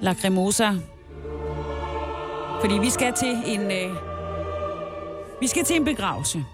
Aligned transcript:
Lacrimosa. 0.00 0.70
Fordi 2.60 2.78
vi 2.80 2.90
skal 2.90 3.12
til 3.12 3.36
en... 3.46 3.60
Øh, 3.60 3.96
vi 5.40 5.46
skal 5.46 5.64
til 5.64 5.76
en 5.76 5.84
begravelse. 5.84 6.44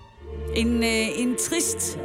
En, 0.57 0.83
øh, 0.83 1.21
en 1.21 1.37
trist, 1.37 1.99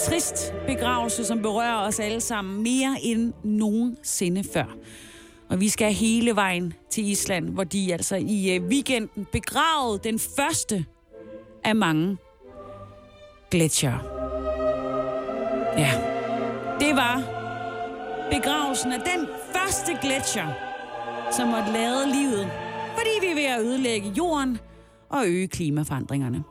trist 0.00 0.54
begravelse, 0.66 1.24
som 1.24 1.42
berører 1.42 1.86
os 1.86 2.00
alle 2.00 2.20
sammen 2.20 2.62
mere 2.62 2.96
end 3.02 3.32
nogensinde 3.44 4.44
før. 4.52 4.76
Og 5.48 5.60
vi 5.60 5.68
skal 5.68 5.92
hele 5.92 6.36
vejen 6.36 6.74
til 6.90 7.10
Island, 7.10 7.48
hvor 7.48 7.64
de 7.64 7.92
altså 7.92 8.16
i 8.16 8.54
øh, 8.54 8.62
weekenden 8.62 9.26
begravede 9.32 10.00
den 10.04 10.18
første 10.18 10.84
af 11.64 11.76
mange 11.76 12.16
gletsjer. 13.50 13.98
Ja, 15.78 15.90
det 16.80 16.96
var 16.96 17.22
begravelsen 18.30 18.92
af 18.92 19.00
den 19.00 19.26
første 19.52 19.98
gletsjer, 20.02 20.65
som 21.32 21.48
måtte 21.48 21.72
lade 21.72 22.12
livet, 22.12 22.50
fordi 22.96 23.10
vi 23.20 23.26
er 23.26 23.34
ved 23.34 23.44
at 23.44 23.60
ødelægge 23.60 24.12
jorden 24.18 24.58
og 25.08 25.26
øge 25.26 25.48
klimaforandringerne. 25.48 26.44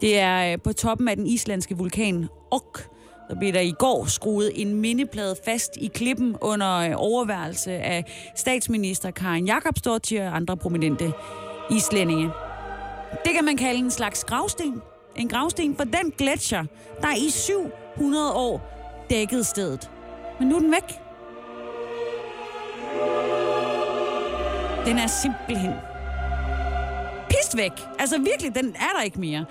Det 0.00 0.18
er 0.18 0.52
øh, 0.52 0.58
på 0.64 0.72
toppen 0.72 1.08
af 1.08 1.16
den 1.16 1.26
islandske 1.26 1.76
vulkan 1.76 2.28
Ok, 2.50 2.88
der 3.28 3.34
blev 3.38 3.52
der 3.52 3.60
i 3.60 3.72
går 3.78 4.04
skruet 4.04 4.52
en 4.54 4.74
mindeplade 4.74 5.36
fast 5.44 5.76
i 5.76 5.86
klippen 5.86 6.36
under 6.40 6.76
øh, 6.76 6.92
overværelse 6.96 7.72
af 7.72 8.04
statsminister 8.36 9.10
Karin 9.10 9.46
Jakobsdottir 9.46 10.28
og 10.28 10.36
andre 10.36 10.56
prominente 10.56 11.12
islændinge. 11.70 12.30
Det 13.24 13.32
kan 13.34 13.44
man 13.44 13.56
kalde 13.56 13.78
en 13.78 13.90
slags 13.90 14.24
gravsten. 14.24 14.82
En 15.16 15.28
gravsten 15.28 15.76
for 15.76 15.84
den 15.84 16.12
gletsjer, 16.18 16.64
der 17.00 17.14
i 17.16 17.30
700 17.30 18.32
år 18.32 18.72
dækkede 19.10 19.44
stedet. 19.44 19.90
Men 20.38 20.48
nu 20.48 20.56
er 20.56 20.60
den 20.60 20.72
væk. 20.72 21.00
Den 24.86 24.98
er 24.98 25.06
simpelthen 25.06 25.72
pist 27.30 27.56
væk. 27.56 27.72
Altså 27.98 28.18
virkelig, 28.18 28.54
den 28.54 28.74
er 28.74 28.96
der 28.96 29.02
ikke 29.02 29.20
mere. 29.20 29.44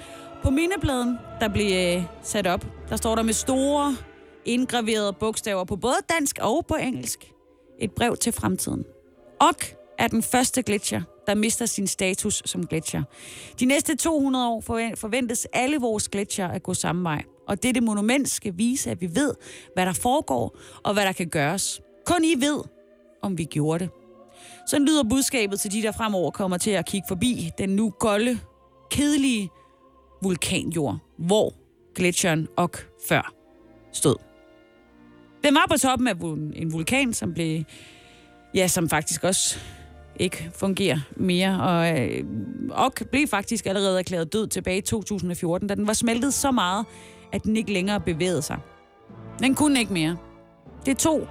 På 0.44 0.50
mindebladen, 0.50 1.18
der 1.40 1.48
blev 1.48 1.98
øh, 1.98 2.04
sat 2.24 2.48
op, 2.48 2.66
der 2.90 2.96
står 2.96 3.16
der 3.16 3.24
med 3.24 3.34
store 3.34 3.98
indgraverede 4.46 5.14
bogstaver 5.14 5.64
på 5.64 5.76
både 5.76 5.96
dansk 6.10 6.40
og 6.42 6.66
på 6.68 6.76
engelsk. 6.76 7.32
Et 7.80 7.92
brev 7.92 8.18
til 8.18 8.34
fremtiden. 8.34 8.86
Og 9.42 9.54
er 10.00 10.08
den 10.08 10.24
første 10.24 10.64
gletsjer, 10.64 11.02
der 11.28 11.36
mister 11.36 11.66
sin 11.66 11.88
status 11.88 12.42
som 12.46 12.68
gletsjer. 12.68 13.04
De 13.60 13.66
næste 13.66 13.96
200 13.96 14.48
år 14.48 14.62
forventes 14.96 15.48
alle 15.54 15.78
vores 15.78 16.10
gletsjer 16.10 16.48
at 16.48 16.64
gå 16.64 16.74
samme 16.74 17.04
vej. 17.04 17.24
Og 17.48 17.64
dette 17.64 17.82
monument 17.82 18.30
skal 18.30 18.54
vise, 18.56 18.92
at 18.92 19.02
vi 19.02 19.10
ved, 19.16 19.34
hvad 19.74 19.86
der 19.86 19.94
foregår 19.94 20.58
og 20.84 20.94
hvad 20.94 21.06
der 21.06 21.12
kan 21.12 21.30
gøres. 21.30 21.82
Kun 22.06 22.24
I 22.24 22.36
ved, 22.42 22.64
om 23.22 23.38
vi 23.38 23.44
gjorde 23.44 23.84
det. 23.84 24.05
Sådan 24.68 24.88
lyder 24.88 25.04
budskabet 25.04 25.60
til 25.60 25.72
de, 25.72 25.82
der 25.82 25.92
fremover 25.92 26.32
kommer 26.32 26.58
til 26.58 26.72
at 26.72 26.86
kigge 26.86 27.06
forbi 27.08 27.52
den 27.58 27.70
nu 27.70 27.90
golde, 28.00 28.40
kedelige 28.92 29.50
vulkanjord, 30.24 30.98
hvor 31.18 31.54
gletsjeren 31.96 32.48
og 32.58 32.70
før 33.10 33.34
stod. 33.94 34.16
Den 35.44 35.56
var 35.56 35.66
på 35.70 35.78
toppen 35.78 36.08
af 36.08 36.14
en 36.56 36.74
vulkan, 36.74 37.14
som 37.14 37.34
blev, 37.34 37.64
ja, 38.54 38.68
som 38.68 38.90
faktisk 38.90 39.24
også 39.24 39.60
ikke 40.20 40.52
fungerer 40.56 41.00
mere. 41.16 41.62
Og 41.62 42.02
øh, 42.02 42.24
blev 43.12 43.28
faktisk 43.28 43.66
allerede 43.66 44.00
erklæret 44.00 44.34
død 44.34 44.48
tilbage 44.48 44.78
i 44.78 44.82
2014, 44.82 45.68
da 45.68 45.76
den 45.76 45.88
var 45.88 45.94
smeltet 45.94 46.34
så 46.34 46.52
meget, 46.52 46.86
at 47.34 47.44
den 47.44 47.58
ikke 47.58 47.74
længere 47.74 48.00
bevægede 48.00 48.42
sig. 48.42 48.60
Den 49.40 49.56
kunne 49.56 49.80
ikke 49.80 49.94
mere. 49.94 50.18
Det 50.86 50.98
tog 50.98 51.28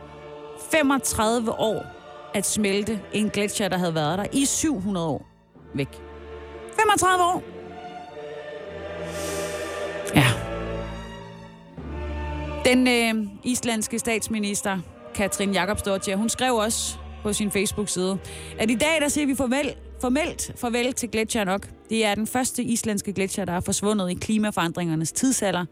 35 0.71 1.53
år 1.53 1.94
at 2.35 2.47
smelte 2.47 3.01
en 3.13 3.31
gletsjer, 3.31 3.69
der 3.69 3.79
havde 3.79 3.95
været 3.95 4.19
der 4.19 4.27
i 4.33 4.45
700 4.45 5.07
år 5.07 5.27
væk. 5.75 5.89
35 6.77 7.25
år! 7.25 7.43
Ja. 10.15 10.27
Den 12.65 12.89
øh, 12.89 13.31
islandske 13.45 13.99
statsminister, 13.99 14.79
Katrin 15.15 15.53
Jakobsdottir, 15.53 16.17
hun 16.17 16.29
skrev 16.29 16.55
også 16.55 16.97
på 17.23 17.33
sin 17.33 17.51
Facebook-side, 17.51 18.19
at 18.59 18.71
i 18.71 18.75
dag 18.75 19.01
der 19.01 19.09
siger 19.09 19.27
vi 19.27 19.35
farvel, 19.35 19.75
formelt 20.01 20.53
farvel 20.57 20.93
til 20.93 21.11
gletsjeren 21.11 21.49
nok. 21.49 21.69
Det 21.91 22.05
er 22.05 22.15
den 22.15 22.27
første 22.27 22.63
islandske 22.63 23.13
gletsjer, 23.13 23.45
der 23.45 23.53
er 23.53 23.61
forsvundet 23.61 24.11
i 24.11 24.15
klimaforandringernes 24.15 25.13
tidsalder. 25.13 25.65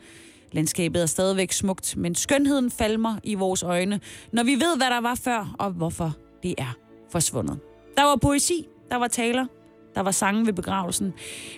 Landskabet 0.53 1.03
er 1.03 1.07
stadigvæk 1.07 1.53
smukt, 1.53 1.97
men 1.97 2.15
skønheden 2.15 2.71
falmer 2.71 3.17
i 3.25 3.35
vores 3.35 3.63
øjne, 3.63 4.01
når 4.33 4.43
vi 4.43 4.55
ved, 4.55 4.77
hvad 4.77 4.87
der 4.91 5.01
var 5.01 5.15
før 5.15 5.55
og 5.59 5.71
hvorfor 5.71 6.17
det 6.43 6.55
er 6.59 6.77
forsvundet. 7.11 7.59
Der 7.97 8.03
var 8.03 8.17
poesi, 8.17 8.69
der 8.91 8.97
var 8.97 9.09
taler, 9.09 9.47
der 9.95 10.01
var 10.01 10.11
sange 10.11 10.47
ved 10.47 10.53
begravelsen, 10.53 11.13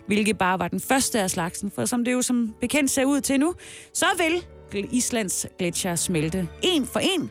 hvilket 0.07 0.39
bare 0.39 0.59
var 0.59 0.69
den 0.69 0.81
første 0.81 1.21
af 1.21 1.31
slagsen, 1.31 1.71
for 1.71 1.85
som 1.85 2.05
det 2.05 2.13
jo 2.13 2.23
som 2.23 2.55
bekendt 2.61 2.91
ser 2.91 3.05
ud 3.05 3.21
til 3.21 3.41
nu, 3.41 3.55
så 3.93 4.07
vil 4.19 4.45
Islands 4.93 5.47
gletsjer 5.59 5.95
smelte 5.95 6.49
en 6.63 6.87
for 6.87 7.01
en 7.01 7.31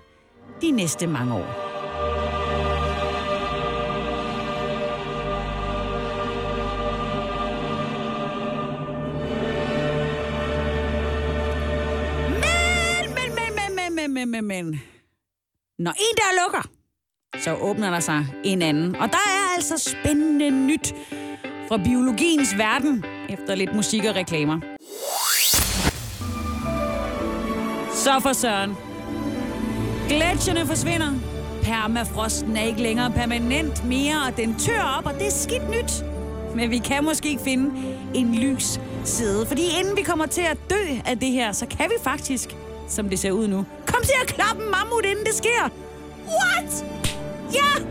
de 0.61 0.71
næste 0.71 1.07
mange 1.07 1.33
år. 1.33 1.73
Men, 13.85 13.95
men, 13.95 14.13
men, 14.13 14.31
men, 14.31 14.47
men. 14.47 14.81
Når 15.79 15.91
en 15.91 16.15
der 16.17 16.43
lukker, 16.43 16.69
så 17.41 17.53
åbner 17.53 17.91
der 17.91 17.99
sig 17.99 18.25
en 18.43 18.61
anden. 18.61 18.95
Og 18.95 19.07
der 19.07 19.17
er 19.27 19.55
altså 19.55 19.77
spændende 19.77 20.49
nyt 20.49 20.95
fra 21.67 21.77
biologiens 21.77 22.57
verden, 22.57 23.05
efter 23.29 23.55
lidt 23.55 23.75
musik 23.75 24.05
og 24.05 24.15
reklamer. 24.15 24.59
Så 27.93 28.19
for 28.21 28.33
søren. 28.33 28.75
Gletsjerne 30.09 30.65
forsvinder. 30.65 31.13
Permafrosten 31.63 32.57
er 32.57 32.63
ikke 32.63 32.81
længere 32.81 33.11
permanent 33.11 33.85
mere, 33.85 34.15
og 34.27 34.37
den 34.37 34.59
tør 34.59 34.95
op, 34.97 35.05
og 35.05 35.13
det 35.13 35.27
er 35.27 35.31
skidt 35.31 35.69
nyt. 35.69 36.05
Men 36.55 36.69
vi 36.69 36.77
kan 36.77 37.03
måske 37.03 37.29
ikke 37.29 37.43
finde 37.43 37.95
en 38.13 38.35
lys 38.35 38.79
side. 39.03 39.45
Fordi 39.45 39.61
inden 39.79 39.97
vi 39.97 40.01
kommer 40.01 40.25
til 40.25 40.41
at 40.41 40.57
dø 40.69 40.83
af 41.05 41.19
det 41.19 41.31
her, 41.31 41.51
så 41.51 41.65
kan 41.65 41.89
vi 41.89 42.03
faktisk, 42.03 42.55
som 42.87 43.09
det 43.09 43.19
ser 43.19 43.31
ud 43.31 43.47
nu, 43.47 43.65
komme 43.85 44.03
til 44.03 44.15
at 44.21 44.27
klappe 44.27 44.63
en 44.63 44.71
mammut, 44.71 45.05
inden 45.05 45.25
det 45.25 45.33
sker. 45.33 45.69
What? 46.27 46.85
Ja! 47.53 47.83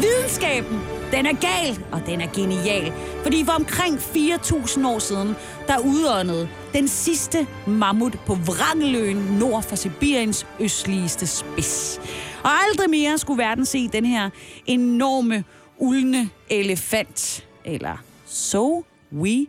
Videnskaben, 0.00 0.80
den 1.12 1.26
er 1.26 1.32
gal, 1.40 1.84
og 1.92 2.02
den 2.06 2.20
er 2.20 2.26
genial. 2.34 2.92
Fordi 3.22 3.44
for 3.44 3.52
omkring 3.52 3.98
4.000 3.98 4.86
år 4.86 4.98
siden, 4.98 5.36
der 5.66 5.78
udåndede 5.78 6.48
den 6.72 6.88
sidste 6.88 7.46
mammut 7.66 8.18
på 8.26 8.34
Vrangeløen 8.34 9.16
nord 9.16 9.62
for 9.62 9.76
Sibiriens 9.76 10.46
østligste 10.60 11.26
spids. 11.26 12.00
Og 12.42 12.50
aldrig 12.50 12.90
mere 12.90 13.18
skulle 13.18 13.42
verden 13.42 13.66
se 13.66 13.88
den 13.88 14.04
her 14.04 14.30
enorme, 14.66 15.44
ulne 15.78 16.30
elefant. 16.50 17.46
Eller 17.64 17.96
so 18.26 18.84
we 19.12 19.46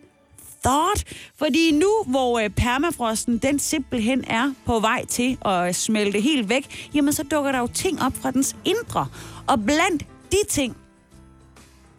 thought. 0.63 1.03
Fordi 1.35 1.71
nu, 1.71 2.03
hvor 2.07 2.39
øh, 2.39 2.49
permafrosten 2.49 3.37
den 3.37 3.59
simpelthen 3.59 4.23
er 4.27 4.53
på 4.65 4.79
vej 4.79 5.05
til 5.05 5.37
at 5.45 5.75
smelte 5.75 6.19
helt 6.19 6.49
væk, 6.49 6.89
jamen 6.93 7.13
så 7.13 7.23
dukker 7.23 7.51
der 7.51 7.59
jo 7.59 7.67
ting 7.67 8.01
op 8.01 8.13
fra 8.13 8.31
dens 8.31 8.55
indre. 8.65 9.07
Og 9.47 9.65
blandt 9.65 10.05
de 10.31 10.37
ting, 10.49 10.77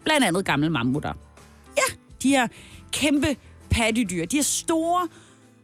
blandt 0.05 0.26
andet 0.26 0.44
gamle 0.44 0.70
mammutter. 0.70 1.12
Ja, 1.76 1.94
de 2.23 2.29
her 2.29 2.49
kæmpe 2.93 3.37
pattedyr, 3.70 4.25
de 4.25 4.37
her 4.37 4.43
store, 4.43 5.08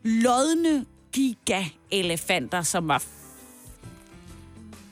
lodne 0.04 0.86
giga-elefanter, 1.12 2.62
som 2.62 2.88
var 2.88 3.02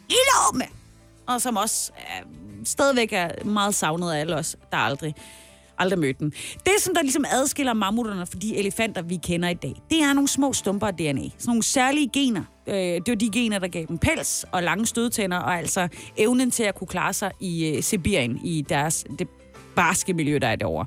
enorme, 0.09 0.65
og 1.27 1.43
som 1.43 1.57
også 1.57 1.93
øh, 1.97 2.27
stadigvæk 2.65 3.13
er 3.13 3.45
meget 3.45 3.75
savnet 3.75 4.13
af 4.13 4.21
alle 4.21 4.37
os, 4.37 4.57
der 4.73 4.79
aldrig 4.79 5.15
aldrig 5.79 5.99
mødt 5.99 6.19
den. 6.19 6.31
Det, 6.67 6.73
som 6.81 6.95
der 6.95 7.03
ligesom 7.03 7.25
adskiller 7.31 7.73
mammutterne 7.73 8.27
fra 8.27 8.39
de 8.39 8.57
elefanter, 8.57 9.03
vi 9.03 9.17
kender 9.17 9.49
i 9.49 9.55
dag, 9.55 9.75
det 9.91 10.03
er 10.03 10.13
nogle 10.13 10.29
små 10.29 10.53
stumper 10.53 10.87
af 10.87 10.95
DNA. 10.95 11.05
Sådan 11.05 11.31
nogle 11.47 11.63
særlige 11.63 12.11
gener, 12.13 12.43
Øh, 12.69 12.75
det 12.75 13.09
var 13.09 13.15
de 13.15 13.31
gener, 13.31 13.59
der 13.59 13.69
gav 13.69 13.85
dem 13.89 13.99
pels 13.99 14.45
og 14.53 14.63
lange 14.63 14.87
stødtænder, 14.87 15.37
og 15.37 15.59
altså 15.59 15.89
evnen 16.17 16.51
til 16.51 16.63
at 16.63 16.75
kunne 16.75 16.89
klare 16.89 17.13
sig 17.13 17.31
i 17.41 17.67
øh, 17.67 17.83
Sibirien, 17.83 18.41
i 18.45 18.65
deres, 18.69 19.05
det 19.19 19.29
barske 19.77 20.15
miljø, 20.15 20.39
der 20.39 20.49
er 20.49 20.57
derovre. 20.57 20.87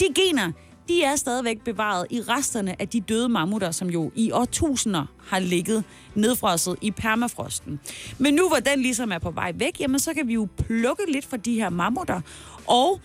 De 0.00 0.04
gener, 0.14 0.52
de 0.88 1.02
er 1.02 1.16
stadigvæk 1.16 1.60
bevaret 1.64 2.06
i 2.10 2.20
resterne 2.20 2.80
af 2.80 2.88
de 2.88 3.00
døde 3.00 3.28
mammutter, 3.28 3.70
som 3.70 3.90
jo 3.90 4.10
i 4.14 4.32
årtusinder 4.32 5.06
har 5.26 5.38
ligget 5.38 5.84
nedfrosset 6.14 6.76
i 6.82 6.90
permafrosten. 6.90 7.80
Men 8.18 8.34
nu 8.34 8.48
hvor 8.48 8.56
den 8.56 8.82
ligesom 8.82 9.12
er 9.12 9.18
på 9.18 9.30
vej 9.30 9.52
væk, 9.54 9.80
jamen 9.80 9.98
så 9.98 10.14
kan 10.14 10.28
vi 10.28 10.34
jo 10.34 10.48
plukke 10.56 11.02
lidt 11.12 11.26
fra 11.26 11.36
de 11.36 11.54
her 11.54 11.70
mammutter. 11.70 12.20
Og 12.66 13.00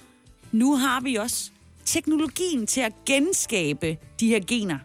nu 0.53 0.75
har 0.75 1.01
vi 1.01 1.15
også 1.15 1.51
teknologien 1.85 2.67
til 2.67 2.81
at 2.81 2.93
genskabe 3.05 3.97
de 4.19 4.27
her 4.27 4.39
gener. 4.47 4.77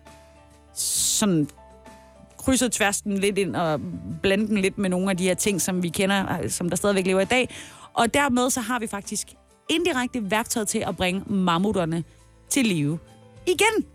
Sådan 0.75 1.49
krydser 2.39 2.69
tværs 2.69 3.01
den 3.01 3.19
lidt 3.19 3.39
ind 3.39 3.57
og 3.57 3.81
blande 4.23 4.47
den 4.47 4.59
lidt 4.59 4.79
med 4.79 4.91
nogle 4.91 5.11
af 5.11 5.17
de 5.17 5.25
her 5.25 5.35
ting, 5.35 5.61
som 5.61 5.83
vi 5.83 5.89
kender, 5.89 6.49
som 6.49 6.69
der 6.69 6.77
stadigvæk 6.77 7.07
lever 7.07 7.21
i 7.21 7.25
dag. 7.25 7.49
Og 7.95 8.15
dermed 8.15 8.51
så 8.51 8.61
har 8.61 8.79
vi 8.79 8.87
faktisk 8.87 9.29
indirekte 9.69 10.31
værktøj 10.31 10.65
til 10.65 10.79
at 10.79 10.97
bringe 10.97 11.23
mammutterne 11.27 12.05
til 12.49 12.67
live 12.67 12.99
igen. 13.47 13.87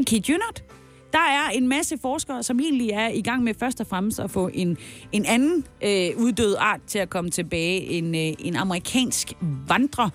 I 0.00 0.02
kid 0.06 0.28
you 0.28 0.36
not. 0.36 0.75
Der 1.16 1.22
er 1.22 1.50
en 1.50 1.68
masse 1.68 1.98
forskere, 2.02 2.42
som 2.42 2.60
egentlig 2.60 2.90
er 2.90 3.08
i 3.08 3.20
gang 3.20 3.42
med 3.42 3.54
først 3.60 3.80
og 3.80 3.86
fremmest 3.86 4.20
at 4.20 4.30
få 4.30 4.50
en, 4.54 4.76
en 5.12 5.26
anden 5.26 5.64
øh, 5.82 6.10
uddød 6.16 6.56
art 6.58 6.80
til 6.86 6.98
at 6.98 7.10
komme 7.10 7.30
tilbage. 7.30 7.80
En, 7.80 8.14
øh, 8.14 8.34
en 8.38 8.56
amerikansk 8.56 9.32
vandrer 9.68 10.08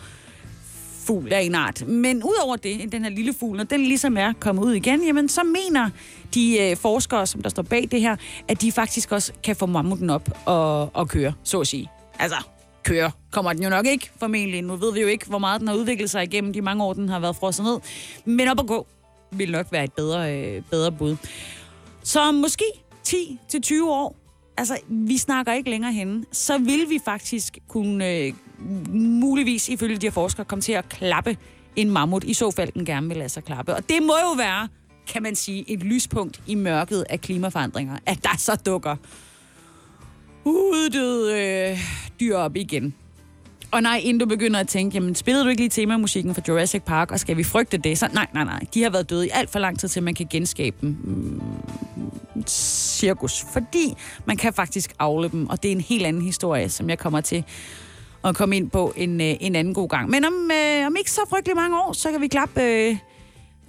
fugl 1.05 1.33
af 1.33 1.41
en 1.41 1.55
art. 1.55 1.87
Men 1.87 2.23
udover 2.23 2.55
det, 2.55 2.91
den 2.91 3.03
her 3.03 3.09
lille 3.09 3.33
fugl, 3.33 3.57
når 3.57 3.63
den 3.63 3.81
ligesom 3.81 4.17
er 4.17 4.33
kommet 4.39 4.63
ud 4.63 4.73
igen, 4.73 5.03
jamen 5.03 5.29
så 5.29 5.43
mener 5.43 5.89
de 6.33 6.57
øh, 6.59 6.77
forskere, 6.77 7.27
som 7.27 7.41
der 7.41 7.49
står 7.49 7.63
bag 7.63 7.87
det 7.91 8.01
her, 8.01 8.15
at 8.47 8.61
de 8.61 8.71
faktisk 8.71 9.11
også 9.11 9.33
kan 9.43 9.55
få 9.55 9.65
mammuten 9.65 10.09
op 10.09 10.29
og, 10.45 10.95
og 10.95 11.07
køre, 11.07 11.33
så 11.43 11.59
at 11.59 11.67
sige. 11.67 11.89
Altså, 12.19 12.37
køre 12.83 13.11
kommer 13.31 13.53
den 13.53 13.63
jo 13.63 13.69
nok 13.69 13.85
ikke, 13.85 14.11
formentlig. 14.19 14.61
Nu 14.61 14.75
ved 14.75 14.93
vi 14.93 15.01
jo 15.01 15.07
ikke, 15.07 15.25
hvor 15.25 15.39
meget 15.39 15.59
den 15.59 15.67
har 15.67 15.75
udviklet 15.75 16.09
sig 16.09 16.23
igennem 16.23 16.53
de 16.53 16.61
mange 16.61 16.83
år, 16.83 16.93
den 16.93 17.09
har 17.09 17.19
været 17.19 17.35
frosset 17.35 17.65
ned. 17.65 17.79
Men 18.25 18.47
op 18.47 18.59
at 18.59 18.67
gå 18.67 18.87
vil 19.31 19.51
nok 19.51 19.67
være 19.71 19.83
et 19.83 19.93
bedre, 19.93 20.35
øh, 20.35 20.61
bedre 20.69 20.91
bud. 20.91 21.15
Så 22.03 22.31
måske 22.31 22.65
10-20 23.07 23.83
år, 23.83 24.15
altså 24.57 24.77
vi 24.87 25.17
snakker 25.17 25.53
ikke 25.53 25.69
længere 25.69 25.93
henne, 25.93 26.25
så 26.31 26.57
vil 26.57 26.85
vi 26.89 26.99
faktisk 27.05 27.57
kunne 27.67 28.09
øh, 28.09 28.33
muligvis, 28.93 29.69
ifølge 29.69 29.97
de 29.97 30.05
her 30.05 30.11
forskere, 30.11 30.45
komme 30.45 30.61
til 30.61 30.71
at 30.71 30.89
klappe 30.89 31.37
en 31.75 31.91
mammut, 31.91 32.23
i 32.23 32.33
så 32.33 32.51
fald 32.51 32.71
den 32.71 32.85
gerne 32.85 33.07
vil 33.07 33.17
lade 33.17 33.29
sig 33.29 33.43
klappe. 33.43 33.75
Og 33.75 33.89
det 33.89 34.03
må 34.03 34.13
jo 34.13 34.33
være, 34.37 34.67
kan 35.07 35.23
man 35.23 35.35
sige, 35.35 35.71
et 35.71 35.83
lyspunkt 35.83 36.41
i 36.47 36.55
mørket 36.55 37.05
af 37.09 37.21
klimaforandringer, 37.21 37.97
at 38.05 38.23
der 38.23 38.37
så 38.37 38.55
dukker 38.55 38.95
uddøde 40.45 41.41
øh, 41.41 41.79
dyr 42.19 42.35
op 42.35 42.55
igen. 42.55 42.95
Og 43.71 43.81
nej, 43.81 44.01
inden 44.03 44.19
du 44.19 44.25
begynder 44.25 44.59
at 44.59 44.67
tænke, 44.67 44.93
jamen 44.93 45.15
spillede 45.15 45.43
du 45.43 45.49
ikke 45.49 45.61
lige 45.61 45.69
temamusikken 45.69 46.35
fra 46.35 46.41
Jurassic 46.47 46.83
Park, 46.83 47.11
og 47.11 47.19
skal 47.19 47.37
vi 47.37 47.43
frygte 47.43 47.77
det? 47.77 47.97
Så 47.97 48.07
nej, 48.13 48.27
nej, 48.33 48.43
nej. 48.43 48.59
De 48.73 48.83
har 48.83 48.89
været 48.89 49.09
døde 49.09 49.27
i 49.27 49.29
alt 49.33 49.49
for 49.49 49.59
lang 49.59 49.79
tid 49.79 49.87
til, 49.87 50.03
man 50.03 50.13
kan 50.13 50.27
genskabe 50.29 50.77
dem. 50.81 50.97
Mm, 51.03 51.41
cirkus. 52.47 53.45
Fordi 53.53 53.93
man 54.25 54.37
kan 54.37 54.53
faktisk 54.53 54.93
afle 54.99 55.29
dem, 55.29 55.49
og 55.49 55.63
det 55.63 55.71
er 55.71 55.75
en 55.75 55.81
helt 55.81 56.05
anden 56.05 56.21
historie, 56.21 56.69
som 56.69 56.89
jeg 56.89 56.99
kommer 56.99 57.21
til 57.21 57.43
at 58.23 58.35
komme 58.35 58.57
ind 58.57 58.69
på 58.69 58.93
en, 58.95 59.21
øh, 59.21 59.35
en 59.39 59.55
anden 59.55 59.73
god 59.73 59.89
gang. 59.89 60.09
Men 60.09 60.25
om, 60.25 60.51
øh, 60.51 60.87
om 60.87 60.95
ikke 60.97 61.11
så 61.11 61.21
frygtelig 61.29 61.55
mange 61.55 61.81
år, 61.81 61.93
så 61.93 62.11
kan 62.11 62.21
vi 62.21 62.27
klappe, 62.27 62.61
øh, 62.61 62.97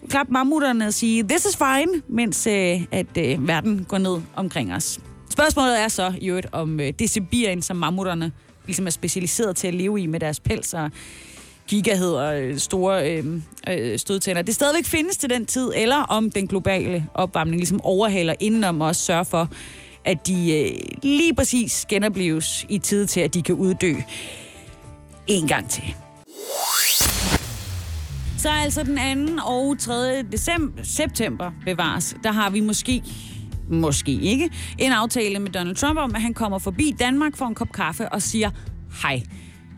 klap 0.08 0.26
mammutterne 0.30 0.86
og 0.86 0.94
sige, 0.94 1.22
this 1.22 1.46
is 1.46 1.56
fine, 1.56 2.02
mens 2.08 2.46
øh, 2.46 2.82
at 2.90 3.18
øh, 3.18 3.48
verden 3.48 3.84
går 3.84 3.98
ned 3.98 4.20
omkring 4.36 4.74
os. 4.74 5.00
Spørgsmålet 5.30 5.80
er 5.80 5.88
så 5.88 6.12
i 6.20 6.28
øvrigt, 6.28 6.46
om 6.52 6.80
øh, 6.80 6.92
det 6.98 7.10
Sibirien, 7.10 7.62
som 7.62 7.76
mammutterne 7.76 8.32
ligesom 8.66 8.86
er 8.86 8.90
specialiseret 8.90 9.56
til 9.56 9.68
at 9.68 9.74
leve 9.74 10.00
i 10.00 10.06
med 10.06 10.20
deres 10.20 10.40
pels 10.40 10.74
og 10.74 10.90
gigahed 11.66 12.12
og 12.12 12.42
øh, 12.42 12.58
store 12.58 13.10
øh, 13.10 13.40
øh, 13.68 13.98
stødtænder, 13.98 14.42
det 14.42 14.54
stadigvæk 14.54 14.84
findes 14.84 15.16
til 15.16 15.30
den 15.30 15.46
tid, 15.46 15.72
eller 15.76 15.96
om 15.96 16.30
den 16.30 16.46
globale 16.46 17.06
opvarmning 17.14 17.56
ligesom 17.56 17.80
overhaler 17.80 18.34
indenom 18.40 18.80
og 18.80 18.86
også 18.86 19.02
sørger 19.02 19.22
for, 19.22 19.48
at 20.04 20.26
de 20.26 20.58
øh, 20.58 20.70
lige 21.02 21.34
præcis 21.34 21.86
genopleves 21.88 22.66
i 22.68 22.78
tid 22.78 23.06
til, 23.06 23.20
at 23.20 23.34
de 23.34 23.42
kan 23.42 23.54
uddø 23.54 23.94
en 25.26 25.48
gang 25.48 25.70
til. 25.70 25.94
Så 28.38 28.48
altså 28.48 28.82
den 28.82 29.38
2. 29.38 29.44
og 29.46 29.78
3. 29.78 30.22
December, 30.22 30.82
september 30.82 31.50
bevares, 31.64 32.16
der 32.22 32.32
har 32.32 32.50
vi 32.50 32.60
måske 32.60 33.02
måske 33.72 34.12
ikke, 34.12 34.50
en 34.78 34.92
aftale 34.92 35.38
med 35.38 35.50
Donald 35.50 35.76
Trump 35.76 35.98
om, 35.98 36.14
at 36.14 36.22
han 36.22 36.34
kommer 36.34 36.58
forbi 36.58 36.94
Danmark 36.98 37.36
for 37.36 37.46
en 37.46 37.54
kop 37.54 37.72
kaffe 37.72 38.08
og 38.08 38.22
siger 38.22 38.50
hej. 39.02 39.22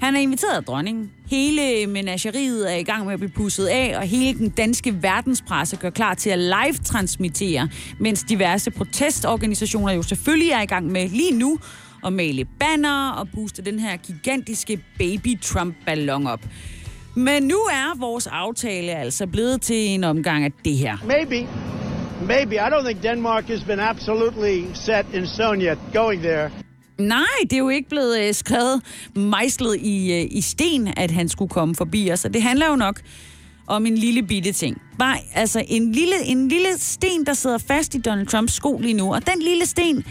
Han 0.01 0.17
er 0.17 0.21
inviteret 0.21 0.57
af 0.57 0.65
dronningen. 0.65 1.11
Hele 1.31 1.87
menageriet 1.87 2.73
er 2.73 2.77
i 2.77 2.83
gang 2.83 3.05
med 3.05 3.13
at 3.13 3.19
blive 3.19 3.33
pusset 3.33 3.67
af, 3.67 3.99
og 3.99 4.03
hele 4.03 4.39
den 4.39 4.49
danske 4.49 5.03
verdenspresse 5.03 5.77
gør 5.77 5.91
klar 5.91 6.15
til 6.15 6.31
at 6.31 6.39
live-transmittere, 6.39 7.69
mens 7.99 8.23
diverse 8.23 8.71
protestorganisationer 8.71 9.93
jo 9.93 10.03
selvfølgelig 10.03 10.51
er 10.51 10.63
i 10.63 10.67
gang 10.67 10.87
med 10.87 11.09
lige 11.09 11.39
nu 11.39 11.59
at 12.07 12.13
male 12.13 12.45
banner 12.45 13.11
og 13.11 13.29
booste 13.35 13.63
den 13.63 13.79
her 13.79 13.97
gigantiske 13.97 14.81
baby-Trump-ballon 14.99 16.27
op. 16.27 16.41
Men 17.17 17.43
nu 17.43 17.57
er 17.57 17.99
vores 17.99 18.27
aftale 18.27 18.93
altså 18.93 19.27
blevet 19.27 19.61
til 19.61 19.77
en 19.77 20.05
omgang 20.05 20.45
af 20.45 20.53
det 20.65 20.77
her. 20.77 20.97
Maybe 21.05 21.49
Maybe. 22.27 22.55
I 22.55 22.71
don't 22.71 22.85
think 22.87 23.03
Denmark 23.03 23.45
has 23.49 23.65
been 23.65 23.81
absolutely 23.81 24.75
set 24.75 25.07
in 25.15 25.27
stone 25.27 25.61
yet 25.61 25.79
going 25.93 26.23
there. 26.23 26.51
Nej, 26.99 27.39
det 27.43 27.53
er 27.53 27.59
jo 27.59 27.69
ikke 27.69 27.89
blevet 27.89 28.21
øh, 28.21 28.35
skrevet 28.35 28.83
mejslet 29.15 29.77
i, 29.81 30.13
øh, 30.13 30.29
i 30.31 30.41
sten, 30.41 30.89
at 30.97 31.11
han 31.11 31.29
skulle 31.29 31.49
komme 31.49 31.75
forbi 31.75 32.11
os. 32.13 32.25
Og 32.25 32.35
det 32.35 32.43
handler 32.43 32.67
jo 32.67 32.77
nok 32.77 33.01
om 33.67 33.87
en 33.87 33.95
lille 33.95 34.23
bitte 34.23 34.53
ting. 34.53 34.83
Bare, 34.99 35.17
altså 35.35 35.65
en 35.69 35.93
lille, 35.93 36.25
en 36.25 36.49
lille 36.49 36.69
sten, 36.79 37.27
der 37.27 37.35
sidder 37.35 37.59
fast 37.59 37.95
i 37.95 38.01
Donald 38.01 38.27
Trumps 38.27 38.53
sko 38.53 38.79
lige 38.79 38.95
nu. 38.95 39.15
Og 39.15 39.27
den 39.27 39.43
lille 39.43 39.67
sten 39.67 40.05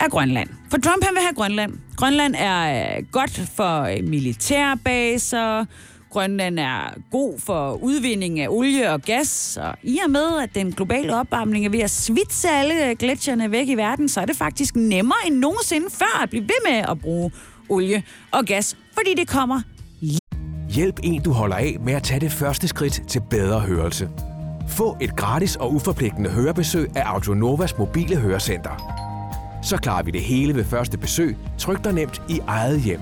er 0.00 0.08
Grønland. 0.08 0.48
For 0.70 0.78
Trump 0.78 1.04
han 1.04 1.14
vil 1.14 1.22
have 1.22 1.34
Grønland. 1.34 1.72
Grønland 1.96 2.34
er 2.38 2.96
øh, 2.96 3.04
godt 3.12 3.42
for 3.56 3.82
øh, 3.82 4.04
militærbaser, 4.04 5.64
Grønland 6.10 6.58
er 6.58 6.94
god 7.10 7.38
for 7.38 7.72
udvinding 7.72 8.40
af 8.40 8.48
olie 8.48 8.92
og 8.92 9.02
gas, 9.02 9.58
og 9.62 9.74
i 9.82 9.98
og 10.04 10.10
med, 10.10 10.38
at 10.42 10.54
den 10.54 10.72
globale 10.72 11.16
opvarmning 11.16 11.66
er 11.66 11.70
ved 11.70 11.80
at 11.80 11.90
svitse 11.90 12.48
alle 12.48 12.94
gletsjerne 12.94 13.50
væk 13.50 13.68
i 13.68 13.74
verden, 13.74 14.08
så 14.08 14.20
er 14.20 14.24
det 14.24 14.36
faktisk 14.36 14.76
nemmere 14.76 15.18
end 15.26 15.34
nogensinde 15.34 15.86
før 15.90 16.22
at 16.22 16.30
blive 16.30 16.42
ved 16.42 16.70
med 16.70 16.84
at 16.88 17.00
bruge 17.00 17.30
olie 17.68 18.02
og 18.30 18.44
gas, 18.44 18.76
fordi 18.94 19.14
det 19.14 19.28
kommer 19.28 19.60
Hjælp 20.70 21.00
en, 21.02 21.22
du 21.22 21.32
holder 21.32 21.56
af 21.56 21.76
med 21.80 21.92
at 21.92 22.02
tage 22.02 22.20
det 22.20 22.32
første 22.32 22.68
skridt 22.68 23.02
til 23.08 23.22
bedre 23.30 23.60
hørelse. 23.60 24.08
Få 24.68 24.96
et 25.00 25.16
gratis 25.16 25.56
og 25.56 25.74
uforpligtende 25.74 26.30
hørebesøg 26.30 26.96
af 26.96 27.02
Audionovas 27.04 27.78
mobile 27.78 28.16
hørecenter. 28.16 29.00
Så 29.62 29.76
klarer 29.76 30.02
vi 30.02 30.10
det 30.10 30.20
hele 30.20 30.54
ved 30.54 30.64
første 30.64 30.98
besøg, 30.98 31.36
tryk 31.58 31.84
dig 31.84 31.92
nemt 31.92 32.22
i 32.28 32.40
eget 32.46 32.80
hjem. 32.80 33.00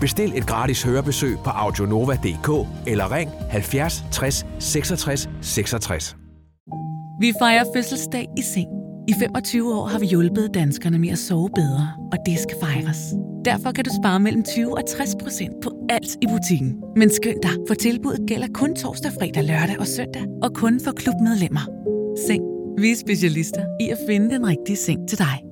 Bestil 0.00 0.32
et 0.36 0.46
gratis 0.46 0.82
hørebesøg 0.82 1.38
på 1.44 1.50
audionova.dk 1.50 2.48
eller 2.86 3.12
ring 3.12 3.30
70 3.50 4.04
60 4.12 4.46
66 4.58 5.28
66. 5.40 6.16
Vi 7.20 7.32
fejrer 7.38 7.64
fødselsdag 7.74 8.26
i 8.36 8.42
seng. 8.42 8.68
I 9.08 9.14
25 9.20 9.74
år 9.74 9.86
har 9.86 9.98
vi 9.98 10.06
hjulpet 10.06 10.50
danskerne 10.54 10.98
med 10.98 11.08
at 11.08 11.18
sove 11.18 11.50
bedre, 11.54 11.88
og 12.12 12.18
det 12.26 12.38
skal 12.38 12.56
fejres. 12.62 12.98
Derfor 13.44 13.72
kan 13.72 13.84
du 13.84 13.90
spare 14.02 14.20
mellem 14.20 14.42
20 14.42 14.78
og 14.78 14.82
60 14.88 15.14
procent 15.22 15.54
på 15.62 15.70
alt 15.88 16.12
i 16.22 16.26
butikken. 16.26 16.76
Men 16.96 17.10
skynd 17.10 17.42
dig, 17.42 17.50
for 17.68 17.74
tilbuddet 17.74 18.28
gælder 18.28 18.48
kun 18.54 18.74
torsdag, 18.76 19.12
fredag, 19.12 19.44
lørdag 19.44 19.78
og 19.78 19.86
søndag, 19.86 20.24
og 20.42 20.54
kun 20.54 20.80
for 20.84 20.92
klubmedlemmer. 20.92 21.66
Seng. 22.26 22.42
Vi 22.78 22.90
er 22.90 22.96
specialister 22.96 23.64
i 23.80 23.88
at 23.88 23.98
finde 24.08 24.30
den 24.34 24.46
rigtige 24.46 24.76
seng 24.76 25.08
til 25.08 25.18
dig. 25.18 25.47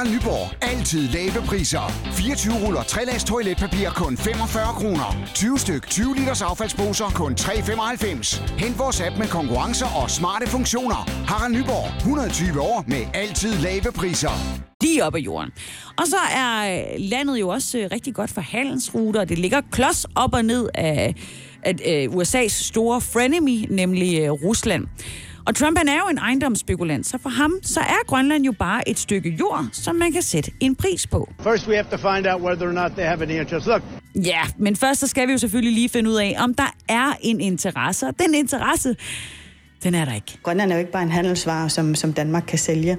Harald 0.00 0.14
Nyborg. 0.14 0.54
Altid 0.62 1.08
lave 1.08 1.46
priser. 1.46 1.92
24 2.12 2.66
ruller 2.66 2.82
3 2.82 3.04
lags 3.04 3.24
toiletpapir 3.24 3.90
kun 3.90 4.16
45 4.16 4.72
kroner. 4.74 5.26
20 5.34 5.58
styk 5.58 5.86
20 5.86 6.14
liters 6.16 6.42
affaldsposer 6.42 7.04
kun 7.04 7.32
3,95. 7.40 8.58
Hent 8.58 8.78
vores 8.78 9.00
app 9.00 9.18
med 9.18 9.26
konkurrencer 9.26 9.86
og 10.02 10.10
smarte 10.10 10.46
funktioner. 10.46 11.00
Harald 11.26 11.54
Nyborg. 11.54 11.96
120 11.96 12.60
år 12.60 12.84
med 12.86 13.02
altid 13.14 13.52
lave 13.54 13.92
priser. 13.94 14.30
Lige 14.82 15.04
op 15.04 15.14
ad 15.14 15.20
jorden. 15.20 15.50
Og 15.98 16.06
så 16.06 16.20
er 16.36 16.78
øh, 16.78 16.84
landet 16.98 17.40
jo 17.40 17.48
også 17.48 17.78
øh, 17.78 17.88
rigtig 17.92 18.14
godt 18.14 18.30
for 18.30 18.40
handelsruter. 18.40 19.24
Det 19.24 19.38
ligger 19.38 19.60
klods 19.70 20.06
op 20.14 20.34
og 20.34 20.44
ned 20.44 20.68
af, 20.74 21.14
at, 21.62 21.80
øh, 21.86 22.04
USA's 22.04 22.48
store 22.48 23.00
frenemy, 23.00 23.66
nemlig 23.70 24.20
øh, 24.20 24.30
Rusland. 24.30 24.86
Og 25.46 25.54
Trump 25.54 25.78
han 25.78 25.88
er 25.88 25.94
jo 25.96 26.08
en 26.10 26.18
ejendomsspekulant, 26.18 27.06
så 27.06 27.18
for 27.22 27.30
ham 27.30 27.52
så 27.62 27.80
er 27.80 28.06
Grønland 28.06 28.44
jo 28.44 28.52
bare 28.52 28.88
et 28.88 28.98
stykke 28.98 29.30
jord, 29.40 29.66
som 29.72 29.96
man 29.96 30.12
kan 30.12 30.22
sætte 30.22 30.50
en 30.60 30.74
pris 30.76 31.06
på. 31.06 31.32
First 31.42 31.68
we 31.68 31.74
have 31.74 31.86
to 31.90 31.96
find 31.96 32.26
out 32.26 32.42
whether 32.42 32.68
or 32.68 32.72
not 32.72 32.90
they 32.92 33.04
have 33.04 33.22
any 33.22 33.32
interest. 33.40 33.66
Look, 33.66 33.82
Ja, 34.14 34.40
men 34.58 34.76
først 34.76 35.00
så 35.00 35.06
skal 35.06 35.26
vi 35.28 35.32
jo 35.32 35.38
selvfølgelig 35.38 35.74
lige 35.74 35.88
finde 35.88 36.10
ud 36.10 36.16
af, 36.16 36.36
om 36.38 36.54
der 36.54 36.74
er 36.88 37.12
en 37.20 37.40
interesse. 37.40 38.06
Og 38.06 38.14
den 38.18 38.34
interesse, 38.34 38.96
Den 39.82 39.94
er 39.94 40.04
der 40.04 40.14
ikke. 40.14 40.38
Grønland 40.42 40.70
er 40.70 40.76
jo 40.76 40.78
ikke 40.78 40.92
bare 40.92 41.02
en 41.02 41.10
handelsvare, 41.10 41.70
som, 41.70 41.94
som 41.94 42.12
Danmark 42.12 42.44
kan 42.48 42.58
sælge, 42.58 42.96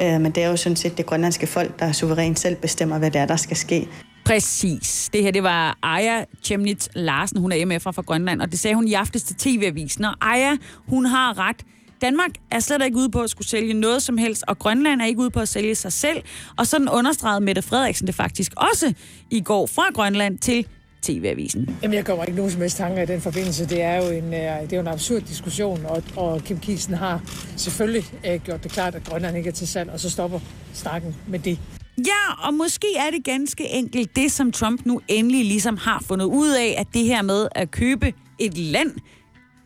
øh, 0.00 0.20
men 0.20 0.26
det 0.32 0.42
er 0.42 0.48
jo 0.48 0.56
sådan 0.56 0.76
set 0.76 0.96
det 0.98 1.06
grønlandske 1.06 1.46
folk, 1.46 1.78
der 1.78 1.92
suverænt 1.92 2.38
selv 2.38 2.56
bestemmer, 2.56 2.98
hvad 2.98 3.10
det 3.10 3.20
er, 3.20 3.26
der 3.26 3.36
skal 3.36 3.56
ske. 3.56 3.88
Præcis. 4.24 5.10
Det 5.12 5.22
her, 5.22 5.30
det 5.30 5.42
var 5.42 5.78
Aya 5.82 6.24
Chemnitz 6.42 6.88
Larsen. 6.94 7.40
Hun 7.40 7.52
er 7.52 7.56
MF'er 7.56 7.78
fra 7.92 8.02
Grønland, 8.02 8.40
og 8.42 8.50
det 8.50 8.58
sagde 8.58 8.74
hun 8.74 8.88
i 8.88 8.92
aftes 8.92 9.22
til 9.22 9.36
TV-avisen. 9.36 10.04
Og 10.04 10.14
Aya, 10.20 10.52
hun 10.88 11.06
har 11.06 11.38
ret. 11.48 11.56
Danmark 12.04 12.30
er 12.50 12.60
slet 12.60 12.82
ikke 12.84 12.96
ude 12.96 13.10
på 13.10 13.20
at 13.20 13.30
skulle 13.30 13.48
sælge 13.48 13.74
noget 13.74 14.02
som 14.02 14.18
helst, 14.18 14.44
og 14.48 14.58
Grønland 14.58 15.00
er 15.00 15.06
ikke 15.06 15.20
ude 15.20 15.30
på 15.30 15.40
at 15.40 15.48
sælge 15.48 15.74
sig 15.74 15.92
selv. 15.92 16.22
Og 16.56 16.66
sådan 16.66 16.88
understregede 16.88 17.40
Mette 17.40 17.62
Frederiksen 17.62 18.06
det 18.06 18.14
faktisk 18.14 18.52
også 18.56 18.94
i 19.30 19.40
går 19.40 19.66
fra 19.66 19.82
Grønland 19.94 20.38
til 20.38 20.66
TV-avisen. 21.02 21.78
Jamen, 21.82 21.94
jeg 21.94 22.04
kommer 22.04 22.24
ikke 22.24 22.36
nogen 22.36 22.52
som 22.52 22.60
helst 22.60 22.76
tanker 22.76 23.02
i 23.02 23.06
den 23.06 23.20
forbindelse. 23.20 23.66
Det 23.68 23.82
er 23.82 23.96
jo 23.96 24.10
en, 24.10 24.24
øh, 24.24 24.40
det 24.40 24.72
er 24.72 24.76
jo 24.76 24.80
en 24.80 24.88
absurd 24.88 25.20
diskussion, 25.20 25.86
og, 25.86 26.02
og 26.16 26.44
Kim 26.44 26.58
Kielsen 26.58 26.94
har 26.94 27.20
selvfølgelig 27.56 28.04
uh, 28.28 28.44
gjort 28.44 28.64
det 28.64 28.72
klart, 28.72 28.94
at 28.94 29.04
Grønland 29.04 29.36
ikke 29.36 29.48
er 29.48 29.52
til 29.52 29.68
salg, 29.68 29.90
og 29.90 30.00
så 30.00 30.10
stopper 30.10 30.40
snakken 30.72 31.16
med 31.28 31.38
det. 31.38 31.58
Ja, 31.98 32.46
og 32.46 32.54
måske 32.54 32.86
er 32.96 33.10
det 33.10 33.24
ganske 33.24 33.68
enkelt 33.68 34.16
det, 34.16 34.32
som 34.32 34.52
Trump 34.52 34.86
nu 34.86 35.00
endelig 35.08 35.44
ligesom 35.44 35.76
har 35.76 36.02
fundet 36.08 36.26
ud 36.26 36.50
af, 36.50 36.74
at 36.78 36.86
det 36.94 37.04
her 37.04 37.22
med 37.22 37.48
at 37.54 37.70
købe 37.70 38.12
et 38.38 38.58
land, 38.58 38.90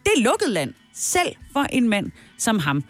det 0.04 0.12
er 0.16 0.20
lukket 0.20 0.50
land, 0.50 0.74
selv 0.94 1.36
for 1.52 1.60
en 1.60 1.88
mand 1.88 2.10
som 2.38 2.58
ham. 2.58 2.84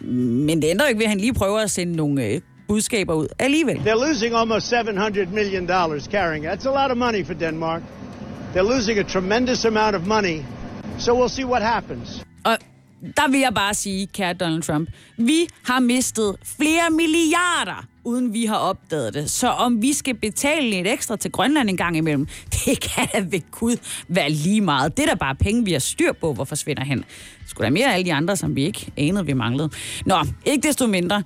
Men 0.00 0.62
det 0.62 0.68
ændrer 0.70 0.86
ikke 0.88 0.98
ved, 0.98 1.04
at 1.04 1.10
han 1.10 1.20
lige 1.20 1.34
prøver 1.34 1.60
at 1.60 1.70
sende 1.70 1.96
nogle 1.96 2.24
øh, 2.26 2.40
budskaber 2.68 3.14
ud 3.14 3.26
alligevel. 3.38 3.76
They're 3.76 4.08
losing 4.08 4.34
almost 4.34 4.66
700 4.68 5.26
million 5.26 5.66
dollars 5.66 6.04
carrying. 6.04 6.46
That's 6.46 6.66
a 6.66 6.82
lot 6.82 6.90
of 6.90 6.96
money 6.96 7.26
for 7.26 7.34
Denmark. 7.34 7.82
They're 8.54 8.74
losing 8.74 8.98
a 8.98 9.02
tremendous 9.02 9.64
amount 9.64 9.96
of 9.96 10.06
money. 10.06 10.42
So 10.98 11.14
we'll 11.14 11.28
see 11.28 11.44
what 11.44 11.62
happens. 11.62 12.22
Og 12.44 12.56
der 13.16 13.30
vil 13.30 13.40
jeg 13.40 13.54
bare 13.54 13.74
sige, 13.74 14.06
kære 14.06 14.34
Donald 14.34 14.62
Trump, 14.62 14.88
vi 15.18 15.48
har 15.64 15.80
mistet 15.80 16.36
flere 16.58 16.90
milliarder, 16.90 17.86
uden 18.04 18.32
vi 18.32 18.44
har 18.44 18.56
opdaget 18.56 19.14
det. 19.14 19.30
Så 19.30 19.48
om 19.48 19.82
vi 19.82 19.92
skal 19.92 20.14
betale 20.14 20.70
lidt 20.70 20.86
ekstra 20.86 21.16
til 21.16 21.32
Grønland 21.32 21.70
en 21.70 21.76
gang 21.76 21.96
imellem, 21.96 22.26
det 22.64 22.80
kan 22.80 23.08
da 23.12 23.18
ved 23.30 23.50
Gud 23.50 23.76
være 24.08 24.30
lige 24.30 24.60
meget. 24.60 24.96
Det 24.96 25.02
er 25.02 25.06
da 25.06 25.14
bare 25.14 25.34
penge, 25.34 25.64
vi 25.64 25.72
har 25.72 25.78
styr 25.78 26.12
på, 26.12 26.32
hvor 26.32 26.44
forsvinder 26.44 26.84
hen. 26.84 27.04
Skulle 27.46 27.64
der 27.64 27.72
mere 27.72 27.86
af 27.86 27.94
alle 27.94 28.04
de 28.04 28.14
andre, 28.14 28.36
som 28.36 28.56
vi 28.56 28.64
ikke 28.64 28.92
anede, 28.96 29.26
vi 29.26 29.32
manglede. 29.32 29.70
Nå, 30.06 30.16
ikke 30.44 30.68
desto 30.68 30.86
mindre. 30.86 31.22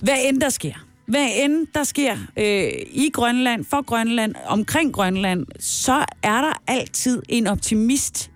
Hvad 0.00 0.16
end 0.24 0.40
der 0.40 0.48
sker, 0.48 0.74
hvad 1.06 1.28
end 1.36 1.66
der 1.74 1.84
sker 1.84 2.16
øh, 2.36 2.72
i 2.90 3.10
Grønland, 3.12 3.64
for 3.64 3.82
Grønland, 3.82 4.34
omkring 4.46 4.94
Grønland, 4.94 5.46
så 5.60 6.04
er 6.22 6.40
der 6.40 6.62
altid 6.66 7.22
en 7.28 7.46
optimist 7.46 8.30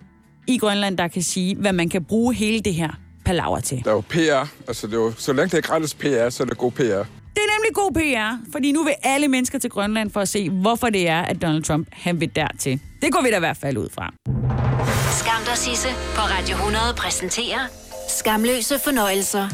i 0.46 0.58
Grønland, 0.58 0.98
der 0.98 1.08
kan 1.08 1.22
sige, 1.22 1.56
hvad 1.56 1.72
man 1.72 1.88
kan 1.88 2.04
bruge 2.04 2.34
hele 2.34 2.60
det 2.60 2.74
her 2.74 2.90
palaver 3.24 3.60
til. 3.60 3.82
Der 3.84 3.90
er 3.90 3.94
jo 3.94 4.00
PR. 4.00 4.48
Altså, 4.68 4.86
det 4.86 4.94
er 4.94 4.98
jo, 4.98 5.12
så 5.16 5.32
længe 5.32 5.48
det 5.48 5.58
er 5.58 5.68
gratis 5.68 5.94
PR, 5.94 6.28
så 6.28 6.42
er 6.42 6.46
det 6.46 6.58
god 6.58 6.72
PR. 6.72 7.04
Det 7.34 7.40
er 7.42 7.58
nemlig 7.58 7.74
god 7.74 7.92
PR, 7.92 8.50
fordi 8.52 8.72
nu 8.72 8.84
vil 8.84 8.94
alle 9.02 9.28
mennesker 9.28 9.58
til 9.58 9.70
Grønland 9.70 10.10
for 10.10 10.20
at 10.20 10.28
se, 10.28 10.50
hvorfor 10.50 10.90
det 10.90 11.08
er, 11.08 11.22
at 11.22 11.42
Donald 11.42 11.62
Trump 11.62 11.88
han 11.92 12.20
vil 12.20 12.36
dertil. 12.36 12.80
Det 13.02 13.12
går 13.12 13.22
vi 13.22 13.30
da 13.30 13.36
i 13.36 13.40
hvert 13.40 13.56
fald 13.56 13.76
ud 13.78 13.88
fra. 13.94 14.12
Skam 15.20 15.42
dig, 15.46 15.56
Sisse, 15.56 15.88
på 15.88 16.20
Radio 16.20 16.54
100 16.54 16.84
præsenterer 16.96 17.60
Skamløse 18.08 18.78
fornøjelser. 18.84 19.48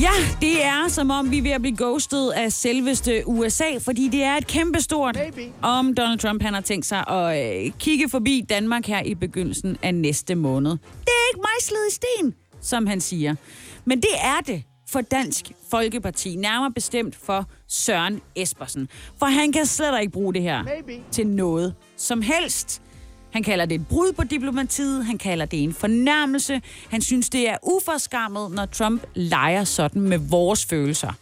Ja, 0.00 0.10
det 0.40 0.64
er 0.64 0.88
som 0.88 1.10
om, 1.10 1.30
vi 1.30 1.38
er 1.38 1.42
ved 1.42 1.50
at 1.50 1.60
blive 1.60 1.76
ghostet 1.76 2.30
af 2.30 2.52
selveste 2.52 3.22
USA, 3.26 3.78
fordi 3.80 4.08
det 4.08 4.22
er 4.22 4.36
et 4.36 4.46
kæmpestort, 4.46 5.18
om 5.62 5.94
Donald 5.94 6.18
Trump 6.18 6.42
han 6.42 6.54
har 6.54 6.60
tænkt 6.60 6.86
sig 6.86 7.04
at 7.08 7.64
øh, 7.66 7.72
kigge 7.78 8.08
forbi 8.08 8.44
Danmark 8.48 8.86
her 8.86 9.02
i 9.02 9.14
begyndelsen 9.14 9.76
af 9.82 9.94
næste 9.94 10.34
måned. 10.34 10.70
Det 10.70 11.08
er 11.08 11.34
ikke 11.34 11.40
mejslet 11.40 11.78
i 11.90 11.94
sten, 11.94 12.34
som 12.60 12.86
han 12.86 13.00
siger. 13.00 13.34
Men 13.84 13.98
det 14.00 14.14
er 14.22 14.40
det 14.46 14.62
for 14.90 15.00
Dansk 15.00 15.52
Folkeparti, 15.70 16.36
nærmere 16.36 16.72
bestemt 16.72 17.16
for 17.16 17.48
Søren 17.68 18.20
Espersen. 18.34 18.88
For 19.18 19.26
han 19.26 19.52
kan 19.52 19.66
slet 19.66 20.00
ikke 20.00 20.12
bruge 20.12 20.34
det 20.34 20.42
her 20.42 20.62
Maybe. 20.62 21.02
til 21.10 21.26
noget 21.26 21.74
som 21.96 22.22
helst. 22.22 22.82
Han 23.32 23.42
kalder 23.42 23.66
det 23.66 23.74
et 23.74 23.86
brud 23.88 24.12
på 24.12 24.24
diplomatiet, 24.24 25.04
han 25.04 25.18
kalder 25.18 25.44
det 25.44 25.62
en 25.62 25.74
fornærmelse. 25.74 26.62
Han 26.90 27.02
synes, 27.02 27.30
det 27.30 27.48
er 27.48 27.56
uforskammet, 27.62 28.50
når 28.50 28.66
Trump 28.66 29.02
leger 29.14 29.64
sådan 29.64 30.02
med 30.02 30.18
vores 30.18 30.64
følelser. 30.66 31.12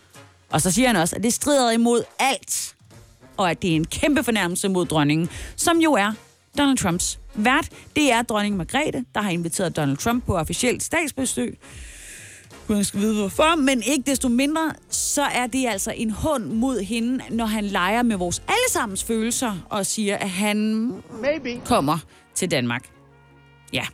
Og 0.50 0.60
så 0.60 0.70
siger 0.70 0.86
han 0.86 0.96
også, 0.96 1.16
at 1.16 1.22
det 1.22 1.32
strider 1.32 1.70
imod 1.70 2.02
alt, 2.18 2.74
og 3.36 3.50
at 3.50 3.62
det 3.62 3.70
er 3.72 3.76
en 3.76 3.84
kæmpe 3.84 4.22
fornærmelse 4.24 4.68
mod 4.68 4.86
dronningen, 4.86 5.28
som 5.56 5.78
jo 5.78 5.92
er 5.92 6.12
Donald 6.58 6.78
Trumps 6.78 7.18
vært. 7.34 7.68
Det 7.96 8.12
er 8.12 8.22
dronning 8.22 8.56
Margrethe, 8.56 9.04
der 9.14 9.20
har 9.20 9.30
inviteret 9.30 9.76
Donald 9.76 9.96
Trump 9.96 10.26
på 10.26 10.36
officielt 10.36 10.82
statsbesøg. 10.82 11.58
Hun 12.68 12.84
skal 12.84 13.00
vide 13.00 13.20
hvorfor, 13.20 13.56
men 13.56 13.82
ikke 13.86 14.10
desto 14.10 14.28
mindre, 14.28 14.72
så 14.88 15.22
er 15.22 15.46
det 15.46 15.66
altså 15.68 15.92
en 15.96 16.10
hund 16.10 16.44
mod 16.44 16.80
hende, 16.80 17.24
når 17.30 17.46
han 17.46 17.64
leger 17.64 18.02
med 18.02 18.16
vores 18.16 18.42
allesammens 18.48 19.04
følelser 19.04 19.52
og 19.70 19.86
siger, 19.86 20.16
at 20.16 20.30
han 20.30 20.86
Maybe. 21.22 21.60
kommer 21.64 21.98
til 22.34 22.50
Danmark. 22.50 22.90
Ja. 23.72 23.84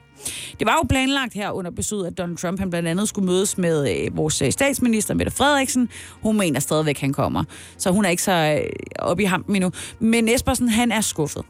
Det 0.59 0.67
var 0.67 0.73
jo 0.73 0.87
planlagt 0.89 1.35
her 1.35 1.51
under 1.51 1.71
besøget, 1.71 2.07
at 2.07 2.19
Donald 2.19 2.37
Trump 2.37 2.59
han 2.59 2.71
blandt 2.71 2.89
andet 2.89 3.09
skulle 3.09 3.27
mødes 3.27 3.59
med 3.59 3.97
øh, 3.97 4.17
vores 4.17 4.43
øh, 4.43 4.53
statsminister, 4.53 5.15
Mette 5.15 5.33
Frederiksen. 5.33 5.89
Hun 6.23 6.39
mener 6.39 6.61
stadigvæk, 6.61 6.99
han 6.99 7.13
kommer. 7.13 7.45
Så 7.79 7.91
hun 7.91 8.05
er 8.05 8.09
ikke 8.09 8.23
så 8.23 8.61
øh, 8.63 8.71
oppe 8.99 9.23
i 9.23 9.27
hampen 9.27 9.57
endnu. 9.57 9.71
Men 9.99 10.29
Espersen, 10.29 10.69
han 10.69 10.93
er 10.93 11.01
skuffet. 11.01 11.43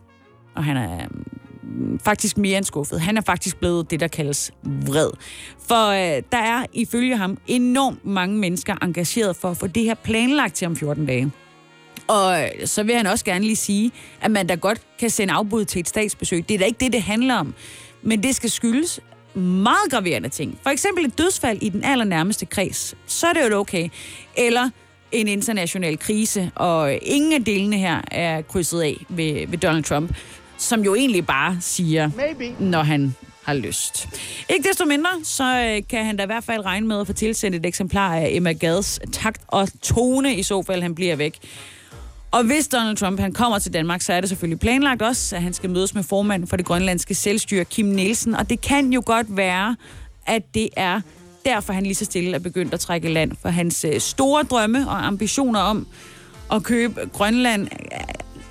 Og 0.57 0.65
han 0.65 0.77
er 0.77 0.95
øh, 0.95 1.09
faktisk 2.05 2.39
mere 2.39 2.57
end 2.57 2.65
skuffet. 2.65 3.01
Han 3.01 3.17
er 3.17 3.21
faktisk 3.21 3.57
blevet 3.57 3.91
det, 3.91 4.01
der 4.01 4.09
kaldes 4.09 4.53
vred. 4.63 5.11
For 5.69 5.89
øh, 5.89 6.23
der 6.33 6.39
er 6.39 6.67
ifølge 6.73 7.17
ham 7.17 7.39
enormt 7.47 8.05
mange 8.05 8.39
mennesker 8.39 8.77
engageret 8.83 9.37
for 9.37 9.51
at 9.51 9.57
få 9.57 9.67
det 9.67 9.83
her 9.83 9.95
planlagt 9.95 10.55
til 10.55 10.67
om 10.67 10.77
14 10.77 11.07
dage. 11.07 11.33
Og 12.09 12.43
øh, 12.43 12.67
så 12.67 12.83
vil 12.83 12.95
han 12.95 13.07
også 13.07 13.25
gerne 13.25 13.45
lige 13.45 13.57
sige, 13.57 13.91
at 14.21 14.31
man 14.31 14.47
da 14.47 14.55
godt 14.55 14.81
kan 14.99 15.11
sende 15.11 15.33
afbud 15.33 15.65
til 15.65 15.81
et 15.81 15.89
statsbesøg. 15.89 16.49
Det 16.49 16.55
er 16.55 16.59
da 16.59 16.65
ikke 16.65 16.85
det, 16.85 16.93
det 16.93 17.03
handler 17.03 17.35
om. 17.35 17.55
Men 18.03 18.23
det 18.23 18.37
skal 18.37 18.51
skyldes 18.51 19.01
meget 19.35 19.91
graverende 19.91 20.29
ting. 20.29 20.59
For 20.63 20.71
eksempel 20.71 21.05
et 21.05 21.19
dødsfald 21.19 21.59
i 21.63 21.69
den 21.69 21.85
allernærmeste 21.85 22.47
kreds. 22.47 22.95
Så 23.07 23.27
er 23.27 23.33
det 23.33 23.51
jo 23.51 23.59
okay. 23.59 23.89
Eller 24.37 24.71
en 25.13 25.29
international 25.29 25.99
krise, 25.99 26.51
og 26.55 26.95
ingen 27.03 27.33
af 27.33 27.45
delene 27.45 27.77
her 27.79 28.01
er 28.11 28.43
krydset 28.43 28.81
af 28.81 28.97
ved, 29.09 29.47
ved 29.47 29.59
Donald 29.59 29.85
Trump, 29.85 30.13
som 30.61 30.85
jo 30.85 30.95
egentlig 30.95 31.27
bare 31.27 31.57
siger, 31.61 32.11
Maybe. 32.17 32.65
når 32.65 32.83
han 32.83 33.15
har 33.43 33.55
lyst. 33.55 34.09
Ikke 34.49 34.69
desto 34.69 34.85
mindre, 34.85 35.11
så 35.25 35.45
øh, 35.45 35.83
kan 35.89 36.05
han 36.05 36.17
da 36.17 36.23
i 36.23 36.27
hvert 36.27 36.45
fald 36.45 36.65
regne 36.65 36.87
med 36.87 37.01
at 37.01 37.07
få 37.07 37.13
tilsendt 37.13 37.57
et 37.57 37.67
eksemplar 37.67 38.15
af 38.15 38.29
Emma 38.33 38.53
Gads 38.53 39.01
takt 39.13 39.43
og 39.49 39.69
tone, 39.83 40.35
i 40.35 40.43
så 40.43 40.63
fald 40.63 40.83
han 40.83 40.95
bliver 40.95 41.17
væk. 41.17 41.39
Og 42.31 42.45
hvis 42.45 42.69
Donald 42.69 42.97
Trump 42.97 43.21
han 43.21 43.33
kommer 43.33 43.59
til 43.59 43.73
Danmark, 43.73 44.01
så 44.01 44.13
er 44.13 44.21
det 44.21 44.29
selvfølgelig 44.29 44.61
planlagt 44.61 45.03
også, 45.03 45.37
at 45.37 45.43
han 45.43 45.53
skal 45.53 45.71
mødes 45.71 45.95
med 45.95 46.03
formanden 46.03 46.49
for 46.49 46.57
det 46.57 46.67
grønlandske 46.67 47.15
selvstyre, 47.15 47.65
Kim 47.65 47.87
Nielsen. 47.87 48.35
Og 48.35 48.51
det 48.51 48.61
kan 48.61 48.93
jo 48.93 49.03
godt 49.07 49.37
være, 49.37 49.77
at 50.27 50.55
det 50.55 50.69
er 50.77 51.01
derfor, 51.45 51.73
han 51.73 51.83
lige 51.83 51.95
så 51.95 52.05
stille 52.05 52.35
er 52.35 52.39
begyndt 52.39 52.75
at 52.75 52.81
trække 52.81 53.09
land. 53.09 53.33
For 53.43 53.49
hans 53.49 53.85
øh, 53.85 54.01
store 54.01 54.43
drømme 54.43 54.89
og 54.89 55.07
ambitioner 55.07 55.61
om 55.61 55.87
at 56.53 56.63
købe 56.63 57.11
Grønland 57.13 57.69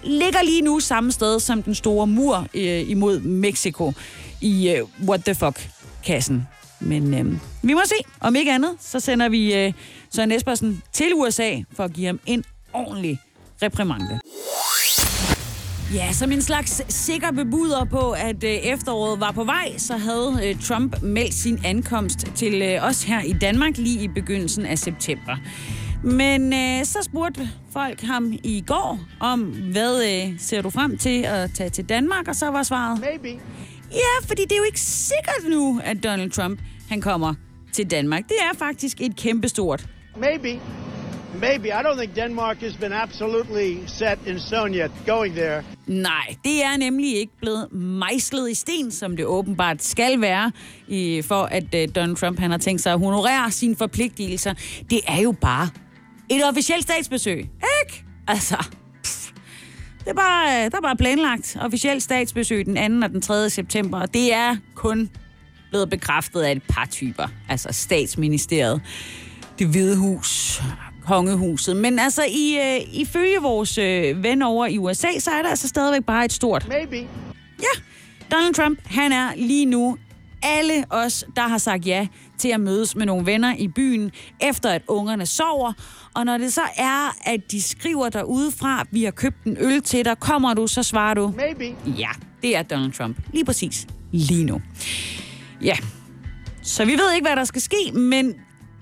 ligger 0.09 0.41
lige 0.43 0.61
nu 0.61 0.79
samme 0.79 1.11
sted 1.11 1.39
som 1.39 1.63
den 1.63 1.75
store 1.75 2.07
mur 2.07 2.47
øh, 2.53 2.89
imod 2.89 3.19
Mexico 3.19 3.93
i 4.41 4.69
øh, 4.69 5.07
What 5.07 5.25
the 5.25 5.35
Fuck-kassen. 5.35 6.47
Men 6.79 7.13
øh, 7.13 7.39
vi 7.61 7.73
må 7.73 7.81
se. 7.85 7.95
Om 8.19 8.35
ikke 8.35 8.51
andet, 8.51 8.71
så 8.79 8.99
sender 8.99 9.29
vi 9.29 9.55
øh, 9.55 9.73
Søren 10.15 10.31
Espersen 10.31 10.81
til 10.93 11.13
USA 11.15 11.55
for 11.73 11.83
at 11.83 11.93
give 11.93 12.05
ham 12.05 12.19
en 12.25 12.43
ordentlig 12.73 13.19
reprimande. 13.61 14.19
Ja, 15.93 16.11
som 16.11 16.31
en 16.31 16.41
slags 16.41 16.81
sikker 16.89 17.31
bebuder 17.31 17.85
på, 17.85 18.11
at 18.11 18.43
øh, 18.43 18.49
efteråret 18.49 19.19
var 19.19 19.31
på 19.31 19.43
vej, 19.43 19.77
så 19.77 19.97
havde 19.97 20.39
øh, 20.43 20.61
Trump 20.61 21.01
meldt 21.01 21.33
sin 21.33 21.59
ankomst 21.65 22.19
til 22.35 22.61
øh, 22.61 22.83
os 22.83 23.03
her 23.03 23.21
i 23.21 23.33
Danmark 23.33 23.77
lige 23.77 24.03
i 24.03 24.07
begyndelsen 24.07 24.65
af 24.65 24.79
september. 24.79 25.37
Men 26.03 26.53
øh, 26.53 26.85
så 26.85 26.99
spurgte 27.01 27.49
folk 27.73 28.01
ham 28.01 28.33
i 28.43 28.63
går 28.67 28.99
om, 29.19 29.41
hvad 29.71 30.03
øh, 30.03 30.39
ser 30.39 30.61
du 30.61 30.69
frem 30.69 30.97
til 30.97 31.21
at 31.23 31.51
tage 31.53 31.69
til 31.69 31.89
Danmark? 31.89 32.27
Og 32.27 32.35
så 32.35 32.45
var 32.51 32.63
svaret, 32.63 32.99
Maybe. 32.99 33.41
ja, 33.91 34.27
fordi 34.27 34.43
det 34.43 34.51
er 34.51 34.57
jo 34.57 34.63
ikke 34.63 34.81
sikkert 34.81 35.43
nu, 35.49 35.81
at 35.83 36.03
Donald 36.03 36.31
Trump 36.31 36.59
han 36.89 37.01
kommer 37.01 37.33
til 37.73 37.91
Danmark. 37.91 38.23
Det 38.27 38.35
er 38.41 38.57
faktisk 38.57 39.01
et 39.01 39.15
kæmpestort 39.15 39.85
Maybe. 40.17 40.59
Maybe. 41.41 41.67
I 41.67 41.81
don't 41.83 41.97
think 41.97 42.15
Denmark 42.15 42.57
has 42.61 42.75
been 42.77 42.93
absolutely 42.93 43.77
set 43.87 44.19
in 44.27 44.39
stone 44.39 44.75
yet 44.77 44.91
going 45.07 45.35
there. 45.35 45.63
Nej, 45.87 46.35
det 46.43 46.63
er 46.63 46.77
nemlig 46.77 47.17
ikke 47.17 47.33
blevet 47.41 47.73
mejslet 47.73 48.51
i 48.51 48.53
sten, 48.53 48.91
som 48.91 49.17
det 49.17 49.25
åbenbart 49.25 49.83
skal 49.83 50.21
være, 50.21 50.51
for 51.23 51.43
at 51.43 51.63
uh, 51.63 51.95
Donald 51.95 52.15
Trump 52.15 52.39
han 52.39 52.51
har 52.51 52.57
tænkt 52.57 52.81
sig 52.81 52.93
at 52.93 52.99
honorere 52.99 53.51
sine 53.51 53.75
forpligtelser. 53.75 54.53
Det 54.89 54.99
er 55.07 55.21
jo 55.21 55.31
bare 55.31 55.69
et 56.29 56.45
officielt 56.49 56.83
statsbesøg, 56.83 57.37
ikke? 57.37 58.03
Altså, 58.27 58.57
pff. 59.03 59.31
det 59.99 60.07
er 60.07 60.13
bare, 60.13 60.69
der 60.69 60.77
er 60.77 60.81
bare 60.81 60.95
planlagt 60.95 61.57
officielt 61.61 62.03
statsbesøg 62.03 62.65
den 62.65 63.01
2. 63.01 63.05
og 63.05 63.09
den 63.09 63.21
3. 63.21 63.49
september, 63.49 63.99
og 63.99 64.13
det 64.13 64.33
er 64.33 64.57
kun 64.75 65.09
blevet 65.69 65.89
bekræftet 65.89 66.41
af 66.41 66.51
et 66.51 66.63
par 66.69 66.85
typer. 66.85 67.27
Altså 67.49 67.69
statsministeriet, 67.71 68.81
det 69.59 69.67
hvide 69.67 69.97
hus, 69.97 70.61
kongehuset. 71.05 71.75
Men 71.75 71.99
altså, 71.99 72.23
i, 72.29 72.57
øh, 72.57 72.99
ifølge 73.01 73.41
vores 73.41 73.77
øh, 73.77 74.23
ven 74.23 74.41
over 74.41 74.65
i 74.65 74.77
USA, 74.77 75.19
så 75.19 75.31
er 75.31 75.41
der 75.41 75.49
altså 75.49 75.67
stadigvæk 75.67 76.05
bare 76.05 76.25
et 76.25 76.33
stort... 76.33 76.67
Maybe. 76.67 77.07
Ja, 77.59 77.81
Donald 78.31 78.53
Trump, 78.53 78.79
han 78.85 79.11
er 79.11 79.35
lige 79.35 79.65
nu 79.65 79.97
alle 80.43 80.85
os, 80.89 81.25
der 81.35 81.41
har 81.41 81.57
sagt 81.57 81.87
ja 81.87 82.07
til 82.39 82.49
at 82.49 82.59
mødes 82.59 82.95
med 82.95 83.05
nogle 83.05 83.25
venner 83.25 83.55
i 83.57 83.67
byen, 83.67 84.11
efter 84.39 84.69
at 84.69 84.81
ungerne 84.87 85.25
sover. 85.25 85.73
Og 86.13 86.25
når 86.25 86.37
det 86.37 86.53
så 86.53 86.61
er, 86.77 87.15
at 87.25 87.51
de 87.51 87.61
skriver 87.61 88.09
derude 88.09 88.51
fra, 88.51 88.85
vi 88.91 89.03
har 89.03 89.11
købt 89.11 89.43
en 89.45 89.57
øl 89.59 89.81
til 89.81 90.05
dig, 90.05 90.19
kommer 90.19 90.53
du, 90.53 90.67
så 90.67 90.83
svarer 90.83 91.13
du, 91.13 91.33
Maybe. 91.37 91.75
ja, 91.97 92.09
det 92.41 92.55
er 92.57 92.63
Donald 92.63 92.91
Trump. 92.91 93.17
Lige 93.33 93.45
præcis. 93.45 93.87
Lige 94.11 94.43
nu. 94.45 94.61
Ja. 95.61 95.75
Så 96.61 96.85
vi 96.85 96.91
ved 96.91 97.13
ikke, 97.15 97.27
hvad 97.27 97.35
der 97.35 97.43
skal 97.43 97.61
ske, 97.61 97.91
men 97.93 98.33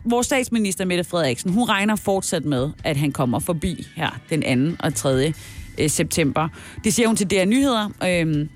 vores 0.06 0.26
statsminister, 0.26 0.86
Mette 0.86 1.04
Frederiksen, 1.04 1.54
hun 1.54 1.70
regner 1.70 1.96
fortsat 1.96 2.46
med, 2.46 2.70
at 2.84 2.98
han 2.98 3.12
kommer 3.12 3.40
forbi 3.40 3.88
her 3.96 4.10
den 4.30 4.72
2. 4.72 4.76
og 4.80 4.96
3. 4.96 5.34
øh, 5.80 5.90
september. 5.90 6.48
Det 6.84 6.94
siger 6.94 7.08
hun 7.08 7.16
til 7.16 7.28
DR 7.32 7.46
Nyheder. 7.46 7.90
Øhm, 8.06 8.50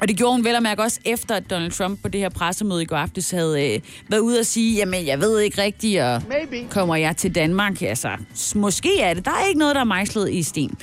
og 0.00 0.08
det 0.08 0.16
gjorde 0.16 0.32
hun 0.32 0.44
vel 0.44 0.54
og 0.56 0.62
mærke 0.62 0.82
også 0.82 1.00
efter, 1.04 1.34
at 1.34 1.50
Donald 1.50 1.72
Trump 1.72 2.02
på 2.02 2.08
det 2.08 2.20
her 2.20 2.28
pressemøde 2.28 2.82
i 2.82 2.86
går 2.86 2.96
aftes 2.96 3.30
havde 3.30 3.74
øh, 3.74 3.80
været 4.08 4.20
ude 4.20 4.38
og 4.40 4.46
sige, 4.46 4.76
jamen 4.76 5.06
jeg 5.06 5.20
ved 5.20 5.40
ikke 5.40 5.62
rigtigt, 5.62 6.02
og 6.02 6.22
Maybe. 6.28 6.68
kommer 6.70 6.96
jeg 6.96 7.16
til 7.16 7.34
Danmark? 7.34 7.82
Altså, 7.82 8.08
måske 8.54 9.00
er 9.00 9.14
det. 9.14 9.24
Der 9.24 9.30
er 9.30 9.46
ikke 9.48 9.58
noget, 9.58 9.74
der 9.74 9.80
er 9.80 9.84
mejslet 9.84 10.30
i 10.30 10.42
sten. 10.42 10.78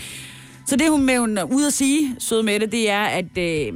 Så 0.66 0.76
det, 0.76 0.90
hun 0.90 1.06
med 1.06 1.18
hun 1.18 1.38
er 1.38 1.44
ude 1.44 1.68
at 1.68 1.74
sige, 1.74 2.16
søde 2.20 2.44
med 2.44 2.60
det, 2.60 2.72
det 2.72 2.90
er, 2.90 3.02
at 3.02 3.38
øh, 3.38 3.74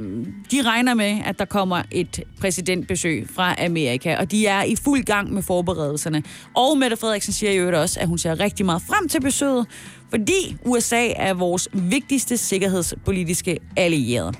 de 0.50 0.62
regner 0.62 0.94
med, 0.94 1.18
at 1.24 1.38
der 1.38 1.44
kommer 1.44 1.82
et 1.90 2.20
præsidentbesøg 2.40 3.26
fra 3.34 3.64
Amerika, 3.64 4.16
og 4.16 4.30
de 4.30 4.46
er 4.46 4.62
i 4.62 4.76
fuld 4.76 5.04
gang 5.04 5.32
med 5.32 5.42
forberedelserne. 5.42 6.22
Og 6.54 6.78
Mette 6.78 6.96
Frederiksen 6.96 7.32
siger 7.32 7.52
jo 7.52 7.80
også, 7.80 8.00
at 8.00 8.08
hun 8.08 8.18
ser 8.18 8.40
rigtig 8.40 8.66
meget 8.66 8.82
frem 8.82 9.08
til 9.08 9.20
besøget, 9.20 9.66
fordi 10.10 10.56
USA 10.64 11.08
er 11.16 11.34
vores 11.34 11.68
vigtigste 11.72 12.36
sikkerhedspolitiske 12.36 13.58
allierede. 13.76 14.32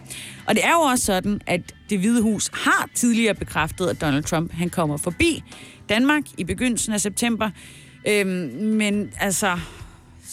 Og 0.46 0.54
det 0.54 0.64
er 0.64 0.72
jo 0.72 0.80
også 0.80 1.04
sådan, 1.04 1.40
at 1.46 1.60
det 1.90 1.98
hvide 1.98 2.22
hus 2.22 2.50
har 2.52 2.88
tidligere 2.94 3.34
bekræftet, 3.34 3.86
at 3.86 4.00
Donald 4.00 4.24
Trump 4.24 4.52
han 4.52 4.70
kommer 4.70 4.96
forbi 4.96 5.42
Danmark 5.88 6.22
i 6.38 6.44
begyndelsen 6.44 6.92
af 6.92 7.00
september. 7.00 7.50
Øhm, 8.08 8.28
men 8.62 9.10
altså, 9.20 9.58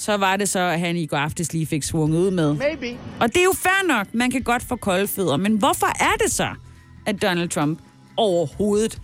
så 0.03 0.17
var 0.17 0.38
det 0.38 0.50
så, 0.50 0.60
at 0.60 0.79
han 0.79 0.95
i 0.95 1.05
går 1.05 1.17
aftes 1.17 1.53
lige 1.53 1.65
fik 1.65 1.83
svunget 1.83 2.19
ud 2.19 2.31
med. 2.31 2.53
Maybe. 2.53 3.00
Og 3.19 3.27
det 3.27 3.38
er 3.38 3.43
jo 3.43 3.53
fair 3.53 3.88
nok, 3.88 4.07
man 4.13 4.31
kan 4.31 4.41
godt 4.41 4.63
få 4.63 4.75
kolde 4.75 5.07
fødder, 5.07 5.38
men 5.38 5.57
hvorfor 5.57 5.88
er 5.88 6.15
det 6.24 6.31
så, 6.31 6.48
at 7.05 7.22
Donald 7.22 7.50
Trump 7.50 7.79
overhovedet 8.17 9.01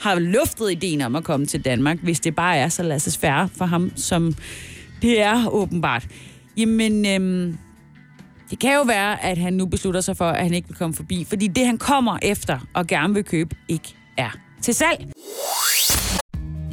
har 0.00 0.14
luftet 0.18 0.70
ideen 0.70 1.00
om 1.00 1.16
at 1.16 1.24
komme 1.24 1.46
til 1.46 1.64
Danmark, 1.64 1.98
hvis 2.02 2.20
det 2.20 2.34
bare 2.34 2.56
er 2.56 2.68
så 2.68 2.82
lasses 2.82 3.18
færre 3.18 3.48
for 3.56 3.64
ham, 3.64 3.92
som 3.96 4.34
det 5.02 5.20
er 5.20 5.48
åbenbart? 5.48 6.06
Jamen, 6.56 7.06
øhm, 7.06 7.58
det 8.50 8.58
kan 8.58 8.74
jo 8.74 8.82
være, 8.82 9.24
at 9.24 9.38
han 9.38 9.52
nu 9.52 9.66
beslutter 9.66 10.00
sig 10.00 10.16
for, 10.16 10.28
at 10.28 10.42
han 10.42 10.54
ikke 10.54 10.68
vil 10.68 10.76
komme 10.76 10.94
forbi, 10.94 11.26
fordi 11.28 11.46
det, 11.46 11.66
han 11.66 11.78
kommer 11.78 12.18
efter 12.22 12.58
og 12.74 12.86
gerne 12.86 13.14
vil 13.14 13.24
købe, 13.24 13.56
ikke 13.68 13.96
er 14.16 14.30
til 14.62 14.74
salg. 14.74 15.06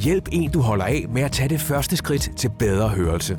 Hjælp 0.03 0.29
en, 0.31 0.51
du 0.51 0.61
holder 0.61 0.85
af 0.85 1.05
med 1.09 1.21
at 1.21 1.31
tage 1.31 1.49
det 1.49 1.61
første 1.61 1.97
skridt 1.97 2.29
til 2.37 2.51
bedre 2.59 2.89
hørelse. 2.89 3.37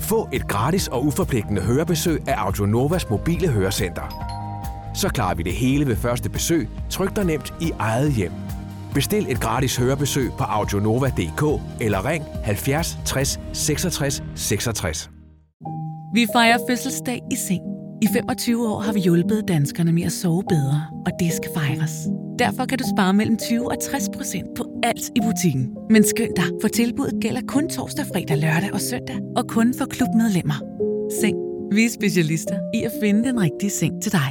Få 0.00 0.28
et 0.32 0.48
gratis 0.48 0.88
og 0.88 1.04
uforpligtende 1.06 1.62
hørebesøg 1.62 2.28
af 2.28 2.34
Audionovas 2.36 3.10
mobile 3.10 3.48
hørecenter. 3.48 4.02
Så 4.94 5.08
klarer 5.08 5.34
vi 5.34 5.42
det 5.42 5.52
hele 5.52 5.86
ved 5.86 5.96
første 5.96 6.30
besøg, 6.30 6.68
tryk 6.90 7.16
dig 7.16 7.24
nemt 7.24 7.54
i 7.60 7.72
eget 7.78 8.12
hjem. 8.12 8.32
Bestil 8.94 9.26
et 9.30 9.40
gratis 9.40 9.76
hørebesøg 9.76 10.30
på 10.38 10.44
audionova.dk 10.44 11.62
eller 11.80 12.08
ring 12.08 12.24
70 12.44 12.98
60 13.04 13.40
66 13.52 14.22
66. 14.34 15.10
Vi 16.14 16.26
fejrer 16.34 16.58
fødselsdag 16.68 17.20
i 17.32 17.36
seng. 17.36 17.62
I 18.02 18.06
25 18.12 18.68
år 18.68 18.80
har 18.80 18.92
vi 18.92 19.00
hjulpet 19.00 19.44
danskerne 19.48 19.92
med 19.92 20.02
at 20.02 20.12
sove 20.12 20.42
bedre, 20.48 20.82
og 21.06 21.12
det 21.20 21.32
skal 21.32 21.50
fejres. 21.56 21.92
Derfor 22.38 22.66
kan 22.66 22.78
du 22.78 22.84
spare 22.96 23.12
mellem 23.12 23.36
20 23.36 23.70
og 23.70 23.76
60 23.82 24.08
procent 24.16 24.48
på 24.56 24.63
alt 24.82 25.04
i 25.16 25.20
butikken. 25.26 25.64
Men 25.90 26.04
skynd 26.04 26.34
dig, 26.36 26.48
for 26.60 26.68
tilbuddet 26.68 27.22
gælder 27.22 27.40
kun 27.48 27.68
torsdag, 27.68 28.06
fredag, 28.06 28.38
lørdag 28.38 28.72
og 28.72 28.80
søndag, 28.80 29.18
og 29.36 29.48
kun 29.48 29.74
for 29.78 29.84
klubmedlemmer. 29.84 30.58
Seng. 31.20 31.36
Vi 31.72 31.84
er 31.84 31.90
specialister 31.90 32.58
i 32.74 32.82
at 32.82 32.92
finde 33.02 33.24
den 33.28 33.40
rigtige 33.40 33.70
seng 33.70 34.02
til 34.02 34.12
dig. 34.12 34.30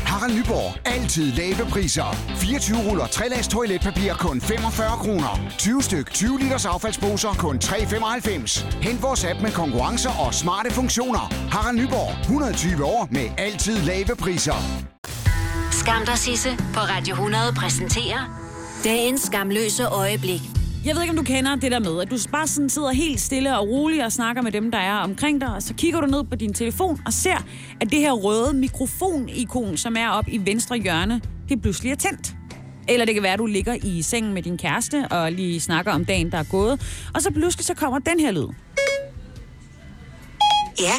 Harald 0.00 0.34
Nyborg. 0.38 0.68
Altid 0.84 1.32
lave 1.32 1.70
priser. 1.70 2.08
24 2.36 2.90
ruller 2.90 3.06
3 3.06 3.28
lags 3.28 3.48
toiletpapir 3.48 4.12
kun 4.18 4.40
45 4.40 4.88
kroner. 5.04 5.32
20 5.58 5.82
styk 5.82 6.10
20 6.10 6.38
liters 6.38 6.66
affaldsposer 6.66 7.28
kun 7.28 7.56
3,95. 7.64 8.82
Hent 8.82 9.02
vores 9.02 9.24
app 9.24 9.42
med 9.42 9.50
konkurrencer 9.50 10.10
og 10.26 10.34
smarte 10.34 10.70
funktioner. 10.70 11.24
Harald 11.50 11.78
Nyborg. 11.78 12.20
120 12.20 12.84
år 12.84 13.08
med 13.10 13.26
altid 13.38 13.76
lave 13.78 14.16
priser. 14.18 14.58
Skam 15.70 16.02
dig, 16.06 16.18
Sisse 16.18 16.50
på 16.74 16.80
Radio 16.80 17.14
100 17.14 17.42
præsenterer 17.56 18.45
dagens 18.84 19.20
skamløse 19.20 19.84
øjeblik. 19.86 20.40
Jeg 20.84 20.94
ved 20.94 21.02
ikke, 21.02 21.10
om 21.10 21.16
du 21.16 21.22
kender 21.22 21.56
det 21.56 21.72
der 21.72 21.78
med, 21.78 22.00
at 22.02 22.10
du 22.10 22.18
bare 22.32 22.46
sådan 22.46 22.68
sidder 22.68 22.92
helt 22.92 23.20
stille 23.20 23.58
og 23.58 23.68
roligt 23.68 24.02
og 24.04 24.12
snakker 24.12 24.42
med 24.42 24.52
dem, 24.52 24.70
der 24.70 24.78
er 24.78 24.94
omkring 24.94 25.40
dig, 25.40 25.54
og 25.54 25.62
så 25.62 25.74
kigger 25.74 26.00
du 26.00 26.06
ned 26.06 26.24
på 26.24 26.36
din 26.36 26.52
telefon 26.52 27.00
og 27.06 27.12
ser, 27.12 27.36
at 27.80 27.90
det 27.90 27.98
her 27.98 28.12
røde 28.12 28.56
mikrofonikon, 28.56 29.76
som 29.76 29.96
er 29.96 30.08
op 30.08 30.24
i 30.28 30.40
venstre 30.44 30.76
hjørne, 30.76 31.20
det 31.48 31.62
pludselig 31.62 31.92
er 31.92 31.96
tændt. 31.96 32.34
Eller 32.88 33.04
det 33.06 33.14
kan 33.14 33.22
være, 33.22 33.32
at 33.32 33.38
du 33.38 33.46
ligger 33.46 33.74
i 33.82 34.02
sengen 34.02 34.34
med 34.34 34.42
din 34.42 34.58
kæreste 34.58 35.08
og 35.10 35.32
lige 35.32 35.60
snakker 35.60 35.92
om 35.92 36.04
dagen, 36.04 36.32
der 36.32 36.38
er 36.38 36.44
gået, 36.50 36.80
og 37.14 37.22
så 37.22 37.30
pludselig 37.30 37.66
så 37.66 37.74
kommer 37.74 37.98
den 37.98 38.20
her 38.20 38.30
lyd. 38.32 38.48
Ja, 40.80 40.92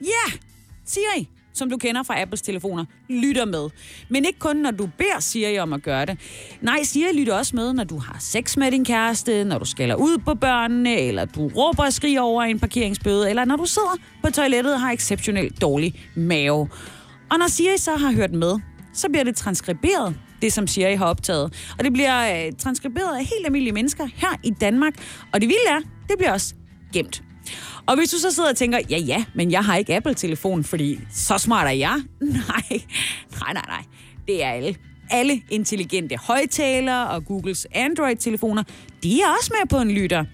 Ja, 0.00 0.38
Siri, 0.86 1.28
som 1.52 1.70
du 1.70 1.76
kender 1.76 2.02
fra 2.02 2.22
Apples 2.22 2.42
telefoner, 2.42 2.84
lytter 3.08 3.44
med. 3.44 3.68
Men 4.08 4.24
ikke 4.24 4.38
kun, 4.38 4.56
når 4.56 4.70
du 4.70 4.88
beder 4.98 5.20
Siri 5.20 5.58
om 5.58 5.72
at 5.72 5.82
gøre 5.82 6.06
det. 6.06 6.18
Nej, 6.60 6.82
Siri 6.82 7.18
lytter 7.18 7.34
også 7.34 7.56
med, 7.56 7.72
når 7.72 7.84
du 7.84 7.98
har 7.98 8.16
sex 8.20 8.56
med 8.56 8.70
din 8.70 8.84
kæreste, 8.84 9.44
når 9.44 9.58
du 9.58 9.64
skælder 9.64 9.94
ud 9.94 10.18
på 10.18 10.34
børnene, 10.34 11.00
eller 11.00 11.24
du 11.24 11.48
råber 11.48 11.84
og 11.84 11.92
skriger 11.92 12.20
over 12.20 12.42
en 12.42 12.60
parkeringsbøde, 12.60 13.30
eller 13.30 13.44
når 13.44 13.56
du 13.56 13.66
sidder 13.66 13.96
på 14.24 14.30
toilettet 14.30 14.74
og 14.74 14.80
har 14.80 14.92
exceptionelt 14.92 15.60
dårlig 15.60 16.10
mave. 16.14 16.68
Og 17.30 17.38
når 17.38 17.48
Siri 17.48 17.78
så 17.78 17.96
har 17.96 18.12
hørt 18.12 18.32
med, 18.32 18.60
så 18.92 19.08
bliver 19.08 19.24
det 19.24 19.36
transkriberet, 19.36 20.16
det 20.42 20.52
som 20.52 20.66
Siri 20.66 20.94
har 20.94 21.06
optaget. 21.06 21.74
Og 21.78 21.84
det 21.84 21.92
bliver 21.92 22.46
øh, 22.46 22.52
transkriberet 22.58 23.16
af 23.16 23.24
helt 23.24 23.46
almindelige 23.46 23.74
mennesker 23.74 24.08
her 24.14 24.40
i 24.42 24.50
Danmark. 24.50 24.94
Og 25.32 25.40
det 25.40 25.48
vilde 25.48 25.68
er, 25.68 25.78
det 26.08 26.18
bliver 26.18 26.32
også 26.32 26.54
gemt. 26.92 27.22
Og 27.86 27.96
hvis 27.96 28.10
du 28.10 28.18
så 28.18 28.30
sidder 28.30 28.50
og 28.50 28.56
tænker, 28.56 28.78
ja 28.90 28.98
ja, 28.98 29.24
men 29.34 29.50
jeg 29.50 29.64
har 29.64 29.76
ikke 29.76 29.96
Apple-telefon, 29.96 30.64
fordi 30.64 31.00
så 31.12 31.38
smart 31.38 31.66
er 31.66 31.70
jeg. 31.70 32.02
Nej, 32.20 32.80
nej, 33.40 33.52
nej, 33.52 33.64
nej. 33.68 33.84
Det 34.28 34.44
er 34.44 34.50
alle. 34.50 34.74
Alle 35.10 35.42
intelligente 35.50 36.16
højtalere 36.16 37.08
og 37.08 37.26
Googles 37.26 37.66
Android-telefoner, 37.74 38.62
de 39.02 39.20
er 39.20 39.26
også 39.38 39.54
med 39.60 39.68
på 39.68 39.76
en 39.76 39.90
lytter. 39.90 40.24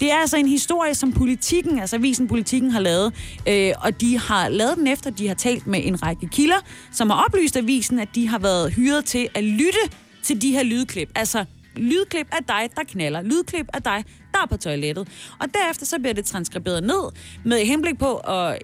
Det 0.00 0.10
er 0.10 0.16
altså 0.16 0.36
en 0.36 0.48
historie, 0.48 0.94
som 0.94 1.12
politikken, 1.12 1.78
altså 1.78 1.96
avisen 1.96 2.28
Politikken 2.28 2.70
har 2.70 2.80
lavet, 2.80 3.12
øh, 3.48 3.72
og 3.82 4.00
de 4.00 4.18
har 4.18 4.48
lavet 4.48 4.76
den 4.76 4.86
efter, 4.86 5.10
de 5.10 5.28
har 5.28 5.34
talt 5.34 5.66
med 5.66 5.80
en 5.84 6.02
række 6.02 6.28
kilder, 6.28 6.56
som 6.92 7.10
har 7.10 7.24
oplyst 7.24 7.56
avisen, 7.56 7.98
at 7.98 8.08
de 8.14 8.28
har 8.28 8.38
været 8.38 8.72
hyret 8.74 9.04
til 9.04 9.28
at 9.34 9.44
lytte 9.44 9.78
til 10.22 10.42
de 10.42 10.52
her 10.52 10.62
lydklip. 10.62 11.08
Altså 11.14 11.44
lydklip 11.78 12.26
af 12.32 12.44
dig, 12.48 12.70
der 12.76 12.82
knaller. 12.88 13.22
Lydklip 13.22 13.66
af 13.74 13.82
dig, 13.82 14.04
der 14.32 14.42
er 14.42 14.46
på 14.46 14.56
toilettet. 14.56 15.08
Og 15.40 15.46
derefter 15.54 15.86
så 15.86 15.98
bliver 15.98 16.14
det 16.14 16.24
transkriberet 16.24 16.82
ned 16.82 17.12
med 17.44 17.66
henblik 17.66 17.98
på 17.98 18.16
at 18.16 18.58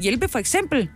hjælpe, 0.00 0.28
for 0.28 0.38
eksempel 0.38 0.88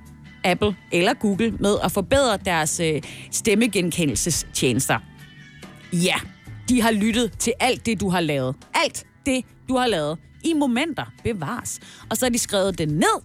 Apple 0.45 0.77
eller 0.93 1.15
Google 1.15 1.51
med 1.51 1.77
at 1.85 1.93
forbedre 1.93 2.37
deres 2.45 2.81
øh, 2.81 3.03
stemmegenkendelsestjenester. 3.31 4.99
Ja, 5.93 6.15
de 6.69 6.83
har 6.83 6.91
lyttet 6.91 7.39
til 7.39 7.53
alt 7.61 7.87
det, 7.87 8.01
du 8.01 8.09
har 8.09 8.21
lavet. 8.21 8.57
Alt 8.85 9.07
det, 9.27 9.45
du 9.69 9.77
har 9.77 9.87
lavet. 9.87 10.19
I 10.45 10.55
momenter 10.55 11.05
bevares. 11.25 11.81
Og 12.11 12.17
så 12.17 12.25
har 12.25 12.31
de 12.31 12.39
skrevet 12.39 12.79
det 12.79 12.89
ned. 12.89 13.23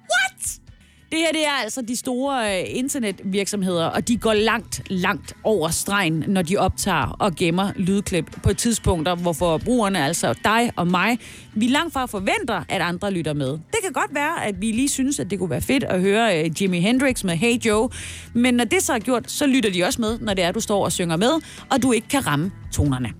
What? 0.00 0.65
Det 1.10 1.18
her 1.18 1.32
det 1.32 1.46
er 1.46 1.62
altså 1.62 1.82
de 1.82 1.96
store 1.96 2.60
øh, 2.60 2.64
internetvirksomheder, 2.68 3.84
og 3.86 4.08
de 4.08 4.16
går 4.16 4.32
langt, 4.32 4.82
langt 4.90 5.34
over 5.44 5.68
stregen, 5.68 6.24
når 6.26 6.42
de 6.42 6.56
optager 6.56 7.16
og 7.18 7.34
gemmer 7.36 7.72
lydklip 7.76 8.42
på 8.42 8.52
tidspunkter, 8.52 9.14
hvor 9.14 9.32
forbrugerne, 9.32 10.04
altså 10.04 10.34
dig 10.44 10.72
og 10.76 10.86
mig, 10.86 11.18
vi 11.54 11.66
langt 11.66 11.92
fra 11.92 12.06
forventer, 12.06 12.62
at 12.68 12.82
andre 12.82 13.10
lytter 13.10 13.32
med. 13.32 13.48
Det 13.48 13.78
kan 13.82 13.92
godt 13.92 14.14
være, 14.14 14.44
at 14.44 14.60
vi 14.60 14.72
lige 14.72 14.88
synes, 14.88 15.20
at 15.20 15.30
det 15.30 15.38
kunne 15.38 15.50
være 15.50 15.60
fedt 15.60 15.84
at 15.84 16.00
høre 16.00 16.44
øh, 16.44 16.62
Jimi 16.62 16.80
Hendrix 16.80 17.24
med 17.24 17.36
Hey 17.36 17.56
Joe, 17.66 17.88
men 18.32 18.54
når 18.54 18.64
det 18.64 18.82
så 18.82 18.92
er 18.92 18.98
gjort, 18.98 19.30
så 19.30 19.46
lytter 19.46 19.70
de 19.70 19.84
også 19.84 20.00
med, 20.00 20.18
når 20.18 20.34
det 20.34 20.44
er, 20.44 20.52
du 20.52 20.60
står 20.60 20.84
og 20.84 20.92
synger 20.92 21.16
med, 21.16 21.30
og 21.70 21.82
du 21.82 21.92
ikke 21.92 22.08
kan 22.08 22.26
ramme 22.26 22.52
tonerne. 22.72 23.12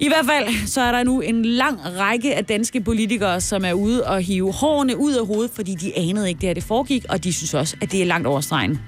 I 0.00 0.08
hvert 0.08 0.26
fald 0.26 0.66
så 0.66 0.80
er 0.80 0.92
der 0.92 1.04
nu 1.04 1.20
en 1.20 1.44
lang 1.44 1.80
række 1.98 2.34
af 2.34 2.44
danske 2.44 2.80
politikere, 2.80 3.40
som 3.40 3.64
er 3.64 3.72
ude 3.72 4.06
og 4.06 4.20
hive 4.20 4.52
hårene 4.52 4.96
ud 4.96 5.12
af 5.12 5.26
hovedet, 5.26 5.50
fordi 5.54 5.74
de 5.74 5.98
anede 5.98 6.28
ikke, 6.28 6.40
det 6.40 6.48
her 6.48 6.54
det 6.54 6.62
foregik, 6.62 7.04
og 7.08 7.24
de 7.24 7.32
synes 7.32 7.54
også, 7.54 7.76
at 7.80 7.92
det 7.92 8.02
er 8.02 8.06
langt 8.06 8.26
over 8.26 8.40
stregen. 8.40 8.78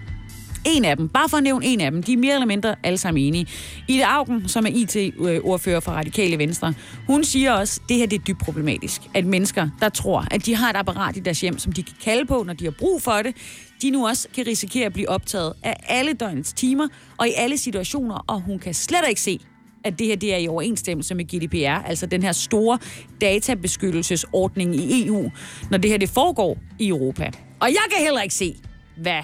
En 0.67 0.85
af 0.85 0.97
dem, 0.97 1.09
bare 1.09 1.29
for 1.29 1.37
at 1.37 1.43
nævne 1.43 1.67
en 1.67 1.81
af 1.81 1.91
dem, 1.91 2.03
de 2.03 2.13
er 2.13 2.17
mere 2.17 2.35
eller 2.35 2.47
mindre 2.47 2.75
alle 2.83 2.99
sammen 2.99 3.23
enige. 3.23 3.47
Ida 3.89 4.03
Augen, 4.03 4.49
som 4.49 4.67
er 4.67 4.71
IT-ordfører 4.71 5.81
for 5.81 5.93
Radikale 5.93 6.39
Venstre, 6.39 6.75
hun 7.07 7.25
siger 7.25 7.53
også, 7.53 7.81
at 7.83 7.89
det 7.89 7.97
her 7.97 8.07
det 8.07 8.19
er 8.19 8.25
dybt 8.25 8.39
problematisk. 8.39 9.01
At 9.15 9.27
mennesker, 9.27 9.69
der 9.81 9.89
tror, 9.89 10.25
at 10.31 10.47
de 10.47 10.57
har 10.57 10.71
et 10.71 10.77
apparat 10.77 11.17
i 11.17 11.21
deres 11.21 11.41
hjem, 11.41 11.59
som 11.59 11.73
de 11.73 11.83
kan 11.83 11.95
kalde 12.05 12.27
på, 12.27 12.43
når 12.47 12.53
de 12.53 12.65
har 12.65 12.75
brug 12.79 13.03
for 13.03 13.23
det, 13.23 13.37
de 13.83 13.91
nu 13.91 14.07
også 14.07 14.29
kan 14.35 14.47
risikere 14.47 14.87
at 14.87 14.93
blive 14.93 15.09
optaget 15.09 15.53
af 15.63 15.77
alle 15.89 16.13
døgnets 16.13 16.53
timer 16.53 16.89
og 17.19 17.29
i 17.29 17.33
alle 17.37 17.59
situationer, 17.59 18.25
og 18.27 18.41
hun 18.41 18.59
kan 18.59 18.75
slet 18.75 19.05
ikke 19.09 19.21
se, 19.21 19.41
at 19.85 19.99
det 19.99 20.07
her 20.07 20.17
det 20.17 20.35
er 20.35 20.39
i 20.39 20.49
overensstemmelse 20.49 21.15
med 21.15 21.25
GDPR, 21.25 21.89
altså 21.89 22.07
den 22.07 22.23
her 22.23 22.33
store 22.33 22.79
databeskyttelsesordning 23.21 24.77
i 24.77 25.07
EU, 25.07 25.31
når 25.71 25.79
det 25.79 25.91
her 25.91 25.99
det 25.99 26.09
foregår 26.09 26.59
i 26.79 26.89
Europa. 26.89 27.31
Og 27.61 27.69
jeg 27.69 27.83
kan 27.91 28.05
heller 28.05 28.23
ikke 28.23 28.35
se, 28.35 28.57
hvad 28.97 29.23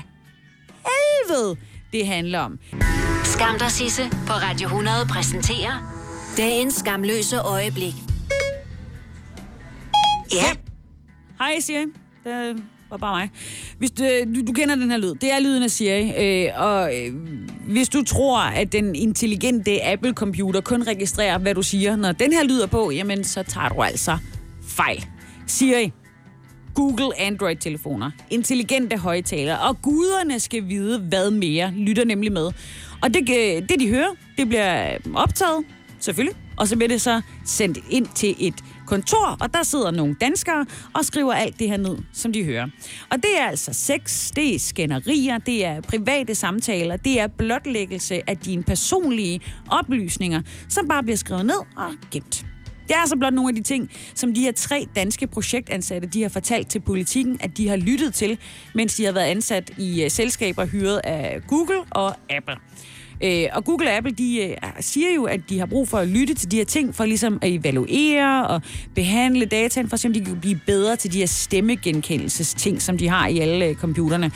helvede 0.87 1.57
det 1.93 2.07
handler 2.07 2.39
om. 2.39 2.59
Skam 3.25 3.59
dig, 3.59 3.71
Sisse, 3.71 4.03
på 4.11 4.33
Radio 4.33 4.67
100 4.67 4.97
præsenterer 5.11 5.97
dagens 6.37 6.75
skamløse 6.75 7.41
øjeblik. 7.41 7.95
Ja. 10.33 10.53
Hej 11.39 11.61
Siri, 11.61 11.87
det 12.25 12.63
var 12.91 12.97
bare 12.97 13.21
mig. 13.21 13.31
Hvis 13.79 13.91
du, 13.91 14.05
du, 14.35 14.47
du 14.47 14.53
kender 14.53 14.75
den 14.75 14.91
her 14.91 14.99
lyd, 14.99 15.15
det 15.15 15.33
er 15.33 15.41
lyden 15.41 15.63
af 15.63 15.71
Siri, 15.71 16.13
øh, 16.47 16.63
og 16.63 16.97
øh, 16.97 17.15
hvis 17.69 17.89
du 17.89 18.05
tror, 18.05 18.41
at 18.41 18.73
den 18.73 18.95
intelligente 18.95 19.85
Apple-computer 19.85 20.61
kun 20.61 20.83
registrerer, 20.83 21.39
hvad 21.39 21.55
du 21.55 21.63
siger, 21.63 21.97
når 21.97 22.13
den 22.13 22.33
her 22.33 22.45
lyder 22.45 22.67
på, 22.67 22.91
jamen 22.91 23.25
så 23.25 23.43
tager 23.43 23.69
du 23.69 23.83
altså 23.83 24.19
fejl. 24.69 25.05
Siri, 25.47 25.93
Google 26.75 27.21
Android-telefoner, 27.21 28.11
intelligente 28.31 28.97
højtalere, 28.97 29.59
og 29.59 29.83
guderne 29.83 30.41
skal 30.41 30.69
vide, 30.69 30.99
hvad 30.99 31.31
mere 31.31 31.73
lytter 31.77 32.05
nemlig 32.05 32.33
med. 32.33 32.51
Og 33.03 33.15
det, 33.15 33.21
øh, 33.21 33.69
det 33.69 33.81
de 33.81 33.89
hører, 33.89 34.11
det 34.39 34.49
bliver 34.49 34.97
optaget, 35.15 35.65
selvfølgelig, 36.01 36.37
og 36.57 36.69
så 36.69 36.77
bliver 36.77 36.89
det 36.89 37.01
så 37.01 37.21
sendt 37.45 37.79
ind 37.91 38.07
til 38.15 38.37
et 38.39 38.55
kontor, 38.87 39.37
og 39.41 39.55
der 39.55 39.63
sidder 39.63 39.91
nogle 39.91 40.17
danskere 40.21 40.67
og 40.95 41.05
skriver 41.05 41.33
alt 41.33 41.59
det 41.59 41.69
her 41.69 41.77
ned, 41.77 41.99
som 42.13 42.33
de 42.33 42.45
hører. 42.45 42.67
Og 43.11 43.17
det 43.17 43.41
er 43.41 43.47
altså 43.47 43.73
sex, 43.73 44.31
det 44.37 44.55
er 44.55 44.59
skænderier, 44.59 45.39
det 45.39 45.65
er 45.65 45.81
private 45.81 46.35
samtaler, 46.35 46.97
det 46.97 47.21
er 47.21 47.27
blotlæggelse 47.27 48.31
af 48.31 48.37
dine 48.37 48.63
personlige 48.63 49.41
oplysninger, 49.71 50.43
som 50.69 50.89
bare 50.89 51.03
bliver 51.03 51.17
skrevet 51.17 51.47
ned 51.47 51.61
og 51.77 51.93
gemt. 52.11 52.47
Det 52.89 52.95
er 52.95 53.01
altså 53.01 53.17
blot 53.17 53.33
nogle 53.35 53.49
af 53.49 53.55
de 53.55 53.63
ting, 53.63 53.91
som 54.15 54.35
de 54.35 54.41
her 54.41 54.53
tre 54.53 54.87
danske 54.97 55.27
projektansatte, 55.27 56.09
de 56.09 56.23
har 56.23 56.29
fortalt 56.29 56.69
til 56.69 56.81
politikken, 56.81 57.37
at 57.41 57.57
de 57.57 57.69
har 57.69 57.77
lyttet 57.77 58.15
til, 58.15 58.39
mens 58.75 58.95
de 58.95 59.05
har 59.05 59.13
været 59.13 59.27
ansat 59.27 59.71
i 59.79 60.05
øh, 60.05 60.11
selskaber 60.11 60.65
hyret 60.67 61.01
af 61.05 61.41
Google 61.49 61.83
og 61.91 62.15
Apple. 62.31 62.57
Øh, 63.25 63.45
og 63.53 63.65
Google 63.65 63.89
og 63.89 63.97
Apple, 63.97 64.13
de 64.13 64.43
øh, 64.43 64.57
siger 64.81 65.15
jo, 65.15 65.25
at 65.25 65.41
de 65.49 65.59
har 65.59 65.67
brug 65.67 65.89
for 65.89 65.99
at 65.99 66.09
lytte 66.09 66.35
til 66.35 66.51
de 66.51 66.57
her 66.57 66.65
ting, 66.65 66.95
for 66.95 67.05
ligesom 67.05 67.39
at 67.43 67.53
evaluere 67.53 68.47
og 68.47 68.63
behandle 68.95 69.45
dataen, 69.45 69.89
for 69.89 69.97
eksempel 69.97 70.21
de 70.21 70.27
kan 70.27 70.41
blive 70.41 70.61
bedre 70.67 70.97
til 70.97 71.13
de 71.13 71.19
her 71.19 71.27
stemmegenkendelsesting, 71.27 72.83
som 72.83 72.99
de 72.99 73.09
har 73.09 73.29
i 73.29 73.39
alle 73.39 73.67
øh, 73.67 73.75
computerne. 73.75 74.31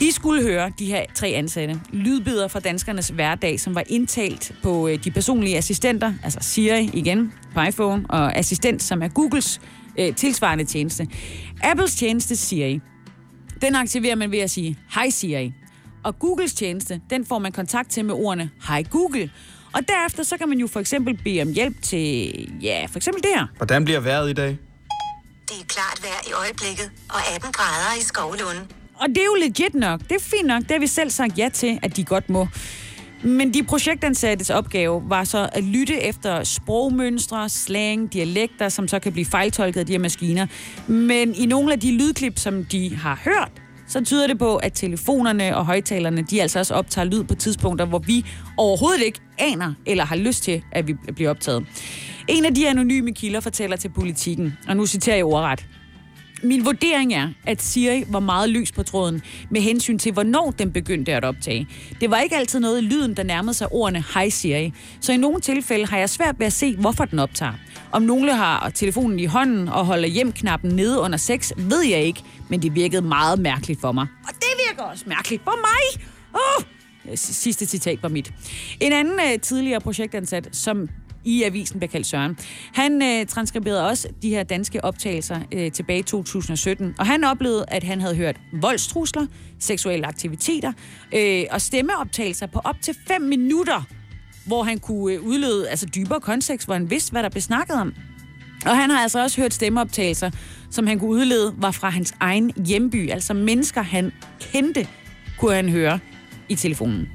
De 0.00 0.12
skulle 0.12 0.42
høre, 0.42 0.72
de 0.78 0.86
her 0.86 1.02
tre 1.14 1.28
ansatte, 1.28 1.80
lydbilleder 1.92 2.48
fra 2.48 2.60
danskernes 2.60 3.08
hverdag, 3.08 3.60
som 3.60 3.74
var 3.74 3.84
indtalt 3.86 4.52
på 4.62 4.88
øh, 4.88 5.04
de 5.04 5.10
personlige 5.10 5.56
assistenter, 5.56 6.12
altså 6.24 6.38
Siri 6.42 6.90
igen 6.92 7.32
på 7.54 7.62
iPhone, 7.62 8.04
og 8.08 8.36
assistent, 8.36 8.82
som 8.82 9.02
er 9.02 9.08
Googles 9.08 9.60
øh, 9.98 10.14
tilsvarende 10.14 10.64
tjeneste. 10.64 11.06
Apples 11.62 11.94
tjeneste 11.94 12.36
Siri, 12.36 12.80
den 13.60 13.74
aktiverer 13.74 14.14
man 14.14 14.30
ved 14.30 14.38
at 14.38 14.50
sige, 14.50 14.76
hej 14.94 15.10
Siri. 15.10 15.52
Og 16.04 16.18
Googles 16.18 16.54
tjeneste, 16.54 17.00
den 17.10 17.26
får 17.26 17.38
man 17.38 17.52
kontakt 17.52 17.90
til 17.90 18.04
med 18.04 18.14
ordene, 18.14 18.50
hej 18.68 18.82
Google. 18.90 19.30
Og 19.72 19.80
derefter 19.88 20.22
så 20.22 20.36
kan 20.36 20.48
man 20.48 20.58
jo 20.58 20.66
for 20.66 20.80
eksempel 20.80 21.18
bede 21.24 21.42
om 21.42 21.52
hjælp 21.52 21.82
til, 21.82 22.32
ja, 22.62 22.86
for 22.90 22.96
eksempel 22.96 23.22
det 23.22 23.30
her. 23.34 23.46
Hvordan 23.56 23.84
bliver 23.84 24.00
vejret 24.00 24.30
i 24.30 24.32
dag? 24.32 24.58
Det 25.48 25.60
er 25.60 25.66
klart 25.68 26.00
vejr 26.02 26.28
i 26.28 26.32
øjeblikket, 26.32 26.90
og 27.10 27.34
18 27.34 27.52
grader 27.52 28.00
i 28.00 28.02
Skovlunde. 28.02 28.60
Og 28.94 29.08
det 29.08 29.18
er 29.18 29.24
jo 29.24 29.34
legit 29.34 29.74
nok. 29.74 30.00
Det 30.00 30.12
er 30.12 30.20
fint 30.20 30.46
nok. 30.46 30.62
Det 30.62 30.70
har 30.70 30.78
vi 30.78 30.86
selv 30.86 31.10
sagt 31.10 31.38
ja 31.38 31.48
til, 31.52 31.78
at 31.82 31.96
de 31.96 32.04
godt 32.04 32.30
må. 32.30 32.48
Men 33.22 33.54
de 33.54 33.62
projektansattes 33.62 34.50
opgave 34.50 35.02
var 35.08 35.24
så 35.24 35.48
at 35.52 35.64
lytte 35.64 36.00
efter 36.00 36.44
sprogmønstre, 36.44 37.48
slang, 37.48 38.12
dialekter, 38.12 38.68
som 38.68 38.88
så 38.88 38.98
kan 38.98 39.12
blive 39.12 39.26
fejltolket 39.26 39.80
af 39.80 39.86
de 39.86 39.92
her 39.92 39.98
maskiner. 39.98 40.46
Men 40.86 41.34
i 41.34 41.46
nogle 41.46 41.72
af 41.72 41.80
de 41.80 41.92
lydklip, 41.98 42.38
som 42.38 42.64
de 42.64 42.96
har 42.96 43.20
hørt, 43.24 43.63
så 43.86 44.04
tyder 44.04 44.26
det 44.26 44.38
på, 44.38 44.56
at 44.56 44.72
telefonerne 44.72 45.56
og 45.56 45.66
højtalerne, 45.66 46.22
de 46.22 46.42
altså 46.42 46.58
også 46.58 46.74
optager 46.74 47.04
lyd 47.04 47.24
på 47.24 47.34
tidspunkter, 47.34 47.86
hvor 47.86 47.98
vi 47.98 48.26
overhovedet 48.56 49.02
ikke 49.02 49.20
aner 49.38 49.74
eller 49.86 50.04
har 50.04 50.16
lyst 50.16 50.42
til, 50.42 50.62
at 50.72 50.86
vi 50.86 50.94
bliver 51.14 51.30
optaget. 51.30 51.66
En 52.28 52.44
af 52.44 52.54
de 52.54 52.68
anonyme 52.68 53.12
kilder 53.14 53.40
fortæller 53.40 53.76
til 53.76 53.88
politikken, 53.88 54.52
og 54.68 54.76
nu 54.76 54.86
citerer 54.86 55.16
jeg 55.16 55.24
ordret. 55.24 55.66
Min 56.44 56.64
vurdering 56.64 57.14
er, 57.14 57.28
at 57.46 57.62
Siri 57.62 58.04
var 58.08 58.20
meget 58.20 58.48
lys 58.48 58.72
på 58.72 58.82
tråden 58.82 59.22
med 59.50 59.60
hensyn 59.60 59.98
til, 59.98 60.12
hvornår 60.12 60.50
den 60.50 60.72
begyndte 60.72 61.12
at 61.12 61.24
optage. 61.24 61.68
Det 62.00 62.10
var 62.10 62.18
ikke 62.20 62.36
altid 62.36 62.60
noget 62.60 62.82
i 62.82 62.84
lyden, 62.84 63.14
der 63.14 63.22
nærmede 63.22 63.54
sig 63.54 63.72
ordene 63.72 64.04
Hej 64.14 64.28
Siri, 64.28 64.72
så 65.00 65.12
i 65.12 65.16
nogle 65.16 65.40
tilfælde 65.40 65.86
har 65.86 65.98
jeg 65.98 66.10
svært 66.10 66.38
ved 66.38 66.46
at 66.46 66.52
se, 66.52 66.76
hvorfor 66.76 67.04
den 67.04 67.18
optager. 67.18 67.52
Om 67.92 68.02
nogle 68.02 68.34
har 68.34 68.70
telefonen 68.74 69.18
i 69.18 69.24
hånden 69.24 69.68
og 69.68 69.86
holder 69.86 70.08
hjem-knappen 70.08 70.70
nede 70.76 71.00
under 71.00 71.18
sex, 71.18 71.52
ved 71.56 71.82
jeg 71.82 72.00
ikke, 72.00 72.22
men 72.48 72.62
det 72.62 72.74
virkede 72.74 73.02
meget 73.02 73.38
mærkeligt 73.38 73.80
for 73.80 73.92
mig. 73.92 74.06
Og 74.28 74.34
det 74.34 74.68
virker 74.68 74.82
også 74.82 75.04
mærkeligt 75.06 75.44
for 75.44 75.56
mig! 75.56 76.06
Oh! 76.34 76.64
Sidste 77.14 77.66
citat 77.66 78.02
var 78.02 78.08
mit. 78.08 78.32
En 78.80 78.92
anden 78.92 79.14
uh, 79.14 79.40
tidligere 79.42 79.80
projektansat, 79.80 80.48
som 80.52 80.88
i 81.24 81.42
avisen 81.42 81.78
bliver 81.78 81.90
kaldt 81.90 82.06
Søren. 82.06 82.38
Han 82.72 83.02
øh, 83.02 83.26
transkriberede 83.26 83.88
også 83.88 84.08
de 84.22 84.30
her 84.30 84.42
danske 84.42 84.84
optagelser 84.84 85.40
øh, 85.52 85.72
tilbage 85.72 85.98
i 85.98 86.02
2017, 86.02 86.94
og 86.98 87.06
han 87.06 87.24
oplevede, 87.24 87.64
at 87.68 87.84
han 87.84 88.00
havde 88.00 88.16
hørt 88.16 88.36
voldstrusler, 88.52 89.26
seksuelle 89.58 90.06
aktiviteter 90.06 90.72
øh, 91.14 91.44
og 91.50 91.60
stemmeoptagelser 91.60 92.46
på 92.46 92.60
op 92.64 92.76
til 92.82 92.96
5 93.08 93.22
minutter, 93.22 93.82
hvor 94.46 94.62
han 94.62 94.78
kunne 94.78 95.14
øh, 95.14 95.22
udlede 95.22 95.68
altså 95.68 95.86
dybere 95.86 96.20
kontekst, 96.20 96.66
hvor 96.66 96.74
han 96.74 96.90
vidste, 96.90 97.12
hvad 97.12 97.22
der 97.22 97.28
blev 97.28 97.42
snakket 97.42 97.76
om. 97.76 97.94
Og 98.66 98.76
han 98.76 98.90
har 98.90 99.02
altså 99.02 99.22
også 99.22 99.40
hørt 99.40 99.54
stemmeoptagelser, 99.54 100.30
som 100.70 100.86
han 100.86 100.98
kunne 100.98 101.10
udlede, 101.10 101.54
var 101.58 101.70
fra 101.70 101.90
hans 101.90 102.14
egen 102.20 102.52
hjemby. 102.66 103.10
Altså 103.10 103.34
mennesker, 103.34 103.82
han 103.82 104.12
kendte, 104.40 104.88
kunne 105.38 105.54
han 105.54 105.68
høre 105.68 105.98
i 106.48 106.54
telefonen. 106.54 107.08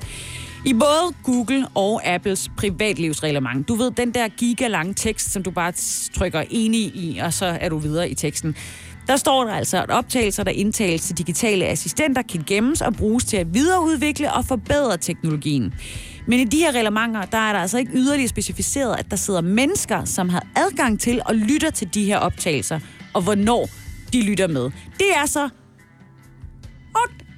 I 0.69 0.73
både 0.73 1.15
Google 1.23 1.67
og 1.75 2.01
Apples 2.05 2.49
privatlivsreglement. 2.57 3.67
Du 3.67 3.75
ved, 3.75 3.91
den 3.91 4.13
der 4.13 4.27
gigalange 4.27 4.93
tekst, 4.93 5.31
som 5.31 5.43
du 5.43 5.51
bare 5.51 5.73
trykker 6.13 6.43
enig 6.49 6.81
i, 6.81 7.19
og 7.23 7.33
så 7.33 7.45
er 7.45 7.69
du 7.69 7.77
videre 7.77 8.09
i 8.09 8.15
teksten. 8.15 8.55
Der 9.07 9.17
står 9.17 9.43
der 9.43 9.53
altså, 9.53 9.83
at 9.83 9.89
optagelser, 9.89 10.43
der 10.43 10.51
indtales 10.51 11.01
til 11.01 11.17
digitale 11.17 11.65
assistenter, 11.65 12.21
kan 12.21 12.43
gemmes 12.47 12.81
og 12.81 12.93
bruges 12.93 13.25
til 13.25 13.37
at 13.37 13.53
videreudvikle 13.53 14.33
og 14.33 14.45
forbedre 14.45 14.97
teknologien. 14.97 15.73
Men 16.27 16.39
i 16.39 16.43
de 16.43 16.57
her 16.57 16.71
reglementer, 16.71 17.25
der 17.25 17.37
er 17.37 17.53
der 17.53 17.59
altså 17.59 17.77
ikke 17.77 17.91
yderligere 17.93 18.29
specificeret, 18.29 18.99
at 18.99 19.11
der 19.11 19.17
sidder 19.17 19.41
mennesker, 19.41 20.05
som 20.05 20.29
har 20.29 20.47
adgang 20.55 20.99
til 20.99 21.21
og 21.25 21.35
lytter 21.35 21.69
til 21.69 21.93
de 21.93 22.05
her 22.05 22.17
optagelser, 22.17 22.79
og 23.13 23.21
hvornår 23.21 23.69
de 24.13 24.21
lytter 24.21 24.47
med. 24.47 24.71
Det 24.97 25.07
er 25.15 25.25
så 25.25 25.49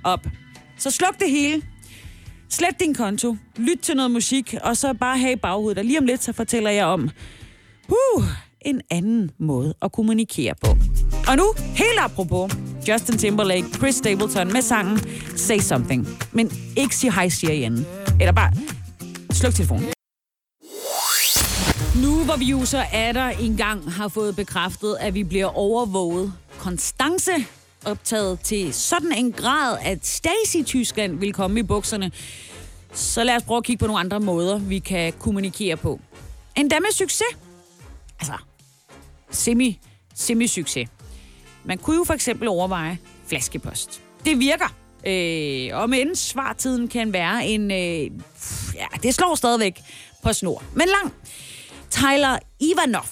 op. 0.04 0.28
Så 0.78 0.91
sluk 0.91 1.20
det 1.20 1.30
hele, 1.30 1.62
Slet 2.52 2.80
din 2.80 2.94
konto, 2.94 3.38
lyt 3.56 3.80
til 3.82 3.96
noget 3.96 4.12
musik, 4.12 4.56
og 4.64 4.78
så 4.78 4.94
bare 4.94 5.18
have 5.18 5.34
i 5.34 5.36
baghovedet. 5.36 5.78
Og 5.78 5.86
lige 5.86 6.00
om 6.00 6.06
lidt, 6.06 6.24
så 6.24 6.34
fortæller 6.34 6.70
jeg 6.70 6.86
om 6.86 7.10
uh, 7.90 8.24
en 8.62 8.82
anden 8.90 9.32
måde 9.40 9.74
at 9.82 9.92
kommunikere 9.92 10.54
på. 10.64 10.78
Og 11.28 11.38
nu, 11.38 11.54
helt 11.58 12.00
apropos, 12.00 12.58
Justin 12.88 13.18
Timberlake, 13.18 13.66
Chris 13.74 13.96
Stapleton 13.96 14.54
med 14.54 14.62
sangen 14.62 15.00
Say 15.36 15.58
Something. 15.58 16.08
Men 16.32 16.52
ikke 16.78 16.96
sig 16.96 17.14
hej, 17.14 17.30
siger 17.30 17.54
igen. 17.54 17.86
Eller 18.20 18.32
bare 18.34 18.54
sluk 19.32 19.54
telefonen. 19.54 19.86
Nu 22.04 22.24
hvor 22.26 22.38
vi 22.38 22.46
jo 22.46 22.66
så 22.66 22.84
er 22.94 23.12
der 23.12 23.28
engang 23.28 23.92
har 23.92 24.08
fået 24.08 24.36
bekræftet, 24.36 24.98
at 25.00 25.14
vi 25.14 25.24
bliver 25.24 25.58
overvåget. 25.58 26.34
Konstance 26.60 27.32
optaget 27.86 28.39
til 28.39 28.74
sådan 28.74 29.12
en 29.12 29.32
grad, 29.32 29.78
at 29.82 30.00
Stasi-Tyskland 30.04 31.20
vil 31.20 31.34
komme 31.34 31.60
i 31.60 31.63
bukserne. 31.63 32.12
Så 32.94 33.24
lad 33.24 33.36
os 33.36 33.44
prøve 33.44 33.58
at 33.58 33.63
kigge 33.63 33.80
på 33.80 33.88
nogle 33.88 34.00
andre 34.00 34.20
måder, 34.20 34.58
vi 34.58 34.80
kan 34.80 35.13
kommunikere 35.13 35.78
på. 35.78 36.00
Endda 36.56 36.80
med 36.80 36.94
succes. 36.94 37.38
Altså, 38.20 38.34
semi, 39.32 39.80
semi-succes. 40.15 40.88
Man 41.63 41.78
kunne 41.78 41.96
jo 41.96 42.04
for 42.04 42.13
eksempel 42.13 42.48
overveje 42.48 42.98
flaskepost. 43.28 44.02
Det 44.26 44.39
virker. 44.39 44.76
Øh, 45.08 45.82
og 45.82 45.89
men 45.89 46.15
svartiden 46.15 46.88
kan 46.88 47.13
være 47.13 47.48
en... 47.48 47.72
Øh, 47.72 48.12
ja, 48.76 48.86
det 49.04 49.13
slår 49.13 49.36
stadigvæk 49.36 49.82
på 50.24 50.34
snor, 50.34 50.63
men 50.74 50.88
lang. 50.88 51.13
Tyler 51.89 52.38
Ivanov, 52.60 53.06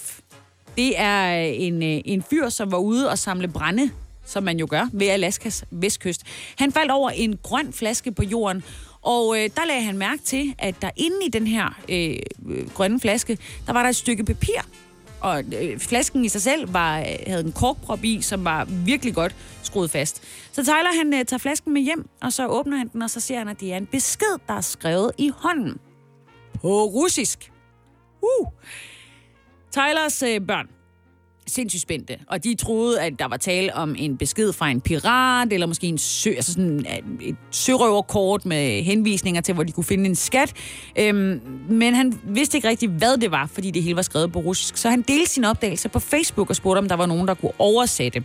det 0.78 1.00
er 1.00 1.34
en, 1.36 1.84
øh, 1.84 2.02
en 2.06 2.24
fyr, 2.30 2.50
som 2.50 2.72
var 2.72 2.78
ude 2.78 3.10
og 3.10 3.18
samle 3.18 3.48
brænde 3.48 3.92
som 4.30 4.44
man 4.44 4.60
jo 4.60 4.68
gør 4.70 4.88
ved 4.94 5.08
Alaskas 5.08 5.66
vestkyst. 5.72 6.24
Han 6.58 6.72
faldt 6.72 6.92
over 6.92 7.10
en 7.10 7.40
grøn 7.44 7.74
flaske 7.74 8.12
på 8.12 8.24
jorden, 8.24 8.64
og 9.02 9.38
øh, 9.38 9.50
der 9.56 9.66
lagde 9.68 9.82
han 9.82 9.98
mærke 9.98 10.22
til, 10.24 10.56
at 10.58 10.76
der 10.82 10.90
inde 10.96 11.26
i 11.26 11.30
den 11.30 11.48
her 11.48 11.80
øh, 11.90 12.16
grønne 12.74 13.00
flaske, 13.00 13.38
der 13.68 13.74
var 13.74 13.82
der 13.82 13.90
et 13.90 13.96
stykke 13.96 14.24
papir. 14.24 14.62
Og 15.22 15.44
øh, 15.62 15.80
flasken 15.80 16.26
i 16.26 16.30
sig 16.30 16.42
selv 16.42 16.74
var, 16.74 17.00
øh, 17.00 17.06
havde 17.28 17.46
en 17.46 17.52
korkprop 17.52 18.04
i, 18.04 18.22
som 18.22 18.46
var 18.46 18.66
virkelig 18.66 19.16
godt 19.16 19.36
skruet 19.64 19.92
fast. 19.92 20.24
Så 20.52 20.64
Tyler 20.64 20.98
han 20.98 21.14
øh, 21.14 21.26
tager 21.26 21.40
flasken 21.40 21.74
med 21.74 21.82
hjem, 21.82 22.10
og 22.22 22.34
så 22.34 22.48
åbner 22.48 22.78
han 22.78 22.88
den, 22.88 23.02
og 23.02 23.10
så 23.10 23.20
ser 23.20 23.38
han, 23.38 23.48
at 23.48 23.60
det 23.60 23.74
er 23.74 23.78
en 23.78 23.86
besked, 23.86 24.38
der 24.48 24.54
er 24.54 24.62
skrevet 24.62 25.12
i 25.18 25.32
hånden. 25.36 25.78
På 26.62 26.84
russisk. 26.86 27.52
Uh. 28.22 28.48
Tylers 29.72 30.24
øh, 30.24 30.42
børn 30.48 30.68
sindssygt 31.50 31.82
spændte, 31.82 32.18
og 32.28 32.44
de 32.44 32.56
troede, 32.56 33.02
at 33.02 33.14
der 33.20 33.28
var 33.28 33.38
tale 33.38 33.76
om 33.76 33.96
en 33.98 34.18
besked 34.18 34.54
fra 34.54 34.70
en 34.70 34.82
pirat, 34.82 35.54
eller 35.54 35.68
måske 35.68 35.88
en 35.88 35.98
sø, 35.98 36.30
altså 36.30 36.54
sådan 36.54 36.80
øh, 36.80 37.28
et 37.28 37.36
sørøverkort 37.52 38.46
med 38.46 38.84
henvisninger 38.84 39.42
til, 39.42 39.54
hvor 39.54 39.64
de 39.64 39.72
kunne 39.72 39.84
finde 39.84 40.06
en 40.06 40.16
skat. 40.16 40.54
Øhm, 41.00 41.42
men 41.70 41.96
han 41.96 42.20
vidste 42.24 42.58
ikke 42.58 42.68
rigtig, 42.68 42.90
hvad 42.90 43.18
det 43.18 43.32
var, 43.32 43.50
fordi 43.54 43.72
det 43.72 43.84
hele 43.84 43.96
var 43.96 44.02
skrevet 44.02 44.32
på 44.32 44.40
russisk. 44.40 44.78
Så 44.78 44.90
han 44.90 45.02
delte 45.02 45.32
sin 45.32 45.44
opdagelse 45.44 45.90
på 45.90 46.00
Facebook 46.00 46.50
og 46.50 46.56
spurgte, 46.56 46.80
om 46.80 46.88
der 46.88 46.96
var 46.96 47.06
nogen, 47.06 47.28
der 47.28 47.34
kunne 47.34 47.52
oversætte. 47.60 48.24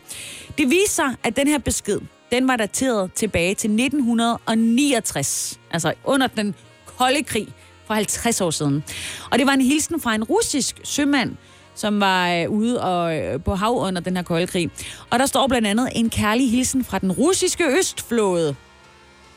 Det 0.58 0.70
viste 0.70 0.94
sig, 0.94 1.14
at 1.22 1.36
den 1.36 1.48
her 1.48 1.58
besked, 1.58 2.00
den 2.32 2.48
var 2.48 2.56
dateret 2.56 3.12
tilbage 3.12 3.54
til 3.54 3.70
1969, 3.70 5.60
altså 5.70 5.92
under 6.04 6.26
den 6.26 6.54
kolde 6.98 7.22
krig 7.22 7.48
for 7.86 7.94
50 7.94 8.40
år 8.40 8.50
siden. 8.50 8.84
Og 9.30 9.38
det 9.38 9.46
var 9.46 9.52
en 9.52 9.60
hilsen 9.60 10.00
fra 10.00 10.14
en 10.14 10.24
russisk 10.24 10.80
sømand, 10.84 11.36
som 11.74 12.00
var 12.00 12.32
øh, 12.32 12.50
ude 12.50 12.82
og, 12.82 13.16
øh, 13.18 13.42
på 13.42 13.54
hav 13.54 13.78
under 13.78 14.00
den 14.00 14.16
her 14.16 14.22
kolde 14.22 14.46
krig. 14.46 14.70
Og 15.10 15.18
der 15.18 15.26
står 15.26 15.46
blandt 15.46 15.68
andet 15.68 15.88
en 15.94 16.10
kærlig 16.10 16.50
hilsen 16.50 16.84
fra 16.84 16.98
den 16.98 17.12
russiske 17.12 17.64
østflåde. 17.78 18.56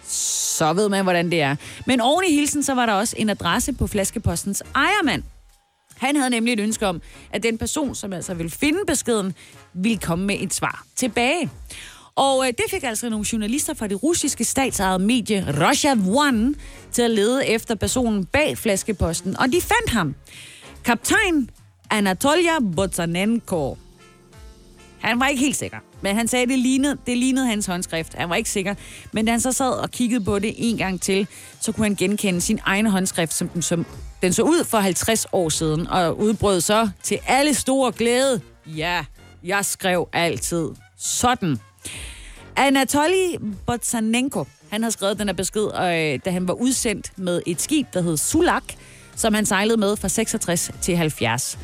Så 0.08 0.74
ved 0.74 0.90
man, 0.90 1.04
hvordan 1.04 1.32
det 1.32 1.42
er. 1.42 1.56
Men 1.86 2.02
oven 2.02 2.26
i 2.30 2.36
hilsen, 2.36 2.64
så 2.64 2.74
var 2.74 2.86
der 2.86 2.94
også 2.94 3.16
en 3.20 3.30
adresse 3.30 3.74
på 3.74 3.88
flaskepostens 3.88 4.64
ejermand. 4.76 5.24
Han 5.98 6.16
havde 6.16 6.30
nemlig 6.30 6.54
et 6.54 6.60
ønske 6.60 6.88
om, 6.88 7.02
at 7.32 7.44
den 7.44 7.58
person, 7.58 7.96
som 7.96 8.14
altså 8.14 8.34
ville 8.34 8.50
finde 8.50 8.80
beskeden, 8.88 9.34
ville 9.74 9.98
komme 9.98 10.26
med 10.26 10.36
et 10.40 10.54
svar 10.54 10.86
tilbage. 10.96 11.50
Og 12.16 12.48
øh, 12.48 12.54
det 12.58 12.66
fik 12.70 12.84
altså 12.84 13.10
nogle 13.10 13.26
journalister 13.32 13.74
fra 13.74 13.88
det 13.88 14.04
russiske 14.04 14.44
statsejede 14.44 15.00
medie 15.00 15.70
Russia 15.70 15.92
One 16.08 16.56
til 16.92 17.02
at 17.02 17.12
lede 17.12 17.48
efter 17.48 17.76
personen 17.76 18.26
bag 18.26 18.58
flaskeposten, 18.58 19.38
og 19.38 19.48
de 19.48 19.62
fandt 19.62 19.90
ham. 19.90 20.16
Kaptajn 20.86 21.50
Anatolia 21.90 22.60
Botanenko. 22.76 23.78
Han 25.00 25.20
var 25.20 25.28
ikke 25.28 25.40
helt 25.40 25.56
sikker, 25.56 25.78
men 26.02 26.16
han 26.16 26.28
sagde, 26.28 26.44
at 26.44 26.50
det 26.50 26.60
lignede, 26.60 26.98
det 27.08 27.18
lignede 27.18 27.48
hans 27.48 27.66
håndskrift. 27.66 28.14
Han 28.14 28.30
var 28.30 28.36
ikke 28.36 28.50
sikker, 28.50 28.76
men 29.12 29.26
da 29.26 29.32
han 29.32 29.42
så 29.42 29.52
sad 29.52 29.72
og 29.72 29.92
kiggede 29.92 30.24
på 30.24 30.40
det 30.40 30.54
en 30.58 30.78
gang 30.78 31.02
til, 31.02 31.28
så 31.62 31.72
kunne 31.72 31.86
han 31.86 31.96
genkende 31.96 32.42
sin 32.42 32.60
egen 32.66 32.86
håndskrift, 32.86 33.34
som 33.34 33.48
den, 33.50 33.62
som 33.62 33.86
den 34.22 34.34
så 34.34 34.42
ud 34.44 34.64
for 34.64 34.78
50 34.78 35.28
år 35.32 35.50
siden, 35.50 35.88
og 35.88 36.20
udbrød 36.20 36.62
så 36.62 36.90
til 37.04 37.20
alle 37.28 37.54
store 37.54 37.92
glæde. 37.92 38.42
Ja, 38.66 39.06
jeg 39.44 39.66
skrev 39.66 40.10
altid 40.14 40.70
sådan. 40.98 41.58
Anatoly 42.56 43.36
Botsanenko, 43.66 44.46
han 44.70 44.82
havde 44.84 44.92
skrevet 44.92 45.20
den 45.20 45.28
her 45.28 45.34
besked, 45.34 45.64
øh, 45.64 46.20
da 46.26 46.30
han 46.30 46.48
var 46.48 46.54
udsendt 46.54 47.12
med 47.16 47.42
et 47.46 47.62
skib, 47.62 47.88
der 47.94 48.02
hed 48.02 48.18
Sulak, 48.18 48.64
som 49.18 49.34
han 49.34 49.46
sejlede 49.46 49.78
med 49.78 49.96
fra 49.96 50.10
66 50.10 50.72
til 50.82 50.98
70. 50.98 51.58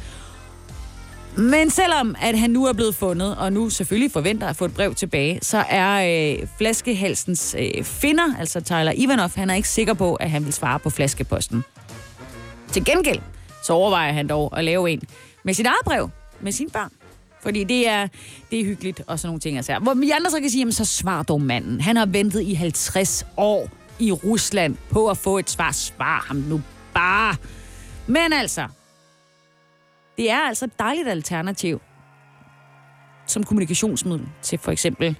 Men 1.38 1.70
selvom 1.70 2.16
at 2.22 2.40
han 2.40 2.50
nu 2.50 2.66
er 2.66 2.74
blevet 2.74 2.96
fundet, 2.96 3.36
og 3.36 3.54
nu 3.54 3.70
selvfølgelig 3.70 4.12
forventer 4.12 4.48
at 4.48 4.56
få 4.56 4.66
et 4.66 4.74
brev 4.74 4.96
tilbage, 4.96 5.40
så 5.42 5.64
er 5.70 6.38
øh, 6.40 6.48
flaskehalsens 6.58 7.56
øh, 7.60 7.84
finder, 7.84 8.36
altså 8.40 8.62
Tyler 8.62 8.92
Ivanov, 8.96 9.30
han 9.36 9.50
er 9.50 9.56
ikke 9.56 9.70
sikker 9.70 9.94
på, 9.94 10.16
at 10.16 10.32
han 10.32 10.46
vil 10.46 10.54
svare 10.54 10.80
på 10.80 10.90
flaskeposten. 10.90 11.64
Til 12.72 12.86
gengæld, 12.86 13.20
så 13.64 13.74
overvejer 13.74 14.14
han 14.14 14.28
dog 14.28 14.58
at 14.58 14.64
lave 14.64 14.90
en 14.90 15.02
med 15.44 15.54
sit 15.54 15.66
eget 15.66 15.86
brev, 15.86 16.10
med 16.42 16.52
sine 16.52 16.70
børn. 16.70 16.92
Fordi 17.42 17.64
det 17.64 17.88
er, 17.88 18.08
det 18.52 18.60
er 18.60 18.66
hyggeligt 18.66 19.02
og 19.08 19.20
sådan 19.20 19.28
nogle 19.28 19.40
ting. 19.40 19.58
Altså. 19.58 19.80
Hvor 19.82 19.94
vi 19.94 20.10
andre 20.10 20.32
så 20.32 20.40
kan 20.40 20.50
sige, 20.50 20.60
jamen 20.60 20.72
så 20.72 20.86
svar 20.86 21.24
dog 21.24 21.42
manden. 21.42 21.82
Han 21.82 21.96
har 21.96 22.06
ventet 22.06 22.42
i 22.42 22.54
50 22.54 23.26
år 23.38 23.70
i 24.00 24.12
Rusland 24.12 24.78
på 24.90 25.10
at 25.10 25.18
få 25.18 25.38
et 25.38 25.50
svar. 25.50 25.72
Svar 25.72 26.26
ham 26.28 26.36
nu 26.36 26.62
bare. 26.94 27.36
Men 28.08 28.34
altså, 28.34 28.68
det 30.18 30.32
er 30.32 30.40
altså 30.40 30.66
et 30.66 30.80
dejligt 30.80 31.08
alternativ 31.08 31.82
som 33.28 33.44
kommunikationsmiddel 33.44 34.28
til 34.42 34.60
for 34.60 34.72
eksempel 34.72 35.18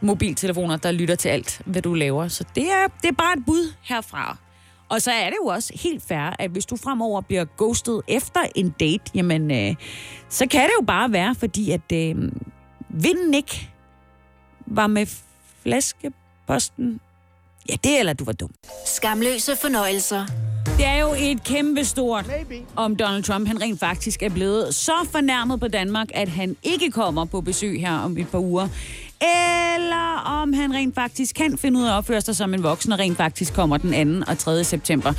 mobiltelefoner, 0.00 0.76
der 0.76 0.92
lytter 0.92 1.14
til 1.14 1.28
alt, 1.28 1.62
hvad 1.66 1.82
du 1.82 1.94
laver. 1.94 2.28
Så 2.28 2.44
det 2.54 2.72
er, 2.72 2.86
det 3.02 3.08
er 3.08 3.12
bare 3.12 3.32
et 3.38 3.44
bud 3.46 3.74
herfra. 3.82 4.36
Og 4.88 5.02
så 5.02 5.10
er 5.10 5.30
det 5.30 5.36
jo 5.42 5.46
også 5.46 5.72
helt 5.82 6.02
fair, 6.08 6.36
at 6.38 6.50
hvis 6.50 6.66
du 6.66 6.76
fremover 6.76 7.20
bliver 7.20 7.44
ghostet 7.58 8.02
efter 8.08 8.40
en 8.54 8.74
date, 8.80 9.04
jamen, 9.14 9.50
øh, 9.50 9.74
så 10.28 10.46
kan 10.46 10.60
det 10.60 10.72
jo 10.80 10.84
bare 10.86 11.12
være, 11.12 11.34
fordi 11.34 11.70
at 11.70 11.92
øh, 11.92 12.32
vinden 12.88 13.34
ikke 13.34 13.70
var 14.66 14.86
med 14.86 15.06
flaskeposten. 15.62 17.00
Ja, 17.68 17.74
det 17.84 17.98
eller 17.98 18.12
du 18.12 18.24
var 18.24 18.32
dum. 18.32 18.50
Skamløse 18.86 19.56
fornøjelser. 19.56 20.51
Det 20.82 20.90
er 20.90 21.00
jo 21.00 21.14
et 21.18 21.44
kæmpestort, 21.44 22.30
om 22.76 22.96
Donald 22.96 23.22
Trump 23.22 23.46
han 23.46 23.62
rent 23.62 23.80
faktisk 23.80 24.22
er 24.22 24.28
blevet 24.28 24.74
så 24.74 24.92
fornærmet 25.10 25.60
på 25.60 25.68
Danmark, 25.68 26.08
at 26.14 26.28
han 26.28 26.56
ikke 26.62 26.90
kommer 26.90 27.24
på 27.24 27.40
besøg 27.40 27.80
her 27.80 27.92
om 27.92 28.18
et 28.18 28.28
par 28.28 28.38
uger. 28.38 28.68
Eller 29.20 30.22
om 30.24 30.52
han 30.52 30.74
rent 30.74 30.94
faktisk 30.94 31.34
kan 31.34 31.58
finde 31.58 31.80
ud 31.80 31.84
af 31.84 31.88
at 31.88 31.94
opføre 31.94 32.20
sig 32.20 32.36
som 32.36 32.54
en 32.54 32.62
voksen, 32.62 32.92
og 32.92 32.98
rent 32.98 33.16
faktisk 33.16 33.54
kommer 33.54 33.76
den 33.76 34.22
2. 34.22 34.30
og 34.30 34.38
3. 34.38 34.64
september. 34.64 35.12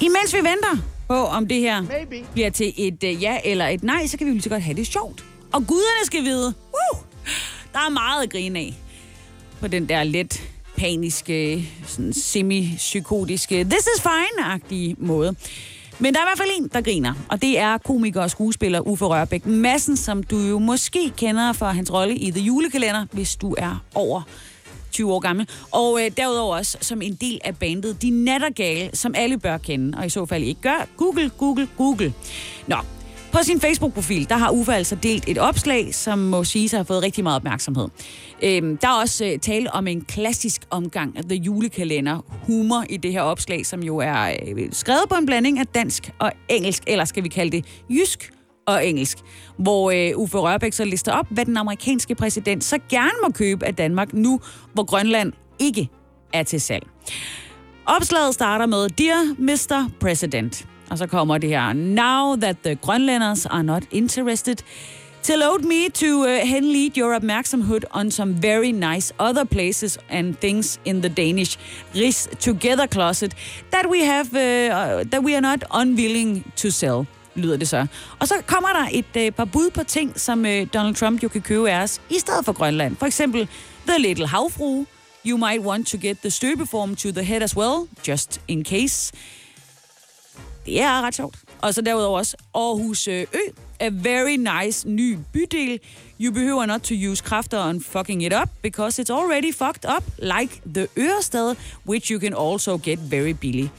Imens 0.00 0.32
vi 0.32 0.38
venter 0.38 0.82
på, 1.08 1.14
om 1.14 1.48
det 1.48 1.60
her 1.60 1.80
Maybe. 1.80 2.26
bliver 2.32 2.50
til 2.50 2.72
et 2.76 3.02
uh, 3.02 3.22
ja 3.22 3.38
eller 3.44 3.66
et 3.66 3.82
nej, 3.82 4.06
så 4.06 4.18
kan 4.18 4.26
vi 4.26 4.30
jo 4.30 4.34
lige 4.34 4.42
så 4.42 4.50
godt 4.50 4.62
have 4.62 4.76
det 4.76 4.86
sjovt. 4.86 5.24
Og 5.52 5.66
guderne 5.66 6.06
skal 6.06 6.24
vide, 6.24 6.46
uh, 6.48 6.98
der 7.72 7.78
er 7.78 7.90
meget 7.90 8.22
at 8.22 8.30
grine 8.30 8.58
af 8.58 8.74
på 9.60 9.68
den 9.68 9.88
der 9.88 10.02
lidt 10.02 10.42
paniske, 10.78 11.68
sådan 11.86 12.12
semi-psykotiske, 12.12 13.64
this 13.64 13.88
is 13.96 14.02
fine-agtige 14.02 14.94
måde. 14.98 15.34
Men 15.98 16.14
der 16.14 16.20
er 16.20 16.24
i 16.24 16.28
hvert 16.28 16.38
fald 16.38 16.50
en, 16.58 16.70
der 16.72 16.80
griner, 16.80 17.14
og 17.28 17.42
det 17.42 17.58
er 17.58 17.78
komiker 17.78 18.22
og 18.22 18.30
skuespiller 18.30 18.80
Uffe 18.80 19.04
Rørbæk 19.04 19.46
Madsen, 19.46 19.96
som 19.96 20.22
du 20.22 20.38
jo 20.38 20.58
måske 20.58 21.10
kender 21.16 21.52
for 21.52 21.66
hans 21.66 21.92
rolle 21.92 22.14
i 22.14 22.30
The 22.30 22.40
Julekalender, 22.40 23.06
hvis 23.12 23.36
du 23.36 23.54
er 23.58 23.84
over 23.94 24.22
20 24.90 25.12
år 25.12 25.20
gammel. 25.20 25.48
Og 25.70 26.00
øh, 26.04 26.10
derudover 26.16 26.56
også 26.56 26.78
som 26.80 27.02
en 27.02 27.14
del 27.14 27.40
af 27.44 27.56
bandet 27.56 28.02
De 28.02 28.10
Nattergale, 28.10 28.90
som 28.94 29.14
alle 29.16 29.38
bør 29.38 29.58
kende, 29.58 29.98
og 29.98 30.06
i 30.06 30.08
så 30.08 30.26
fald 30.26 30.44
ikke 30.44 30.60
gør. 30.60 30.88
Google, 30.96 31.30
Google, 31.38 31.68
Google. 31.76 32.14
Nå, 32.66 32.76
på 33.32 33.38
sin 33.42 33.60
Facebook-profil, 33.60 34.28
der 34.28 34.36
har 34.36 34.50
Uffe 34.50 34.72
altså 34.72 34.94
delt 34.94 35.28
et 35.28 35.38
opslag, 35.38 35.94
som 35.94 36.18
må 36.18 36.44
sige 36.44 36.68
sig 36.68 36.78
har 36.78 36.84
fået 36.84 37.02
rigtig 37.02 37.24
meget 37.24 37.36
opmærksomhed. 37.36 37.88
Øhm, 38.42 38.76
der 38.76 38.88
er 38.88 39.00
også 39.00 39.24
øh, 39.24 39.38
tale 39.38 39.74
om 39.74 39.86
en 39.86 40.00
klassisk 40.00 40.62
omgang 40.70 41.16
af 41.16 41.24
The 41.24 41.34
Julekalender 41.34 42.20
humor 42.46 42.84
i 42.90 42.96
det 42.96 43.12
her 43.12 43.20
opslag, 43.22 43.66
som 43.66 43.82
jo 43.82 43.96
er 43.96 44.36
øh, 44.56 44.68
skrevet 44.72 45.02
på 45.08 45.14
en 45.14 45.26
blanding 45.26 45.58
af 45.58 45.66
dansk 45.66 46.10
og 46.18 46.32
engelsk, 46.48 46.82
eller 46.86 47.04
skal 47.04 47.24
vi 47.24 47.28
kalde 47.28 47.56
det 47.56 47.64
jysk 47.90 48.32
og 48.66 48.86
engelsk, 48.86 49.18
hvor 49.56 49.90
øh, 49.90 50.18
Uffe 50.18 50.38
Rørbæk 50.38 50.72
så 50.72 50.84
lister 50.84 51.12
op, 51.12 51.26
hvad 51.30 51.44
den 51.44 51.56
amerikanske 51.56 52.14
præsident 52.14 52.64
så 52.64 52.78
gerne 52.90 53.18
må 53.22 53.32
købe 53.32 53.66
af 53.66 53.74
Danmark 53.74 54.12
nu, 54.12 54.40
hvor 54.74 54.84
Grønland 54.84 55.32
ikke 55.58 55.88
er 56.32 56.42
til 56.42 56.60
salg. 56.60 56.86
Opslaget 57.86 58.34
starter 58.34 58.66
med, 58.66 58.88
Dear 58.88 59.34
Mr. 59.38 59.90
President. 60.00 60.66
Og 60.90 60.98
så 60.98 61.06
kommer 61.06 61.38
det 61.38 61.50
her, 61.50 61.72
Now 61.72 62.36
that 62.36 62.56
the 62.64 62.74
Grønlanders 62.74 63.46
are 63.46 63.62
not 63.62 63.82
interested, 63.90 64.56
tillot 65.22 65.64
me 65.64 65.88
to 65.88 66.24
uh, 66.24 66.48
henlead 66.48 66.90
your 66.96 67.14
opmærksomhed 67.14 67.80
on 67.90 68.10
some 68.10 68.42
very 68.42 68.70
nice 68.70 69.12
other 69.18 69.44
places 69.44 69.98
and 70.10 70.34
things 70.34 70.80
in 70.84 71.02
the 71.02 71.08
Danish 71.08 71.58
Ris 71.94 72.28
Together 72.40 72.86
closet 72.86 73.34
that 73.70 73.86
we 73.90 74.04
have 74.04 74.26
uh, 74.32 74.40
uh, 74.40 75.04
that 75.10 75.22
we 75.22 75.34
are 75.34 75.40
not 75.40 75.64
unwilling 75.82 76.52
to 76.56 76.70
sell 76.70 77.06
lyder 77.34 77.56
det 77.56 77.68
så. 77.68 77.86
Og 78.18 78.28
så 78.28 78.34
kommer 78.46 78.68
der 78.68 78.88
et 78.92 79.16
øh, 79.16 79.30
par 79.30 79.44
bud 79.44 79.70
på 79.70 79.84
ting, 79.84 80.20
som 80.20 80.46
øh, 80.46 80.66
Donald 80.74 80.94
Trump 80.94 81.22
jo 81.22 81.28
kan 81.28 81.40
købe 81.40 81.70
af 81.70 81.82
os, 81.82 82.00
i 82.10 82.18
stedet 82.18 82.44
for 82.44 82.52
Grønland. 82.52 82.96
For 82.96 83.06
eksempel 83.06 83.48
The 83.86 83.98
Little 83.98 84.26
Havfrue. 84.26 84.86
You 85.26 85.36
might 85.36 85.66
want 85.66 85.86
to 85.86 85.98
get 85.98 86.18
the 86.18 86.30
støbeform 86.30 86.96
to 86.96 87.10
the 87.10 87.22
head 87.22 87.42
as 87.42 87.56
well, 87.56 87.88
just 88.08 88.40
in 88.48 88.64
case. 88.64 89.12
Det 90.68 90.80
er 90.80 91.02
ret 91.02 91.14
sjovt. 91.14 91.36
Og 91.62 91.74
så 91.74 91.80
derudover 91.80 92.18
også 92.18 92.36
Aarhus 92.54 93.08
øh, 93.08 93.26
Ø. 93.32 93.38
A 93.80 93.88
very 93.92 94.36
nice 94.36 94.88
ny 94.88 95.18
bydel. 95.32 95.80
You 96.20 96.32
behøver 96.32 96.66
not 96.66 96.80
to 96.80 96.94
use 96.94 97.24
kræfter 97.24 97.64
on 97.64 97.82
fucking 97.82 98.24
it 98.24 98.32
up, 98.42 98.48
because 98.62 99.02
it's 99.02 99.10
already 99.10 99.54
fucked 99.54 99.96
up, 99.96 100.04
like 100.18 100.60
the 100.74 100.88
Ørestad, 100.96 101.54
which 101.86 102.12
you 102.12 102.20
can 102.20 102.34
also 102.34 102.78
get 102.82 102.98
very 103.10 103.30
billig. 103.30 103.70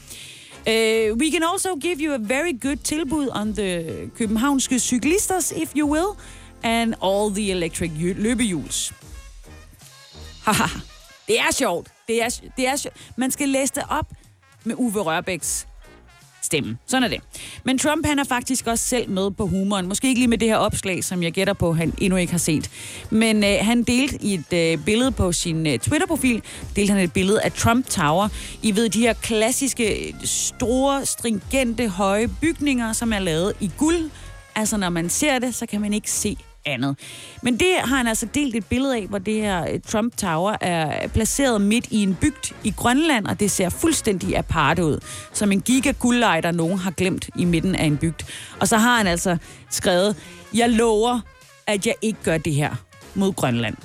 Uh, 0.66 0.72
øh, 0.72 1.16
we 1.16 1.30
can 1.30 1.42
also 1.52 1.76
give 1.80 1.96
you 1.98 2.14
a 2.14 2.18
very 2.20 2.52
good 2.60 2.76
tilbud 2.76 3.28
on 3.32 3.54
the 3.54 3.84
københavnske 4.16 4.78
cyklisters, 4.78 5.52
if 5.52 5.72
you 5.76 5.92
will, 5.92 6.16
and 6.62 6.94
all 7.04 7.34
the 7.34 7.50
electric 7.50 7.90
løbehjuls. 7.96 8.92
Haha. 10.44 10.78
det 11.28 11.40
er 11.40 11.52
sjovt. 11.52 11.88
Det 12.08 12.22
er, 12.22 12.40
det 12.56 12.68
er 12.68 12.76
sjovt. 12.76 12.96
Man 13.16 13.30
skal 13.30 13.48
læse 13.48 13.74
det 13.74 13.82
op 13.88 14.06
med 14.64 14.74
Uwe 14.78 15.00
Rørbæks 15.02 15.66
stemme. 16.42 16.78
Sådan 16.86 17.02
er 17.02 17.08
det. 17.08 17.20
Men 17.64 17.78
Trump 17.78 18.06
han 18.06 18.18
er 18.18 18.24
faktisk 18.24 18.66
også 18.66 18.84
selv 18.84 19.10
med 19.10 19.30
på 19.30 19.46
humoren. 19.46 19.86
Måske 19.86 20.08
ikke 20.08 20.20
lige 20.20 20.28
med 20.28 20.38
det 20.38 20.48
her 20.48 20.56
opslag, 20.56 21.04
som 21.04 21.22
jeg 21.22 21.32
gætter 21.32 21.54
på, 21.54 21.72
han 21.72 21.94
endnu 21.98 22.16
ikke 22.16 22.32
har 22.32 22.38
set. 22.38 22.70
Men 23.10 23.44
øh, 23.44 23.56
han 23.60 23.82
delte 23.82 24.18
i 24.22 24.34
et 24.34 24.52
øh, 24.52 24.84
billede 24.84 25.12
på 25.12 25.32
sin 25.32 25.66
øh, 25.66 25.78
Twitter-profil, 25.78 26.42
delte 26.76 26.92
han 26.92 27.02
et 27.02 27.12
billede 27.12 27.42
af 27.42 27.52
Trump 27.52 27.86
Tower. 27.86 28.28
I 28.62 28.76
ved, 28.76 28.88
de 28.88 29.00
her 29.00 29.12
klassiske, 29.12 30.14
store, 30.24 31.06
stringente, 31.06 31.88
høje 31.88 32.28
bygninger, 32.40 32.92
som 32.92 33.12
er 33.12 33.18
lavet 33.18 33.52
i 33.60 33.70
guld. 33.76 34.10
Altså, 34.54 34.76
når 34.76 34.90
man 34.90 35.08
ser 35.08 35.38
det, 35.38 35.54
så 35.54 35.66
kan 35.66 35.80
man 35.80 35.92
ikke 35.92 36.10
se 36.10 36.36
andet. 36.66 36.98
Men 37.42 37.60
det 37.60 37.74
har 37.84 37.96
han 37.96 38.06
altså 38.06 38.26
delt 38.26 38.54
et 38.54 38.66
billede 38.66 38.96
af, 38.96 39.06
hvor 39.08 39.18
det 39.18 39.34
her 39.34 39.72
øh, 39.72 39.80
Trump 39.80 40.16
Tower 40.16 40.56
er 40.60 41.08
placeret 41.08 41.60
midt 41.60 41.86
i 41.90 42.02
en 42.02 42.14
bygd 42.14 42.52
i 42.64 42.70
Grønland, 42.76 43.26
og 43.26 43.40
det 43.40 43.50
ser 43.50 43.68
fuldstændig 43.68 44.36
aparte 44.36 44.84
ud. 44.84 44.98
Som 45.32 45.52
en 45.52 45.60
giga 45.60 45.92
der 45.92 46.50
nogen 46.50 46.78
har 46.78 46.90
glemt 46.90 47.28
i 47.36 47.44
midten 47.44 47.74
af 47.74 47.84
en 47.84 47.96
bygd. 47.96 48.22
Og 48.60 48.68
så 48.68 48.76
har 48.76 48.96
han 48.96 49.06
altså 49.06 49.36
skrevet, 49.70 50.16
jeg 50.54 50.70
lover, 50.70 51.20
at 51.66 51.86
jeg 51.86 51.94
ikke 52.02 52.18
gør 52.22 52.38
det 52.38 52.54
her 52.54 52.74
mod 53.14 53.32
Grønland. 53.32 53.76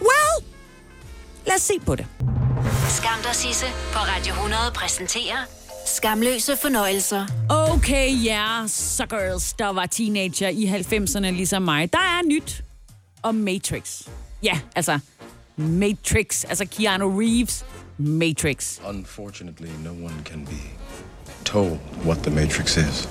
Well, 0.00 0.46
lad 1.46 1.54
os 1.56 1.62
se 1.62 1.74
på 1.86 1.96
det. 1.96 2.06
Skam 2.88 3.22
dig, 3.22 3.34
Sisse, 3.34 3.66
på 3.92 3.98
Radio 3.98 4.32
100 4.32 4.62
præsenterer 4.74 5.59
Skamløse 5.90 6.56
fornøjelser. 6.56 7.26
Okay, 7.48 8.24
ja, 8.24 8.58
yeah, 8.58 8.68
suckers, 8.68 9.52
der 9.52 9.68
var 9.68 9.86
teenager 9.86 10.48
i 10.48 10.64
90'erne 10.64 11.30
ligesom 11.30 11.62
mig. 11.62 11.92
Der 11.92 11.98
er 11.98 12.22
nyt 12.26 12.64
om 13.22 13.34
Matrix. 13.34 14.02
Ja, 14.42 14.60
altså 14.76 14.98
Matrix, 15.56 16.44
altså 16.44 16.66
Keanu 16.66 17.18
Reeves 17.18 17.64
Matrix. 17.98 18.80
Unfortunately, 18.88 19.68
no 19.84 19.90
one 19.90 20.24
can 20.24 20.46
be 20.46 20.60
told 21.44 21.78
what 22.06 22.18
the 22.18 22.30
Matrix 22.30 22.76
is. 22.76 23.08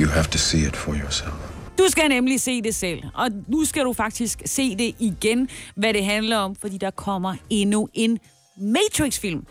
You 0.00 0.08
have 0.08 0.24
to 0.24 0.38
see 0.38 0.66
it 0.66 0.76
for 0.76 0.94
yourself. 0.94 1.34
Du 1.78 1.84
skal 1.88 2.08
nemlig 2.08 2.40
se 2.40 2.62
det 2.62 2.74
selv, 2.74 3.02
og 3.14 3.28
nu 3.48 3.64
skal 3.64 3.84
du 3.84 3.92
faktisk 3.92 4.42
se 4.46 4.76
det 4.76 4.94
igen, 4.98 5.48
hvad 5.74 5.94
det 5.94 6.04
handler 6.04 6.36
om, 6.36 6.56
fordi 6.56 6.78
der 6.78 6.90
kommer 6.90 7.34
endnu 7.50 7.88
en 7.94 8.18
Matrix-film. 8.60 9.46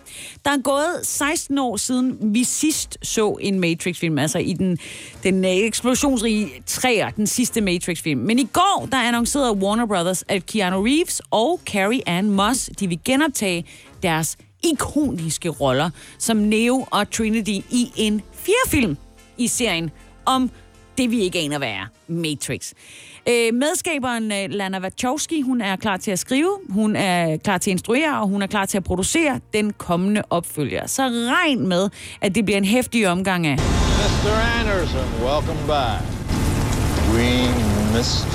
Der 0.46 0.52
er 0.52 0.62
gået 0.62 1.00
16 1.04 1.58
år 1.58 1.78
siden, 1.78 2.18
vi 2.34 2.44
sidst 2.44 2.98
så 3.04 3.38
en 3.42 3.60
Matrix-film, 3.60 4.18
altså 4.18 4.40
i 4.40 4.54
den, 4.54 4.78
den 5.24 5.46
øh, 5.46 5.52
eksplosionsrige 5.52 6.52
træer, 6.66 7.10
den 7.10 7.28
sidste 7.28 7.62
Matrix-film. 7.62 8.20
Men 8.20 8.40
i 8.40 8.48
går, 8.54 8.88
der 8.92 8.98
annoncerede 8.98 9.54
Warner 9.54 9.86
Brothers, 9.86 10.24
at 10.28 10.46
Keanu 10.46 10.84
Reeves 10.84 11.22
og 11.32 11.60
Carrie 11.66 12.10
Ann 12.10 12.32
Moss, 12.32 12.70
de 12.80 12.88
vil 12.88 13.00
genoptage 13.06 13.66
deres 14.04 14.38
ikoniske 14.64 15.50
roller 15.50 15.90
som 16.20 16.38
Neo 16.38 16.88
og 16.92 17.12
Trinity 17.12 17.66
i 17.70 17.92
en 17.96 18.22
fjerde 18.34 18.70
film 18.70 18.98
i 19.38 19.48
serien 19.48 19.92
om 20.26 20.52
det, 20.98 21.12
vi 21.12 21.22
ikke 21.22 21.40
aner, 21.40 21.58
hvad 21.58 21.68
er 21.68 21.86
Matrix. 22.08 22.74
Øh, 23.30 23.54
medskaberen 23.54 24.32
øh, 24.32 24.50
Lana 24.50 24.80
Wachowski, 24.80 25.42
hun 25.42 25.62
er 25.62 25.76
klar 25.76 25.98
til 25.98 26.12
at 26.12 26.20
skrive, 26.20 26.58
hun 26.70 26.96
er 26.96 27.38
klar 27.38 27.58
til 27.58 27.70
at 27.70 27.72
instruere, 27.72 28.22
og 28.22 28.28
hun 28.28 28.42
er 28.42 28.48
klar 28.48 28.66
til 28.66 28.78
at 28.78 28.84
producere 28.84 29.40
den 29.54 29.74
kommende 29.74 30.22
opfølger. 30.30 30.88
Så 30.88 31.04
regn 31.04 31.68
med, 31.68 31.90
at 32.22 32.36
det 32.36 32.46
bliver 32.46 32.58
en 32.58 32.66
hæftig 32.66 33.08
omgang 33.08 33.48
af... 33.48 33.58
Mr. 33.58 34.30
Anderson, 34.60 35.06
welcome 35.24 35.68
back. 35.68 36.04
Green 37.12 37.96
Mist. 37.96 38.28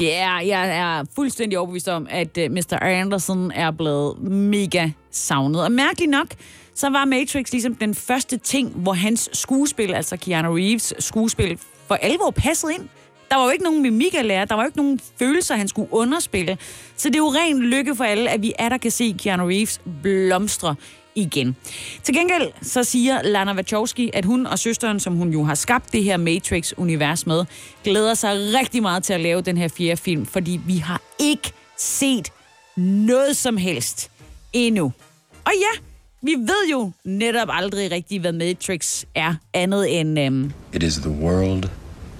Ja, 0.00 0.38
yeah, 0.38 0.48
jeg 0.48 0.78
er 0.78 1.04
fuldstændig 1.14 1.58
overbevist 1.58 1.88
om, 1.88 2.06
at 2.10 2.38
uh, 2.38 2.52
Mr. 2.52 2.78
Anderson 2.82 3.50
er 3.50 3.70
blevet 3.70 4.22
mega 4.30 4.90
savnet. 5.10 5.64
Og 5.64 5.72
mærkeligt 5.72 6.10
nok, 6.10 6.26
så 6.74 6.90
var 6.90 7.04
Matrix 7.04 7.52
ligesom 7.52 7.74
den 7.74 7.94
første 7.94 8.36
ting, 8.36 8.68
hvor 8.68 8.92
hans 8.92 9.30
skuespil, 9.32 9.94
altså 9.94 10.16
Keanu 10.16 10.54
Reeves 10.54 10.94
skuespil, 10.98 11.58
for 11.86 11.94
alvor 11.94 12.30
passede 12.30 12.74
ind. 12.74 12.88
Der 13.30 13.36
var 13.36 13.44
jo 13.44 13.50
ikke 13.50 13.64
nogen 13.64 13.82
mimik 13.82 14.14
at 14.14 14.24
lære, 14.24 14.44
der 14.44 14.54
var 14.54 14.62
jo 14.62 14.66
ikke 14.66 14.76
nogen 14.76 15.00
følelser, 15.18 15.56
han 15.56 15.68
skulle 15.68 15.92
underspille. 15.92 16.58
Så 16.96 17.08
det 17.08 17.14
er 17.14 17.18
jo 17.18 17.28
ren 17.28 17.58
lykke 17.58 17.94
for 17.94 18.04
alle, 18.04 18.30
at 18.30 18.42
vi 18.42 18.52
er 18.58 18.68
der 18.68 18.76
kan 18.76 18.90
se 18.90 19.14
Keanu 19.18 19.46
Reeves 19.46 19.80
blomstre 20.02 20.74
igen. 21.14 21.56
Til 22.02 22.14
gengæld 22.14 22.52
så 22.62 22.84
siger 22.84 23.22
Lana 23.22 23.52
Wachowski, 23.52 24.10
at 24.14 24.24
hun 24.24 24.46
og 24.46 24.58
søsteren, 24.58 25.00
som 25.00 25.16
hun 25.16 25.32
jo 25.32 25.44
har 25.44 25.54
skabt 25.54 25.92
det 25.92 26.04
her 26.04 26.16
Matrix-univers 26.16 27.26
med, 27.26 27.44
glæder 27.84 28.14
sig 28.14 28.30
rigtig 28.60 28.82
meget 28.82 29.02
til 29.02 29.12
at 29.12 29.20
lave 29.20 29.40
den 29.40 29.56
her 29.56 29.68
fjerde 29.68 29.96
film, 29.96 30.26
fordi 30.26 30.60
vi 30.66 30.76
har 30.76 31.02
ikke 31.18 31.52
set 31.76 32.32
noget 32.76 33.36
som 33.36 33.56
helst 33.56 34.10
endnu. 34.52 34.92
Og 35.44 35.52
ja, 35.56 35.80
vi 36.22 36.34
ved 36.34 36.70
jo 36.70 36.92
netop 37.04 37.48
aldrig 37.50 37.90
rigtig, 37.90 38.20
hvad 38.20 38.32
Matrix 38.32 39.04
er 39.14 39.34
andet 39.54 40.00
end... 40.00 40.18
Um... 40.18 40.52
It 40.74 40.82
is 40.82 40.96
the 40.96 41.10
world 41.10 41.68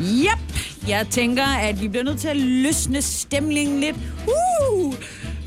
Yep, 0.00 0.38
jeg 0.88 1.06
tænker, 1.10 1.44
at 1.44 1.80
vi 1.80 1.88
bliver 1.88 2.04
nødt 2.04 2.20
til 2.20 2.28
at 2.28 2.36
løsne 2.36 3.02
stemningen 3.02 3.80
lidt. 3.80 3.96
Uh, 4.72 4.94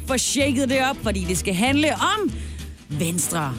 for 0.07 0.17
shaket 0.17 0.69
det 0.69 0.79
op, 0.89 0.97
fordi 1.03 1.19
det 1.19 1.37
skal 1.37 1.53
handle 1.53 1.87
om 1.93 2.31
Venstre. 2.89 3.53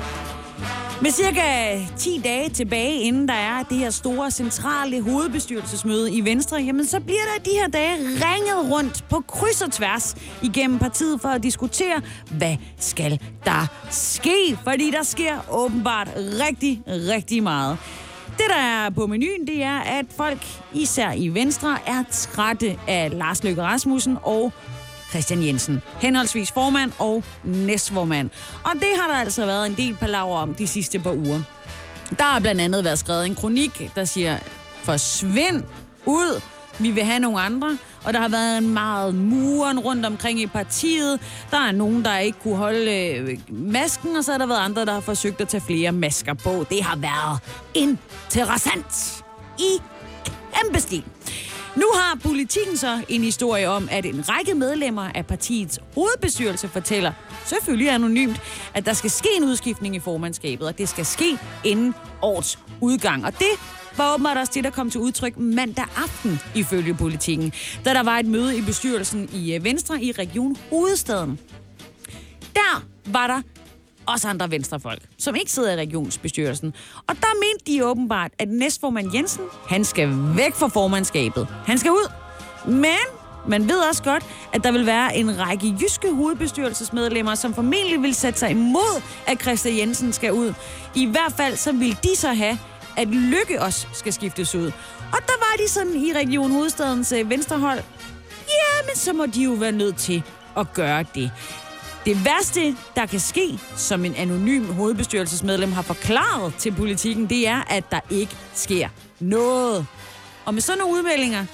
Med 1.03 1.11
cirka 1.11 1.79
10 1.97 2.21
dage 2.25 2.49
tilbage, 2.49 3.01
inden 3.01 3.29
der 3.29 3.35
er 3.35 3.63
det 3.63 3.79
her 3.79 3.91
store 3.91 4.31
centrale 4.31 5.03
hovedbestyrelsesmøde 5.03 6.13
i 6.13 6.25
Venstre, 6.25 6.57
jamen 6.57 6.87
så 6.87 7.01
bliver 7.01 7.21
der 7.37 7.43
de 7.45 7.51
her 7.51 7.69
dage 7.69 7.97
ringet 7.99 8.73
rundt 8.73 9.05
på 9.11 9.21
kryds 9.29 9.63
og 9.63 9.73
tværs 9.73 10.17
igennem 10.43 10.79
partiet 10.79 11.21
for 11.21 11.29
at 11.29 11.43
diskutere, 11.43 12.03
hvad 12.31 12.57
skal 12.79 13.21
der 13.45 13.67
ske? 13.91 14.59
Fordi 14.65 14.91
der 14.91 15.03
sker 15.03 15.35
åbenbart 15.51 16.09
rigtig, 16.17 16.83
rigtig 16.87 17.43
meget. 17.43 17.79
Det, 18.39 18.45
der 18.49 18.63
er 18.63 18.91
på 18.91 19.07
menuen, 19.07 19.47
det 19.47 19.63
er, 19.63 19.79
at 19.79 20.07
folk, 20.17 20.47
især 20.73 21.13
i 21.13 21.29
Venstre, 21.29 21.79
er 21.87 22.05
trætte 22.11 22.79
af 22.89 23.19
Lars 23.19 23.45
Løkke 23.45 23.63
Rasmussen 23.63 24.19
og 24.23 24.53
Christian 25.11 25.43
Jensen, 25.43 25.83
henholdsvis 26.01 26.53
formand 26.53 26.93
og 26.99 27.25
næstformand. 27.45 28.31
Og 28.65 28.71
det 28.75 28.89
har 29.01 29.09
der 29.09 29.21
altså 29.21 29.47
været 29.47 29.67
en 29.67 29.75
del 29.75 29.95
palaver 29.95 30.37
om 30.37 30.55
de 30.55 30.67
sidste 30.67 30.99
par 30.99 31.13
uger. 31.13 31.41
Der 32.19 32.25
har 32.25 32.41
blandt 32.41 32.61
andet 32.61 32.85
været 32.85 32.99
skrevet 32.99 33.27
en 33.27 33.35
kronik, 33.35 33.91
der 33.95 34.05
siger, 34.05 34.39
forsvind 34.83 35.65
ud, 36.07 36.41
vi 36.79 36.91
vil 36.91 37.05
have 37.05 37.19
nogle 37.19 37.41
andre. 37.41 37.79
Og 38.05 38.13
der 38.13 38.21
har 38.21 38.29
været 38.29 38.59
en 38.59 38.69
meget 38.69 39.15
muren 39.15 39.79
rundt 39.79 40.07
omkring 40.07 40.41
i 40.41 40.47
partiet. 40.47 41.21
Der 41.51 41.59
er 41.59 41.73
nogen, 41.73 42.05
der 42.05 42.19
ikke 42.19 42.39
kunne 42.43 42.57
holde 42.57 43.17
øh, 43.17 43.39
masken, 43.49 44.17
og 44.17 44.25
så 44.25 44.31
har 44.31 44.39
der 44.39 44.47
været 44.47 44.65
andre, 44.65 44.85
der 44.85 44.93
har 44.93 45.01
forsøgt 45.01 45.41
at 45.41 45.49
tage 45.49 45.61
flere 45.61 45.93
masker 45.93 46.35
på. 46.35 46.67
Det 46.71 46.83
har 46.83 46.97
været 46.97 47.41
interessant 47.75 49.25
i 49.59 49.83
kæmpe 50.55 50.81
stil. 50.81 51.05
Nu 51.77 51.87
har 51.95 52.19
politikken 52.23 52.77
så 52.77 53.01
en 53.09 53.23
historie 53.23 53.69
om, 53.69 53.89
at 53.91 54.07
en 54.07 54.29
række 54.29 54.55
medlemmer 54.55 55.11
af 55.15 55.27
partiets 55.27 55.79
hovedbestyrelse 55.95 56.69
fortæller, 56.69 57.13
selvfølgelig 57.45 57.91
anonymt, 57.91 58.41
at 58.75 58.87
der 58.87 58.93
skal 58.93 59.11
ske 59.11 59.29
en 59.37 59.45
udskiftning 59.45 59.97
i 59.97 59.99
formandskabet, 60.01 60.67
og 60.67 60.79
det 60.79 60.89
skal 60.89 61.07
ske 61.07 61.39
inden 61.65 61.95
årets 62.23 62.59
udgang. 62.81 63.25
Og 63.25 63.33
det 63.39 63.49
var 63.97 64.15
åbenbart 64.15 64.37
også 64.37 64.53
det, 64.55 64.65
der 64.65 64.71
kom 64.71 64.91
til 64.91 65.01
udtryk 65.01 65.39
mandag 65.39 65.85
aften, 65.97 66.41
ifølge 66.55 66.95
politikken, 66.95 67.53
da 67.85 67.95
der 67.95 68.03
var 68.03 68.19
et 68.19 68.27
møde 68.27 68.59
i 68.59 68.61
bestyrelsen 68.61 69.29
i 69.33 69.55
øh, 69.55 69.65
Venstre 69.65 70.03
i 70.03 70.13
Region 70.13 70.57
Hovedstaden. 70.71 71.39
Der 72.55 72.85
var 73.07 73.27
der 73.27 73.43
også 74.07 74.29
andre 74.29 74.51
venstrefolk, 74.51 75.03
som 75.19 75.35
ikke 75.35 75.53
sidder 75.53 75.73
i 75.73 75.77
regionsbestyrelsen. 75.77 76.75
Og 77.07 77.17
der 77.17 77.27
mente 77.35 77.73
de 77.73 77.87
åbenbart, 77.87 78.31
at 78.39 78.49
næstformand 78.49 79.15
Jensen, 79.15 79.45
han 79.69 79.85
skal 79.85 80.09
væk 80.37 80.55
fra 80.55 80.69
formandskabet. 80.69 81.49
Han 81.67 81.79
skal 81.79 81.91
ud. 81.91 82.13
Men 82.67 82.99
man 83.49 83.69
ved 83.69 83.79
også 83.89 84.03
godt, 84.03 84.25
at 84.53 84.65
der 84.65 84.73
vil 84.73 84.87
være 84.87 85.17
en 85.17 85.39
række 85.39 85.77
jyske 85.81 86.11
hovedbestyrelsesmedlemmer, 86.15 87.35
som 87.35 87.55
formentlig 87.55 88.03
vil 88.03 88.15
sætte 88.15 88.39
sig 88.39 88.51
imod, 88.51 89.03
at 89.27 89.43
Christian 89.43 89.79
Jensen 89.79 90.13
skal 90.13 90.33
ud. 90.33 90.55
I 90.95 91.07
hvert 91.07 91.33
fald 91.37 91.57
så 91.57 91.73
vil 91.73 91.97
de 92.03 92.17
så 92.17 92.33
have, 92.33 92.59
at 92.97 93.09
Lykke 93.09 93.63
også 93.63 93.87
skal 93.93 94.13
skiftes 94.13 94.55
ud. 94.55 94.67
Og 95.13 95.19
der 95.27 95.39
var 95.39 95.65
de 95.65 95.69
sådan 95.69 95.95
i 95.95 96.13
Region 96.13 96.51
Hovedstadens 96.51 97.13
øh, 97.13 97.31
venstrehold. 97.31 97.79
Ja, 98.49 98.79
jamen 98.81 98.97
så 98.97 99.13
må 99.13 99.27
de 99.27 99.43
jo 99.43 99.53
være 99.53 99.73
nødt 99.73 99.97
til 99.97 100.23
at 100.57 100.73
gøre 100.73 101.05
det. 101.15 101.31
Det 102.07 102.25
værste, 102.25 102.77
der 102.97 103.07
kan 103.07 103.21
ske, 103.21 103.59
som 103.77 104.05
en 104.05 104.15
anonym 104.15 104.73
hovedbestyrelsesmedlem 104.73 105.73
har 105.73 105.83
forklaret 105.83 106.55
til 106.59 106.73
politikken, 106.73 107.29
det 107.29 107.49
er, 107.49 107.63
at 107.71 107.85
der 107.91 108.01
ikke 108.11 108.37
sker 108.55 108.89
noget. 109.21 109.87
Og 110.45 110.55
med 110.55 110.63
sådan 110.63 110.79
nogle 110.79 110.99
udmeldinger, 110.99 111.47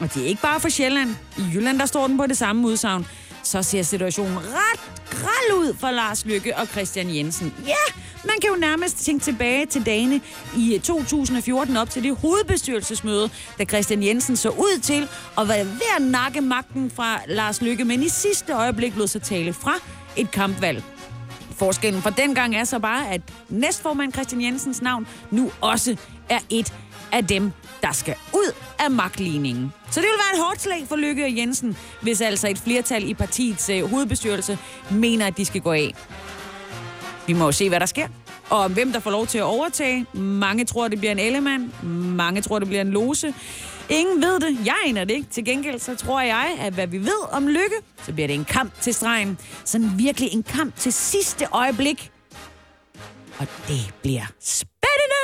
og 0.00 0.14
det 0.14 0.22
er 0.22 0.26
ikke 0.26 0.42
bare 0.42 0.60
for 0.60 0.68
Sjælland, 0.68 1.14
i 1.38 1.42
Jylland 1.54 1.78
der 1.78 1.86
står 1.86 2.06
den 2.06 2.16
på 2.16 2.26
det 2.26 2.36
samme 2.38 2.68
udsagn, 2.68 3.06
så 3.42 3.62
ser 3.62 3.82
situationen 3.82 4.38
ret 4.38 4.80
kral 5.10 5.58
ud 5.58 5.74
for 5.80 5.90
Lars 5.90 6.24
Lykke 6.24 6.56
og 6.56 6.66
Christian 6.66 7.14
Jensen. 7.14 7.54
Ja, 7.66 7.94
man 8.24 8.36
kan 8.40 8.50
jo 8.50 8.56
nærmest 8.56 9.04
tænke 9.04 9.24
tilbage 9.24 9.66
til 9.66 9.86
dagene 9.86 10.20
i 10.56 10.80
2014 10.84 11.76
op 11.76 11.90
til 11.90 12.02
det 12.02 12.16
hovedbestyrelsesmøde, 12.16 13.30
da 13.58 13.64
Christian 13.64 14.02
Jensen 14.02 14.36
så 14.36 14.48
ud 14.48 14.80
til 14.80 15.08
at 15.38 15.48
være 15.48 15.66
ved 15.66 15.90
at 15.96 16.02
nakke 16.02 16.40
magten 16.40 16.90
fra 16.90 17.20
Lars 17.26 17.62
Lykke, 17.62 17.84
men 17.84 18.02
i 18.02 18.08
sidste 18.08 18.52
øjeblik 18.52 18.96
lod 18.96 19.06
sig 19.06 19.22
tale 19.22 19.52
fra 19.52 19.74
et 20.16 20.30
kampvalg. 20.30 20.84
Forskellen 21.56 22.02
fra 22.02 22.10
dengang 22.10 22.56
er 22.56 22.64
så 22.64 22.78
bare, 22.78 23.08
at 23.08 23.20
næstformand 23.48 24.12
Christian 24.12 24.42
Jensens 24.42 24.82
navn 24.82 25.06
nu 25.30 25.50
også 25.60 25.96
er 26.28 26.38
et 26.50 26.72
af 27.12 27.26
dem, 27.26 27.52
der 27.82 27.92
skal 27.92 28.14
ud 28.34 28.52
af 28.78 28.90
magtligningen. 28.90 29.72
Så 29.90 30.00
det 30.00 30.08
vil 30.08 30.18
være 30.18 30.38
et 30.40 30.44
hårdt 30.46 30.60
slag 30.60 30.84
for 30.88 30.96
Lykke 30.96 31.24
og 31.24 31.36
Jensen, 31.36 31.76
hvis 32.00 32.20
altså 32.20 32.48
et 32.48 32.58
flertal 32.58 33.08
i 33.08 33.14
partiets 33.14 33.68
øh, 33.68 33.90
hovedbestyrelse 33.90 34.58
mener, 34.90 35.26
at 35.26 35.36
de 35.36 35.44
skal 35.44 35.60
gå 35.60 35.72
af. 35.72 35.94
Vi 37.26 37.32
må 37.32 37.44
jo 37.44 37.52
se, 37.52 37.68
hvad 37.68 37.80
der 37.80 37.86
sker. 37.86 38.08
Og 38.50 38.68
hvem 38.68 38.92
der 38.92 39.00
får 39.00 39.10
lov 39.10 39.26
til 39.26 39.38
at 39.38 39.44
overtage. 39.44 40.06
Mange 40.12 40.64
tror, 40.64 40.88
det 40.88 40.98
bliver 40.98 41.12
en 41.12 41.18
Ellemann. 41.18 41.72
Mange 42.16 42.42
tror, 42.42 42.58
det 42.58 42.68
bliver 42.68 42.80
en 42.80 42.90
Lose. 42.90 43.34
Ingen 43.88 44.22
ved 44.22 44.40
det. 44.40 44.66
Jeg 44.66 44.74
aner 44.86 45.04
det 45.04 45.14
ikke. 45.14 45.28
Til 45.30 45.44
gengæld 45.44 45.78
så 45.78 45.96
tror 45.96 46.20
jeg, 46.20 46.56
at 46.60 46.72
hvad 46.72 46.86
vi 46.86 46.98
ved 46.98 47.32
om 47.32 47.48
Lykke, 47.48 47.76
så 48.06 48.12
bliver 48.12 48.26
det 48.26 48.34
en 48.34 48.44
kamp 48.44 48.80
til 48.80 48.94
stregen. 48.94 49.38
Sådan 49.64 49.90
virkelig 49.96 50.32
en 50.32 50.42
kamp 50.42 50.76
til 50.76 50.92
sidste 50.92 51.46
øjeblik. 51.52 52.10
Og 53.38 53.46
det 53.68 53.94
bliver 54.02 54.26
spændende. 54.40 55.21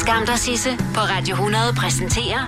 Skam 0.00 0.26
dig, 0.26 0.38
Sisse, 0.38 0.70
på 0.76 1.00
Radio 1.00 1.34
100 1.34 1.62
præsenterer 1.76 2.40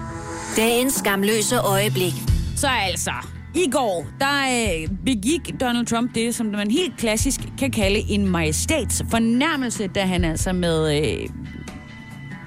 dagens 0.56 0.94
skamløse 0.94 1.58
øjeblik. 1.58 2.12
Så 2.56 2.68
altså, 2.68 3.12
i 3.54 3.70
går, 3.70 4.06
der 4.18 4.42
øh, 4.52 4.88
begik 5.04 5.60
Donald 5.60 5.86
Trump 5.86 6.14
det, 6.14 6.34
som 6.34 6.46
man 6.46 6.70
helt 6.70 6.96
klassisk 6.96 7.40
kan 7.58 7.70
kalde 7.70 7.98
en 7.98 8.28
majestæts 8.28 9.02
fornærmelse, 9.10 9.86
da 9.86 10.04
han 10.04 10.24
altså 10.24 10.52
med 10.52 10.98
øh, 10.98 11.28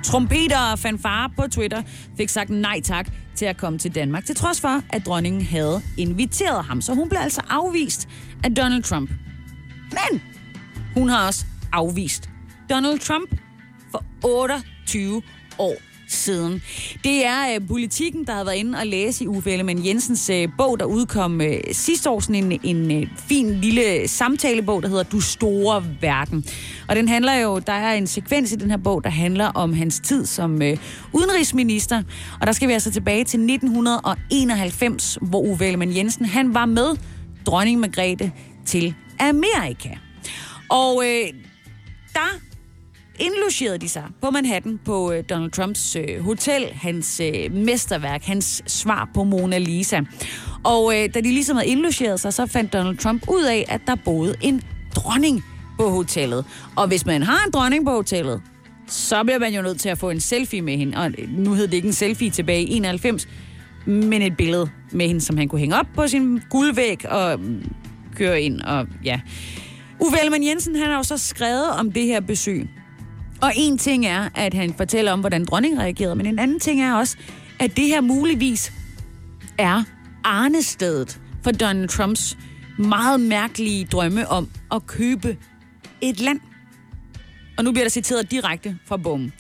trompeter 0.04 0.72
og 0.72 0.80
fanfare 0.80 1.30
på 1.38 1.48
Twitter 1.52 1.82
fik 2.18 2.30
sagt 2.30 2.50
nej 2.50 2.82
tak 2.82 3.08
til 3.36 3.46
at 3.46 3.58
komme 3.58 3.80
til 3.80 3.96
Danmark, 3.96 4.26
til 4.26 4.36
trods 4.36 4.62
for, 4.62 4.82
at 4.90 5.06
dronningen 5.06 5.42
havde 5.42 5.82
inviteret 5.98 6.64
ham. 6.64 6.82
Så 6.82 6.94
hun 6.94 7.10
blev 7.10 7.20
altså 7.20 7.42
afvist 7.50 8.08
af 8.44 8.56
Donald 8.56 8.84
Trump. 8.84 9.10
Men 9.92 10.22
hun 10.96 11.10
har 11.10 11.28
også 11.28 11.46
afvist 11.72 12.30
Donald 12.70 13.00
Trump 13.00 13.30
for 13.92 14.04
20 14.86 15.22
år 15.58 15.76
siden. 16.08 16.62
Det 17.04 17.26
er 17.26 17.56
øh, 17.56 17.68
politikken, 17.68 18.28
der 18.28 18.34
har 18.34 18.44
været 18.44 18.56
inde 18.56 18.80
og 18.80 18.88
læse 18.88 19.24
i 19.24 19.28
Uffe 19.28 19.52
Ellemann 19.52 19.86
Jensens 19.86 20.30
øh, 20.30 20.50
bog, 20.58 20.80
der 20.80 20.86
udkom 20.86 21.42
øh, 21.42 21.60
sidste 21.72 22.10
år, 22.10 22.20
sådan 22.20 22.36
en, 22.36 22.60
en 22.64 23.02
øh, 23.02 23.08
fin 23.18 23.62
lille 23.62 24.08
samtalebog, 24.08 24.84
der 24.84 24.90
hedder 24.90 25.04
Du 25.04 25.22
Store 25.22 25.86
Verden. 26.02 26.46
Og 26.88 26.96
den 26.96 27.08
handler 27.08 27.34
jo, 27.34 27.60
der 27.60 27.74
er 27.74 27.94
en 27.94 28.08
sekvens 28.08 28.52
i 28.52 28.56
den 28.56 28.70
her 28.70 28.78
bog, 28.78 29.04
der 29.04 29.10
handler 29.10 29.46
om 29.46 29.74
hans 29.74 30.00
tid 30.00 30.26
som 30.26 30.62
øh, 30.62 30.78
udenrigsminister. 31.14 32.04
Og 32.42 32.48
der 32.48 32.54
skal 32.54 32.68
vi 32.68 32.74
altså 32.74 32.92
tilbage 32.92 33.24
til 33.24 33.40
1991, 33.40 35.18
hvor 35.22 35.42
Uffe 35.42 35.66
Ellemann 35.66 35.96
Jensen, 35.96 36.26
han 36.26 36.54
var 36.54 36.66
med 36.66 36.98
dronning 37.46 37.80
Margrethe 37.80 38.32
til 38.66 38.96
Amerika. 39.20 39.90
Og 40.70 41.04
øh, 41.06 41.34
der 42.14 42.40
indlogerede 43.20 43.78
de 43.78 43.90
sig 43.90 44.04
på 44.22 44.32
Manhattan 44.32 44.80
på 44.86 45.12
øh, 45.12 45.24
Donald 45.30 45.52
Trumps 45.52 45.96
øh, 45.96 46.20
hotel, 46.20 46.66
hans 46.74 47.20
øh, 47.20 47.52
mesterværk, 47.52 48.24
hans 48.24 48.64
svar 48.68 49.10
på 49.14 49.24
Mona 49.24 49.58
Lisa. 49.58 50.02
Og 50.64 50.94
øh, 50.96 51.14
da 51.14 51.22
de 51.22 51.32
ligesom 51.32 51.56
havde 51.56 51.70
indlogeret 51.70 52.20
sig, 52.20 52.34
så 52.34 52.46
fandt 52.46 52.74
Donald 52.74 52.98
Trump 52.98 53.24
ud 53.30 53.44
af, 53.44 53.66
at 53.68 53.82
der 53.88 53.96
boede 53.96 54.36
en 54.42 54.62
dronning 54.96 55.44
på 55.78 55.90
hotellet. 55.90 56.46
Og 56.76 56.88
hvis 56.88 57.06
man 57.06 57.24
har 57.24 57.46
en 57.46 57.52
dronning 57.52 57.86
på 57.86 57.92
hotellet, 57.92 58.42
så 58.88 59.24
bliver 59.24 59.40
man 59.40 59.54
jo 59.54 59.62
nødt 59.62 59.80
til 59.80 59.90
at 59.90 59.98
få 59.98 60.10
en 60.10 60.20
selfie 60.20 60.62
med 60.62 60.78
hende. 60.78 60.98
Og 60.98 61.12
øh, 61.18 61.30
nu 61.30 61.54
hed 61.54 61.68
det 61.68 61.74
ikke 61.74 61.88
en 61.88 61.94
selfie 61.94 62.30
tilbage 62.30 62.64
i 62.64 62.74
91, 62.74 63.28
men 63.86 64.22
et 64.22 64.38
billede 64.38 64.70
med 64.92 65.08
hende, 65.08 65.22
som 65.22 65.38
han 65.38 65.48
kunne 65.48 65.60
hænge 65.60 65.80
op 65.80 65.88
på 65.96 66.08
sin 66.08 66.42
guldvæg 66.50 67.10
og 67.10 67.40
mm, 67.40 67.72
køre 68.16 68.42
ind. 68.42 68.62
Og 68.62 68.88
ja. 69.04 69.20
Uffe 70.00 70.18
Ellemann 70.20 70.44
Jensen, 70.44 70.76
han 70.76 70.88
har 70.90 70.98
jo 70.98 71.04
så 71.04 71.18
skrevet 71.18 71.70
om 71.80 71.92
det 71.92 72.06
her 72.06 72.20
besøg. 72.20 72.70
Og 73.42 73.52
en 73.56 73.78
ting 73.78 74.06
er, 74.06 74.30
at 74.36 74.54
han 74.54 74.74
fortæller 74.78 75.12
om, 75.12 75.20
hvordan 75.20 75.46
dronningen 75.46 75.82
reagerede, 75.82 76.16
men 76.16 76.26
en 76.26 76.40
anden 76.40 76.60
ting 76.60 76.82
er 76.82 76.94
også, 76.94 77.18
at 77.60 77.78
det 77.78 77.86
her 77.86 78.02
muligvis 78.02 78.74
er 79.58 79.84
arnestedet 80.24 81.20
for 81.44 81.52
Donald 81.52 81.90
Trumps 81.90 82.38
meget 82.78 83.20
mærkelige 83.20 83.86
drømme 83.86 84.28
om 84.28 84.50
at 84.72 84.88
købe 84.88 85.38
et 86.02 86.20
land. 86.20 86.40
Og 87.58 87.64
nu 87.64 87.72
bliver 87.72 87.84
der 87.84 87.90
citeret 87.90 88.32
direkte 88.32 88.78
fra 88.86 88.98
bogen. 88.98 89.34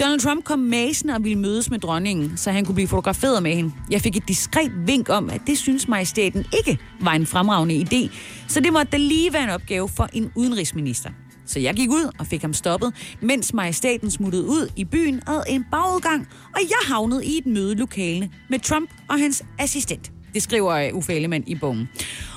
Donald 0.00 0.20
Trump 0.20 0.44
kom 0.44 0.58
masen 0.58 1.10
og 1.10 1.24
ville 1.24 1.38
mødes 1.38 1.70
med 1.70 1.78
dronningen, 1.78 2.36
så 2.36 2.50
han 2.50 2.64
kunne 2.64 2.74
blive 2.74 2.88
fotograferet 2.88 3.42
med 3.42 3.54
hende. 3.54 3.72
Jeg 3.90 4.00
fik 4.00 4.16
et 4.16 4.28
diskret 4.28 4.72
vink 4.86 5.08
om, 5.08 5.30
at 5.30 5.40
det 5.46 5.58
synes 5.58 5.88
majestæten 5.88 6.44
ikke 6.58 6.78
var 7.00 7.12
en 7.12 7.26
fremragende 7.26 7.74
idé, 7.74 8.14
så 8.48 8.60
det 8.60 8.72
måtte 8.72 8.92
da 8.92 8.96
lige 8.96 9.32
være 9.32 9.44
en 9.44 9.50
opgave 9.50 9.88
for 9.88 10.08
en 10.12 10.32
udenrigsminister. 10.34 11.10
Så 11.50 11.60
jeg 11.60 11.74
gik 11.74 11.90
ud 11.90 12.10
og 12.18 12.26
fik 12.26 12.42
ham 12.42 12.52
stoppet, 12.54 12.92
mens 13.20 13.54
majestaten 13.54 14.10
smuttede 14.10 14.46
ud 14.46 14.68
i 14.76 14.84
byen 14.84 15.22
ad 15.26 15.42
en 15.48 15.64
bagudgang, 15.70 16.28
og 16.54 16.60
jeg 16.60 16.94
havnede 16.94 17.26
i 17.26 17.38
et 17.38 17.46
mødelokale 17.46 18.30
med 18.48 18.58
Trump 18.58 18.90
og 19.08 19.18
hans 19.20 19.44
assistent. 19.58 20.12
Det 20.34 20.42
skriver 20.42 20.72
øh, 20.72 20.94
Uffe 20.94 21.14
Ellemann 21.14 21.44
i 21.46 21.54
bogen. 21.54 21.88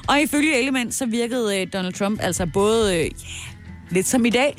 Og 0.07 0.21
ifølge 0.21 0.57
Ellemann, 0.57 0.91
så 0.91 1.05
virkede 1.05 1.61
øh, 1.61 1.67
Donald 1.73 1.93
Trump 1.93 2.19
altså 2.21 2.45
både, 2.53 2.95
øh, 2.97 3.01
yeah, 3.01 3.11
lidt 3.91 4.07
som 4.07 4.25
i 4.25 4.29
dag, 4.29 4.55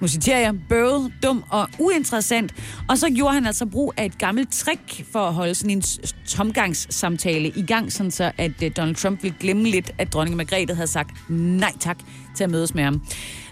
nu 0.00 0.08
citerer 0.08 0.38
jeg, 0.38 0.54
bøvet, 0.68 1.12
dum 1.22 1.44
og 1.50 1.68
uinteressant. 1.78 2.54
Og 2.88 2.98
så 2.98 3.10
gjorde 3.10 3.34
han 3.34 3.46
altså 3.46 3.66
brug 3.66 3.94
af 3.96 4.04
et 4.04 4.18
gammelt 4.18 4.52
trick 4.52 5.04
for 5.12 5.18
at 5.18 5.34
holde 5.34 5.54
sådan 5.54 5.70
en 5.70 5.82
tomgangssamtale 6.26 7.48
i 7.48 7.62
gang, 7.66 7.92
sådan 7.92 8.10
så 8.10 8.32
at 8.38 8.76
Donald 8.76 8.94
Trump 8.94 9.22
ville 9.22 9.36
glemme 9.40 9.64
lidt, 9.64 9.90
at 9.98 10.12
dronning 10.12 10.36
Margrethe 10.36 10.74
havde 10.74 10.86
sagt 10.86 11.30
nej 11.30 11.72
tak 11.80 11.98
til 12.38 12.44
at 12.44 12.50
mødes 12.50 12.74
med 12.74 12.84
ham. 12.84 13.02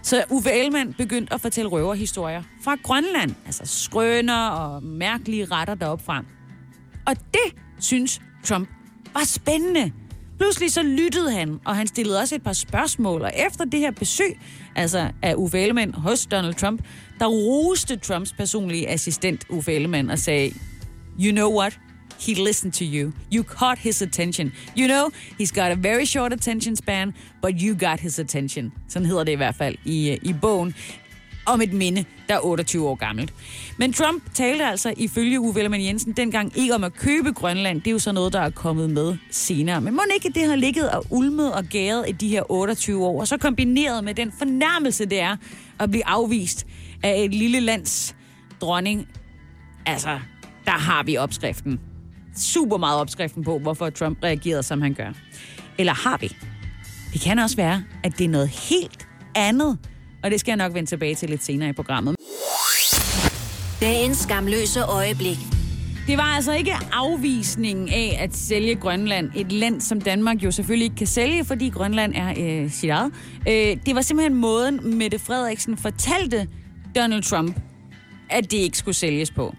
Så 0.02 0.24
Uffe 0.30 0.50
Ellemann 0.52 0.94
begyndte 0.98 1.34
at 1.34 1.40
fortælle 1.40 1.70
røverhistorier 1.70 2.42
fra 2.64 2.76
Grønland. 2.82 3.34
Altså 3.46 3.62
skrøner 3.64 4.48
og 4.48 4.82
mærkelige 4.82 5.44
retter 5.44 5.74
deroppe 5.74 6.04
fra. 6.04 6.24
Og 7.06 7.16
det 7.16 7.62
synes 7.80 8.20
Trump 8.44 8.68
var 9.14 9.24
spændende. 9.24 9.92
Pludselig 10.38 10.72
så 10.72 10.82
lyttede 10.82 11.32
han, 11.32 11.60
og 11.64 11.76
han 11.76 11.86
stillede 11.86 12.20
også 12.20 12.34
et 12.34 12.42
par 12.42 12.52
spørgsmål. 12.52 13.22
Og 13.22 13.32
efter 13.46 13.64
det 13.64 13.80
her 13.80 13.90
besøg, 13.90 14.40
altså 14.74 15.10
af 15.22 15.34
Uffe 15.34 15.58
Ellemann 15.58 15.94
hos 15.94 16.26
Donald 16.26 16.54
Trump, 16.54 16.82
der 17.18 17.26
roste 17.26 17.96
Trumps 17.96 18.32
personlige 18.32 18.88
assistent 18.88 19.44
Uffe 19.50 19.72
Ellemann 19.72 20.10
og 20.10 20.18
sagde, 20.18 20.52
You 21.20 21.32
know 21.32 21.58
what? 21.58 21.78
He 22.18 22.34
listened 22.34 22.72
to 22.72 22.84
you. 22.84 23.12
You 23.34 23.42
caught 23.42 23.78
his 23.78 24.02
attention. 24.02 24.52
You 24.76 24.86
know, 24.86 25.10
he's 25.38 25.52
got 25.52 25.70
a 25.72 25.74
very 25.74 26.04
short 26.04 26.32
attention 26.32 26.76
span, 26.76 27.14
but 27.42 27.60
you 27.62 27.74
got 27.74 28.00
his 28.00 28.18
attention. 28.18 28.72
Sådan 28.88 29.06
hedder 29.06 29.24
det 29.24 29.32
i 29.32 29.36
hvert 29.36 29.54
fald 29.54 29.76
i, 29.84 30.18
i 30.22 30.32
bogen 30.32 30.74
om 31.46 31.60
et 31.62 31.72
minde, 31.72 32.04
der 32.28 32.34
er 32.34 32.40
28 32.44 32.88
år 32.88 32.94
gammelt. 32.94 33.34
Men 33.76 33.92
Trump 33.92 34.34
talte 34.34 34.64
altså 34.64 34.94
ifølge 34.96 35.40
Uffe 35.40 35.60
Ellemann 35.60 35.84
Jensen 35.84 36.12
dengang 36.12 36.58
ikke 36.58 36.74
om 36.74 36.84
at 36.84 36.94
købe 36.94 37.32
Grønland. 37.32 37.80
Det 37.80 37.86
er 37.86 37.92
jo 37.92 37.98
så 37.98 38.12
noget, 38.12 38.32
der 38.32 38.40
er 38.40 38.50
kommet 38.50 38.90
med 38.90 39.16
senere. 39.30 39.80
Men 39.80 39.94
må 39.94 40.02
ikke, 40.14 40.40
det 40.40 40.48
har 40.48 40.56
ligget 40.56 40.90
og 40.90 41.04
ulmet 41.10 41.52
og 41.52 41.64
gæret 41.64 42.08
i 42.08 42.12
de 42.12 42.28
her 42.28 42.50
28 42.50 43.04
år, 43.04 43.20
og 43.20 43.28
så 43.28 43.36
kombineret 43.36 44.04
med 44.04 44.14
den 44.14 44.32
fornærmelse, 44.38 45.04
det 45.04 45.20
er 45.20 45.36
at 45.80 45.90
blive 45.90 46.06
afvist 46.06 46.66
af 47.02 47.22
et 47.22 47.34
lille 47.34 47.60
lands 47.60 48.16
dronning. 48.60 49.08
Altså, 49.86 50.18
der 50.64 50.70
har 50.70 51.02
vi 51.02 51.16
opskriften 51.16 51.80
super 52.36 52.76
meget 52.76 53.00
opskriften 53.00 53.44
på, 53.44 53.58
hvorfor 53.58 53.90
Trump 53.90 54.18
reagerede, 54.22 54.62
som 54.62 54.82
han 54.82 54.94
gør. 54.94 55.12
Eller 55.78 55.94
har 55.94 56.18
vi? 56.18 56.36
Det 57.12 57.20
kan 57.20 57.38
også 57.38 57.56
være, 57.56 57.84
at 58.04 58.18
det 58.18 58.24
er 58.24 58.28
noget 58.28 58.48
helt 58.48 59.08
andet. 59.34 59.78
Og 60.24 60.30
det 60.30 60.40
skal 60.40 60.50
jeg 60.50 60.56
nok 60.56 60.74
vende 60.74 60.88
tilbage 60.88 61.14
til 61.14 61.30
lidt 61.30 61.44
senere 61.44 61.68
i 61.68 61.72
programmet. 61.72 62.16
Dagens 63.80 64.18
skamløse 64.18 64.82
øjeblik. 64.82 65.38
Det 66.06 66.16
var 66.16 66.22
altså 66.22 66.52
ikke 66.52 66.72
afvisningen 66.92 67.88
af 67.88 68.18
at 68.20 68.36
sælge 68.36 68.74
Grønland, 68.74 69.30
et 69.36 69.52
land, 69.52 69.80
som 69.80 70.00
Danmark 70.00 70.36
jo 70.44 70.50
selvfølgelig 70.50 70.84
ikke 70.84 70.96
kan 70.96 71.06
sælge, 71.06 71.44
fordi 71.44 71.68
Grønland 71.68 72.14
er 72.14 72.34
øh, 72.38 72.70
sit 72.70 72.90
eget. 72.90 73.12
Øh, 73.48 73.76
det 73.86 73.94
var 73.94 74.00
simpelthen 74.00 74.34
måden, 74.34 74.96
Mette 74.98 75.18
Frederiksen 75.18 75.76
fortalte 75.76 76.48
Donald 76.96 77.22
Trump, 77.22 77.60
at 78.30 78.50
det 78.50 78.56
ikke 78.56 78.78
skulle 78.78 78.94
sælges 78.94 79.30
på. 79.30 79.54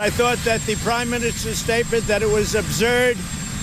I 0.00 0.10
thought 0.10 0.38
that 0.44 0.60
the 0.60 0.76
Prime 0.76 1.10
Minister's 1.10 1.58
statement 1.58 2.02
that 2.06 2.22
it 2.22 2.30
was 2.38 2.54
absurd 2.54 3.16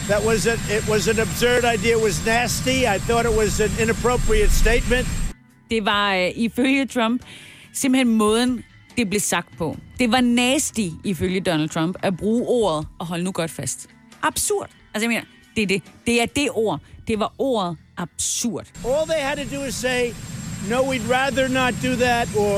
That 0.07 0.23
was 0.23 0.45
it. 0.45 0.59
It 0.69 0.88
was 0.88 1.07
an 1.07 1.19
absurd 1.19 1.63
idea. 1.75 1.97
Was 1.97 2.25
nasty. 2.25 2.88
I 2.88 2.99
thought 2.99 3.25
it 3.25 3.38
was 3.38 3.59
an 3.59 3.71
inappropriate 3.81 4.51
statement. 4.51 5.07
Det 5.69 5.86
var 5.86 6.15
øh, 6.15 6.31
ifølge 6.36 6.86
Trump 6.86 7.21
simpelthen 7.73 8.17
måden, 8.17 8.63
det 8.97 9.09
blev 9.09 9.19
sagt 9.19 9.57
på. 9.57 9.77
Det 9.99 10.11
var 10.11 10.21
nasty, 10.21 10.89
ifølge 11.03 11.41
Donald 11.41 11.69
Trump, 11.69 11.95
at 12.01 12.17
bruge 12.17 12.47
ordet, 12.47 12.88
og 12.99 13.05
hold 13.05 13.23
nu 13.23 13.31
godt 13.31 13.51
fast. 13.51 13.88
Absurd. 14.21 14.69
Altså 14.93 15.03
jeg 15.03 15.09
mener, 15.09 15.23
det 15.55 15.63
er 15.63 15.67
det. 15.67 15.81
Det 16.07 16.21
er 16.21 16.25
det 16.25 16.49
ord. 16.51 16.79
Det 17.07 17.19
var 17.19 17.33
ordet 17.38 17.77
absurd. 17.97 18.65
All 18.86 19.07
they 19.07 19.19
had 19.21 19.38
to 19.38 19.55
do 19.57 19.63
is 19.63 19.75
say, 19.75 20.11
no, 20.70 20.82
we'd 20.91 21.09
rather 21.09 21.47
not 21.47 21.74
do 21.82 21.95
that, 21.95 22.28
or 22.36 22.57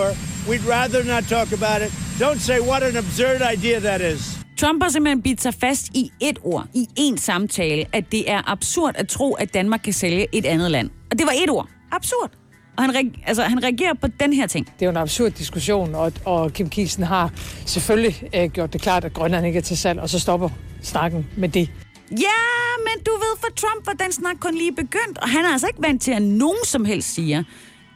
we'd 0.49 0.68
rather 0.78 1.03
not 1.03 1.24
talk 1.24 1.49
about 1.51 1.82
it. 1.86 1.91
Don't 2.20 2.39
say 2.39 2.60
what 2.60 2.84
an 2.84 2.97
absurd 2.97 3.41
idea 3.53 3.80
that 3.80 4.01
is. 4.01 4.38
Trump 4.58 4.84
har 4.84 4.89
simpelthen 4.89 5.22
bidt 5.22 5.41
sig 5.41 5.53
fast 5.53 5.88
i 5.93 6.12
et 6.22 6.39
ord, 6.43 6.68
i 6.74 6.88
en 6.95 7.18
samtale, 7.18 7.86
at 7.93 8.12
det 8.12 8.32
er 8.32 8.51
absurd 8.51 8.95
at 8.95 9.08
tro, 9.08 9.34
at 9.34 9.53
Danmark 9.53 9.80
kan 9.84 9.93
sælge 9.93 10.28
et 10.32 10.45
andet 10.45 10.72
land. 10.72 10.89
Og 11.12 11.20
det 11.20 11.26
var 11.26 11.34
et 11.43 11.49
ord. 11.49 11.68
Absurd. 11.91 12.32
Og 12.78 12.84
han, 12.84 12.95
reagerer, 12.95 13.24
altså, 13.28 13.43
han 13.43 13.64
reagerer 13.64 13.93
på 13.93 14.08
den 14.20 14.34
her 14.34 14.47
ting. 14.47 14.66
Det 14.66 14.82
er 14.82 14.86
jo 14.86 14.89
en 14.89 14.97
absurd 14.97 15.32
diskussion, 15.32 15.95
og, 15.95 16.14
og 16.26 16.53
Kim 16.53 16.70
Kiesen 16.70 17.03
har 17.03 17.32
selvfølgelig 17.66 18.30
øh, 18.36 18.49
gjort 18.49 18.74
det 18.74 18.82
klart, 18.82 19.05
at 19.05 19.14
Grønland 19.14 19.45
ikke 19.45 19.58
er 19.58 19.62
til 19.62 19.78
salg, 19.78 19.99
og 19.99 20.10
så 20.10 20.20
stopper 20.20 20.49
snakken 20.82 21.28
med 21.38 21.49
det. 21.49 21.70
Ja, 22.12 22.39
men 22.88 23.03
du 23.05 23.12
ved, 23.12 23.38
for 23.39 23.47
Trump 23.55 23.88
var 23.88 23.93
den 23.93 24.12
snak 24.12 24.36
kun 24.39 24.55
lige 24.55 24.72
begyndt, 24.72 25.18
og 25.18 25.30
han 25.30 25.45
er 25.45 25.49
altså 25.49 25.68
ikke 25.68 25.82
vant 25.82 26.01
til, 26.01 26.12
at 26.12 26.22
nogen 26.22 26.66
som 26.66 26.86
helst 26.86 27.14
siger, 27.14 27.43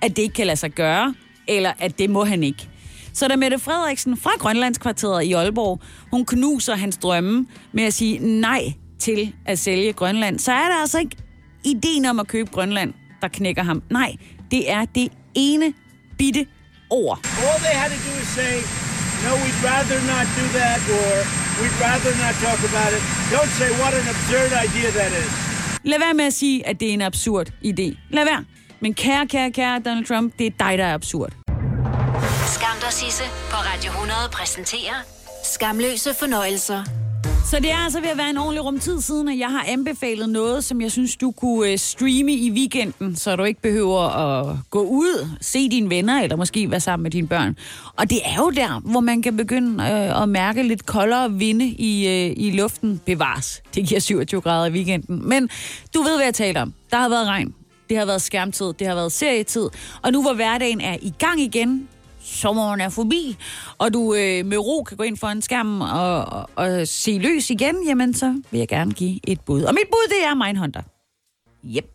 at 0.01 0.15
det 0.15 0.21
ikke 0.21 0.33
kan 0.33 0.47
lade 0.47 0.57
sig 0.57 0.71
gøre, 0.71 1.13
eller 1.47 1.71
at 1.79 1.99
det 1.99 2.09
må 2.09 2.25
han 2.25 2.43
ikke. 2.43 2.67
Så 3.13 3.27
da 3.27 3.35
Mette 3.35 3.59
Frederiksen 3.59 4.17
fra 4.17 4.31
Grønlandskvarteret 4.39 5.23
i 5.23 5.33
Aalborg, 5.33 5.81
hun 6.11 6.25
knuser 6.25 6.75
hans 6.75 6.97
drømme 6.97 7.45
med 7.73 7.83
at 7.83 7.93
sige 7.93 8.19
nej 8.19 8.73
til 8.99 9.33
at 9.45 9.59
sælge 9.59 9.93
Grønland, 9.93 10.39
så 10.39 10.51
er 10.51 10.65
det 10.71 10.81
altså 10.81 10.99
ikke 10.99 11.15
ideen 11.65 12.05
om 12.05 12.19
at 12.19 12.27
købe 12.27 12.49
Grønland, 12.51 12.93
der 13.21 13.27
knækker 13.27 13.63
ham. 13.63 13.83
Nej, 13.89 14.15
det 14.51 14.71
er 14.71 14.85
det 14.85 15.09
ene 15.35 15.73
bitte 16.17 16.45
ord. 16.89 17.19
All 17.47 17.59
they 17.65 17.75
had 17.81 17.89
to 17.95 17.99
do 18.09 18.13
is 18.23 18.27
say, 18.39 18.53
no, 19.25 19.31
we'd 19.43 19.61
rather 19.71 19.99
not 20.13 20.25
do 20.39 20.45
that, 20.59 20.79
or 20.99 21.11
we'd 21.59 21.77
rather 21.87 22.11
not 22.23 22.33
talk 22.45 22.59
about 22.71 22.91
it. 22.97 23.01
Don't 23.35 23.51
say 23.59 23.69
what 23.81 23.93
an 23.99 24.05
absurd 24.13 24.49
idea 24.65 24.89
that 24.99 25.11
is. 25.21 25.31
Lad 25.83 25.99
være 25.99 26.13
med 26.13 26.25
at 26.25 26.33
sige, 26.33 26.67
at 26.67 26.79
det 26.79 26.89
er 26.89 26.93
en 26.93 27.01
absurd 27.01 27.47
idé. 27.65 27.87
Lad 28.09 28.25
være. 28.25 28.43
Men 28.81 28.93
kære, 28.93 29.27
kære, 29.27 29.51
kære 29.51 29.79
Donald 29.85 30.05
Trump, 30.05 30.33
det 30.39 30.47
er 30.47 30.51
dig, 30.59 30.77
der 30.77 30.85
er 30.85 30.93
absurd. 30.93 31.31
Skam 32.45 32.77
dig, 32.81 32.93
Sisse, 32.93 33.23
på 33.49 33.55
Radio 33.55 33.91
100 33.91 34.19
præsenterer 34.33 34.95
Skamløse 35.43 36.09
fornøjelser. 36.19 36.83
Så 37.45 37.57
det 37.59 37.71
er 37.71 37.77
altså 37.77 38.01
ved 38.01 38.09
at 38.09 38.17
være 38.17 38.29
en 38.29 38.37
ordentlig 38.37 38.65
rumtid 38.65 39.01
siden, 39.01 39.27
at 39.27 39.39
jeg 39.39 39.47
har 39.47 39.65
anbefalet 39.67 40.29
noget, 40.29 40.63
som 40.63 40.81
jeg 40.81 40.91
synes, 40.91 41.15
du 41.15 41.31
kunne 41.31 41.71
øh, 41.71 41.77
streame 41.77 42.33
i 42.33 42.51
weekenden, 42.51 43.15
så 43.15 43.35
du 43.35 43.43
ikke 43.43 43.61
behøver 43.61 43.99
at 43.99 44.57
gå 44.69 44.81
ud, 44.83 45.27
se 45.41 45.69
dine 45.69 45.89
venner, 45.89 46.21
eller 46.21 46.35
måske 46.35 46.71
være 46.71 46.79
sammen 46.79 47.03
med 47.03 47.11
dine 47.11 47.27
børn. 47.27 47.57
Og 47.95 48.09
det 48.09 48.19
er 48.25 48.35
jo 48.37 48.49
der, 48.49 48.79
hvor 48.79 48.99
man 48.99 49.21
kan 49.21 49.37
begynde 49.37 49.83
øh, 49.83 50.21
at 50.21 50.29
mærke 50.29 50.63
lidt 50.63 50.85
koldere 50.85 51.31
vinde 51.33 51.65
i, 51.65 52.07
øh, 52.07 52.33
i 52.37 52.51
luften. 52.51 53.01
Bevares. 53.05 53.61
Det 53.75 53.87
giver 53.87 53.99
27 53.99 54.41
grader 54.41 54.65
i 54.65 54.71
weekenden. 54.71 55.29
Men 55.29 55.49
du 55.93 56.01
ved, 56.01 56.15
hvad 56.15 56.25
jeg 56.25 56.33
taler 56.33 56.61
om. 56.61 56.73
Der 56.91 56.97
har 56.97 57.09
været 57.09 57.27
regn. 57.27 57.55
Det 57.91 57.99
har 57.99 58.05
været 58.05 58.21
skærmtid. 58.21 58.73
Det 58.73 58.87
har 58.87 58.95
været 58.95 59.11
serietid. 59.11 59.69
Og 60.01 60.11
nu 60.11 60.21
hvor 60.21 60.33
hverdagen 60.33 60.81
er 60.81 60.97
i 61.01 61.13
gang 61.19 61.41
igen, 61.41 61.87
sommeren 62.21 62.81
er 62.81 62.89
forbi, 62.89 63.37
og 63.77 63.93
du 63.93 64.13
øh, 64.13 64.45
med 64.45 64.57
ro 64.57 64.83
kan 64.83 64.97
gå 64.97 65.03
ind 65.03 65.17
for 65.17 65.27
en 65.27 65.41
skærm 65.41 65.81
og, 65.81 66.25
og, 66.25 66.49
og 66.55 66.87
se 66.87 67.17
løs 67.17 67.49
igen, 67.49 67.75
jamen 67.85 68.13
så 68.13 68.41
vil 68.51 68.57
jeg 68.57 68.67
gerne 68.67 68.91
give 68.91 69.19
et 69.23 69.41
bud. 69.41 69.63
Og 69.63 69.73
mit 69.73 69.87
bud, 69.91 70.09
det 70.09 70.25
er 70.25 70.45
Mindhunter. 70.45 70.81
Yep. 71.65 71.85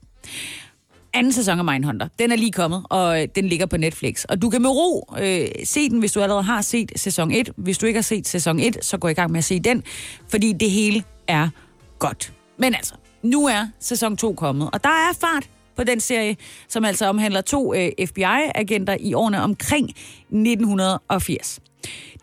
Anden 1.14 1.32
sæson 1.32 1.58
af 1.58 1.64
Mindhunter. 1.64 2.08
Den 2.18 2.32
er 2.32 2.36
lige 2.36 2.52
kommet, 2.52 2.82
og 2.90 3.22
øh, 3.22 3.28
den 3.34 3.48
ligger 3.48 3.66
på 3.66 3.76
Netflix. 3.76 4.24
Og 4.24 4.42
du 4.42 4.50
kan 4.50 4.62
med 4.62 4.70
ro 4.70 5.14
øh, 5.18 5.46
se 5.64 5.88
den, 5.88 5.98
hvis 5.98 6.12
du 6.12 6.20
allerede 6.20 6.42
har 6.42 6.62
set 6.62 6.92
sæson 6.96 7.30
1. 7.30 7.50
Hvis 7.56 7.78
du 7.78 7.86
ikke 7.86 7.96
har 7.96 8.02
set 8.02 8.28
sæson 8.28 8.60
1, 8.60 8.78
så 8.82 8.98
gå 8.98 9.08
i 9.08 9.14
gang 9.14 9.30
med 9.30 9.38
at 9.38 9.44
se 9.44 9.60
den, 9.60 9.82
fordi 10.28 10.52
det 10.52 10.70
hele 10.70 11.04
er 11.28 11.48
godt. 11.98 12.32
Men 12.58 12.74
altså, 12.74 12.94
nu 13.22 13.46
er 13.46 13.68
sæson 13.80 14.16
2 14.16 14.34
kommet, 14.34 14.70
og 14.72 14.84
der 14.84 14.90
er 14.90 15.12
fart 15.20 15.48
på 15.76 15.84
den 15.84 16.00
serie, 16.00 16.36
som 16.68 16.84
altså 16.84 17.06
omhandler 17.06 17.40
to 17.40 17.74
øh, 17.74 17.90
FBI-agenter 18.06 18.96
i 19.00 19.14
årene 19.14 19.42
omkring 19.42 19.88
1980. 19.88 21.60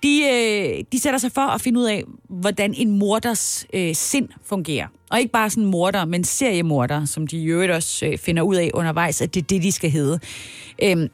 De, 0.04 0.22
øh, 0.24 0.84
de 0.92 1.00
sætter 1.00 1.20
sig 1.20 1.32
for 1.32 1.42
at 1.42 1.62
finde 1.62 1.80
ud 1.80 1.86
af, 1.86 2.04
hvordan 2.30 2.74
en 2.74 3.00
morders 3.00 3.66
øh, 3.74 3.96
sind 3.96 4.30
fungerer. 4.46 4.88
Og 5.12 5.20
ikke 5.20 5.32
bare 5.32 5.50
sådan 5.50 5.66
morder, 5.66 6.06
men 6.06 6.24
seriemorder, 6.24 7.06
som 7.06 7.28
de 7.28 7.38
i 7.38 7.46
øvrigt 7.46 7.72
også 7.72 8.06
øh, 8.06 8.18
finder 8.18 8.44
ud 8.44 8.56
af 8.56 8.72
undervejs, 8.74 9.22
at 9.22 9.34
det 9.34 9.42
er 9.42 9.48
det, 9.48 9.64
de 9.64 9.72
skal 9.72 9.90
hedde. 9.90 10.20
Øhm, 10.84 11.10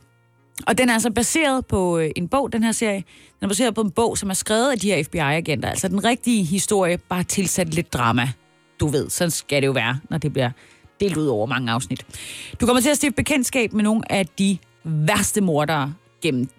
og 0.68 0.78
den 0.78 0.90
er 0.90 0.94
altså 0.94 1.12
baseret 1.12 1.66
på 1.66 1.98
øh, 1.98 2.12
en 2.16 2.28
bog, 2.28 2.54
den 2.54 2.64
her 2.64 2.72
serie. 2.72 3.04
Den 3.40 3.46
er 3.46 3.48
baseret 3.48 3.76
på 3.76 3.82
en 3.82 3.92
bog, 3.92 4.18
som 4.18 4.30
er 4.30 4.34
skrevet 4.34 4.72
af 4.72 4.80
de 4.80 4.92
her 4.92 5.04
FBI-agenter. 5.04 5.70
Altså 5.70 5.88
den 5.88 6.04
rigtige 6.04 6.44
historie, 6.44 6.98
bare 6.98 7.24
tilsat 7.24 7.74
lidt 7.74 7.94
drama. 7.94 8.30
Du 8.80 8.88
ved, 8.88 9.10
sådan 9.10 9.32
skal 9.32 9.62
det 9.62 9.68
jo 9.68 9.72
være, 9.72 10.00
når 10.10 10.18
det 10.18 10.34
bliver 10.34 10.50
delt 11.00 11.18
ud 11.18 11.28
over 11.28 11.46
mange 11.46 11.72
afsnit. 11.72 12.06
Du 12.62 12.66
kommer 12.66 12.82
til 12.82 12.90
at 12.90 12.98
stifte 12.98 13.16
bekendtskab 13.16 13.74
med 13.74 13.84
nogle 13.84 14.12
af 14.12 14.26
de 14.26 14.58
værste 14.84 15.42
mordere 15.42 15.94
gennem 16.22 16.50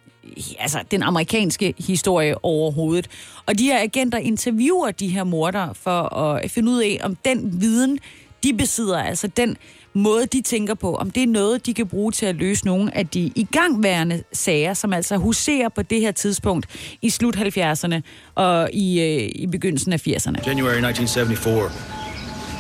altså, 0.58 0.78
den 0.90 1.02
amerikanske 1.02 1.74
historie 1.78 2.44
overhovedet. 2.44 3.08
Og 3.46 3.58
de 3.58 3.64
her 3.64 3.82
agenter 3.82 4.18
interviewer 4.18 4.90
de 4.90 5.08
her 5.08 5.24
mordere 5.24 5.74
for 5.74 6.16
at 6.16 6.50
finde 6.50 6.72
ud 6.72 6.82
af, 6.82 7.00
om 7.02 7.16
den 7.16 7.60
viden, 7.60 7.98
de 8.42 8.54
besidder, 8.54 8.98
altså 8.98 9.26
den 9.26 9.56
måde, 9.94 10.26
de 10.26 10.42
tænker 10.42 10.74
på, 10.74 10.94
om 10.94 11.10
det 11.10 11.22
er 11.22 11.26
noget, 11.26 11.66
de 11.66 11.74
kan 11.74 11.86
bruge 11.86 12.12
til 12.12 12.26
at 12.26 12.36
løse 12.36 12.66
nogle 12.66 12.96
af 12.96 13.08
de 13.08 13.32
igangværende 13.34 14.22
sager, 14.32 14.74
som 14.74 14.92
altså 14.92 15.16
huserer 15.16 15.68
på 15.68 15.82
det 15.82 16.00
her 16.00 16.12
tidspunkt 16.12 16.66
i 17.02 17.10
slut 17.10 17.36
70'erne 17.36 18.00
og 18.34 18.70
i, 18.72 19.00
øh, 19.00 19.30
i 19.34 19.46
begyndelsen 19.46 19.92
af 19.92 20.06
80'erne. 20.06 20.46
January 20.46 20.78
1974. 20.78 21.72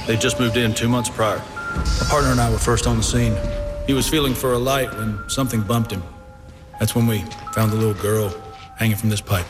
They 0.06 0.24
just 0.24 0.40
moved 0.40 0.56
in 0.56 0.72
two 0.74 0.88
months 0.88 1.10
prior. 1.10 1.59
My 1.76 2.06
partner 2.10 2.30
and 2.30 2.40
I 2.40 2.50
were 2.50 2.58
first 2.58 2.86
on 2.86 2.96
the 2.96 3.02
scene. 3.02 3.34
He 3.86 3.94
was 3.94 4.08
feeling 4.08 4.34
for 4.34 4.52
a 4.52 4.58
light 4.58 4.90
when 4.98 5.18
something 5.28 5.62
bumped 5.62 5.92
him. 5.92 6.02
That's 6.78 6.94
when 6.96 7.06
we 7.06 7.18
found 7.54 7.72
the 7.72 7.76
little 7.76 8.02
girl 8.02 8.28
hanging 8.78 8.96
from 8.96 9.10
this 9.10 9.20
pipe. 9.20 9.46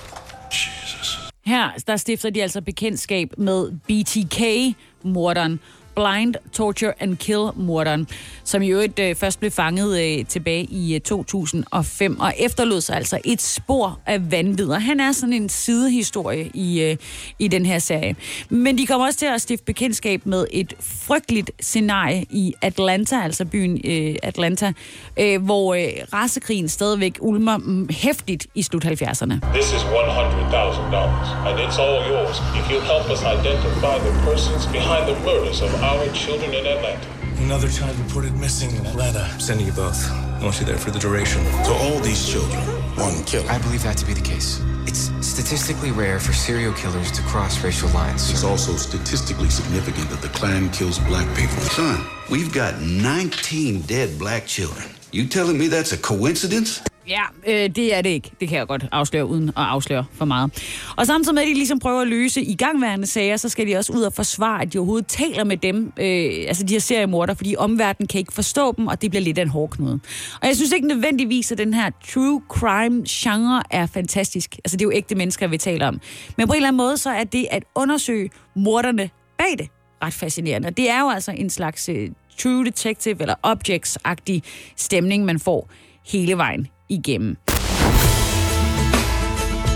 Jesus. 0.51 1.31
Her 1.47 1.71
der 1.87 1.97
stifter 1.97 2.31
de 2.31 2.41
er 2.41 2.43
altså 2.43 2.61
bekendtskab 2.61 3.29
med 3.39 3.73
BTK-morderen. 3.89 5.61
Blind 5.95 6.35
Torture 6.53 6.93
and 7.01 7.17
Kill-morderen, 7.17 8.09
som 8.45 8.63
i 8.63 8.69
øvrigt 8.69 8.99
øh, 8.99 9.15
først 9.15 9.41
blev 9.41 9.51
fanget 9.51 10.19
øh, 10.19 10.27
tilbage 10.27 10.65
i 10.65 10.95
øh, 10.95 11.01
2005, 11.01 12.21
og 12.21 12.33
efterlod 12.39 12.81
sig 12.81 12.97
altså 12.97 13.19
et 13.25 13.43
spor 13.43 13.99
af 14.07 14.31
vanvid. 14.31 14.73
Han 14.73 15.01
er 15.01 15.13
sådan 15.13 15.33
en 15.33 15.49
sidehistorie 15.49 16.51
i, 16.55 16.83
øh, 16.83 16.97
i 17.39 17.49
den 17.49 17.67
her 17.67 17.79
serie. 17.79 18.17
Men 18.49 18.79
de 18.79 18.87
kommer 18.87 19.07
også 19.07 19.19
til 19.19 19.27
at 19.27 19.41
stifte 19.41 19.65
bekendtskab 19.65 20.27
med 20.27 20.47
et 20.51 20.75
frygteligt 20.81 21.51
scenarie 21.61 22.25
i 22.31 22.55
Atlanta, 22.63 23.23
altså 23.23 23.45
byen 23.45 23.81
øh, 23.85 24.17
Atlanta, 24.23 24.73
øh, 25.17 25.43
hvor 25.45 25.75
øh, 25.75 25.81
rasekrigen 26.13 26.69
stadigvæk 26.69 27.19
ulmer 27.21 27.87
hæftigt 27.91 28.47
i 28.55 28.63
slut 28.63 28.85
70'erne. 28.85 29.35
This 29.55 29.69
is 29.77 29.83
$100,000, 29.83 31.49
and 31.49 31.59
it's 31.65 31.79
all 31.85 32.01
yours 32.13 32.37
if 32.59 32.65
you 32.73 32.81
help 32.93 33.07
us 33.15 33.21
identify 33.39 33.97
the 34.07 34.15
persons 34.29 34.67
behind 34.67 35.03
the 35.11 35.17
murders 35.27 35.61
of 35.63 35.71
our 35.91 36.07
children 36.13 36.55
in 36.55 36.65
Atlanta. 36.67 37.09
Another 37.39 37.69
child 37.69 37.99
reported 37.99 38.33
missing 38.39 38.71
in 38.77 38.87
Atlanta. 38.87 39.25
Sending 39.41 39.67
you 39.67 39.73
both. 39.73 40.09
I 40.09 40.45
want 40.45 40.61
you 40.61 40.67
there 40.67 40.79
for 40.79 40.93
the 40.93 41.01
duration. 41.01 41.45
So 41.65 41.73
all 41.75 41.99
these 41.99 42.29
children, 42.29 42.61
one 42.97 43.25
killer. 43.25 43.51
I 43.51 43.59
believe 43.59 43.83
that 43.83 43.97
to 43.99 44.07
be 44.07 44.15
the 44.15 44.21
case. 44.21 44.63
It's 44.87 45.11
statistically 45.27 45.91
rare 45.91 46.21
for 46.21 46.33
serial 46.33 46.73
killers 46.75 47.11
to 47.13 47.23
cross 47.23 47.65
racial 47.65 47.89
lines. 47.91 48.31
It's 48.31 48.45
also 48.45 48.73
statistically 48.77 49.51
significant 49.51 50.09
that 50.11 50.23
the 50.23 50.29
Klan 50.29 50.71
kills 50.71 51.01
black 51.01 51.27
people. 51.37 51.57
Son, 51.59 52.07
we've 52.31 52.53
got 52.53 52.81
19 52.81 53.83
dead 53.83 54.17
black 54.17 54.47
children. 54.47 54.89
You 55.11 55.27
telling 55.27 55.59
me 55.59 55.67
that's 55.67 55.93
a 55.93 55.99
coincidence? 55.99 56.83
Ja, 57.11 57.23
øh, 57.47 57.71
det 57.71 57.95
er 57.95 58.03
det 58.03 58.11
ikke. 58.11 58.31
Det 58.41 58.49
kan 58.49 58.59
jeg 58.59 58.67
godt 58.67 58.87
afsløre, 58.93 59.27
uden 59.27 59.49
at 59.49 59.55
afsløre 59.57 60.05
for 60.13 60.25
meget. 60.25 60.51
Og 60.97 61.07
samtidig 61.07 61.35
med, 61.35 61.43
at 61.43 61.49
de 61.49 61.55
ligesom 61.55 61.79
prøver 61.79 62.01
at 62.01 62.09
løse 62.09 62.43
igangværende 62.43 63.07
sager, 63.07 63.37
så 63.37 63.49
skal 63.49 63.67
de 63.67 63.77
også 63.77 63.93
ud 63.93 64.03
og 64.03 64.13
forsvare, 64.13 64.63
at 64.63 64.73
de 64.73 64.79
overhovedet 64.79 65.07
taler 65.07 65.45
med 65.45 65.57
dem, 65.57 65.93
øh, 65.97 66.45
altså 66.49 66.65
de 66.65 66.73
her 66.75 66.81
seriemorder, 66.81 67.35
fordi 67.35 67.55
omverdenen 67.59 68.09
kan 68.09 68.19
ikke 68.19 68.33
forstå 68.33 68.75
dem, 68.77 68.87
og 68.87 69.03
det 69.03 69.11
bliver 69.11 69.23
lidt 69.23 69.39
af 69.39 69.43
en 69.43 69.49
hårdknude. 69.49 70.01
Og 70.41 70.47
jeg 70.47 70.57
synes 70.57 70.73
ikke 70.73 70.89
nødvendigvis, 70.89 71.53
at 71.53 71.59
den 71.59 71.75
her 71.75 71.91
true 72.13 72.43
crime-genre 72.49 73.63
er 73.71 73.87
fantastisk. 73.87 74.57
Altså 74.65 74.77
det 74.77 74.85
er 74.85 74.87
jo 74.87 74.93
ægte 74.95 75.15
mennesker, 75.15 75.47
vi 75.47 75.59
taler 75.59 75.89
om. 75.89 76.01
Men 76.37 76.47
på 76.47 76.53
en 76.53 76.57
eller 76.57 76.69
anden 76.69 76.77
måde, 76.77 76.97
så 76.97 77.11
er 77.11 77.25
det 77.25 77.47
at 77.51 77.63
undersøge 77.75 78.31
morderne 78.57 79.11
bag 79.39 79.59
det 79.59 79.69
ret 80.03 80.15
fascinerende. 80.15 80.69
Og 80.69 80.77
det 80.77 80.91
er 80.91 81.01
jo 81.01 81.11
altså 81.11 81.33
en 81.33 81.51
slags 81.51 81.89
øh, 81.89 82.11
true 82.39 82.65
detective 82.65 83.17
eller 83.21 83.35
objects-agtig 83.43 84.41
stemning, 84.77 85.25
man 85.25 85.39
får 85.39 85.71
hele 86.05 86.37
vejen 86.37 86.69
igennem. 86.91 87.37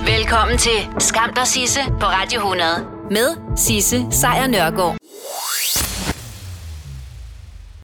Velkommen 0.06 0.58
til 0.58 0.78
Skam 0.98 1.32
der 1.36 1.44
Sisse 1.44 1.80
på 2.00 2.06
Radio 2.06 2.40
100 2.40 2.66
med 3.10 3.56
Sisse 3.56 4.06
Sejr 4.10 4.46
Nørgaard. 4.46 4.96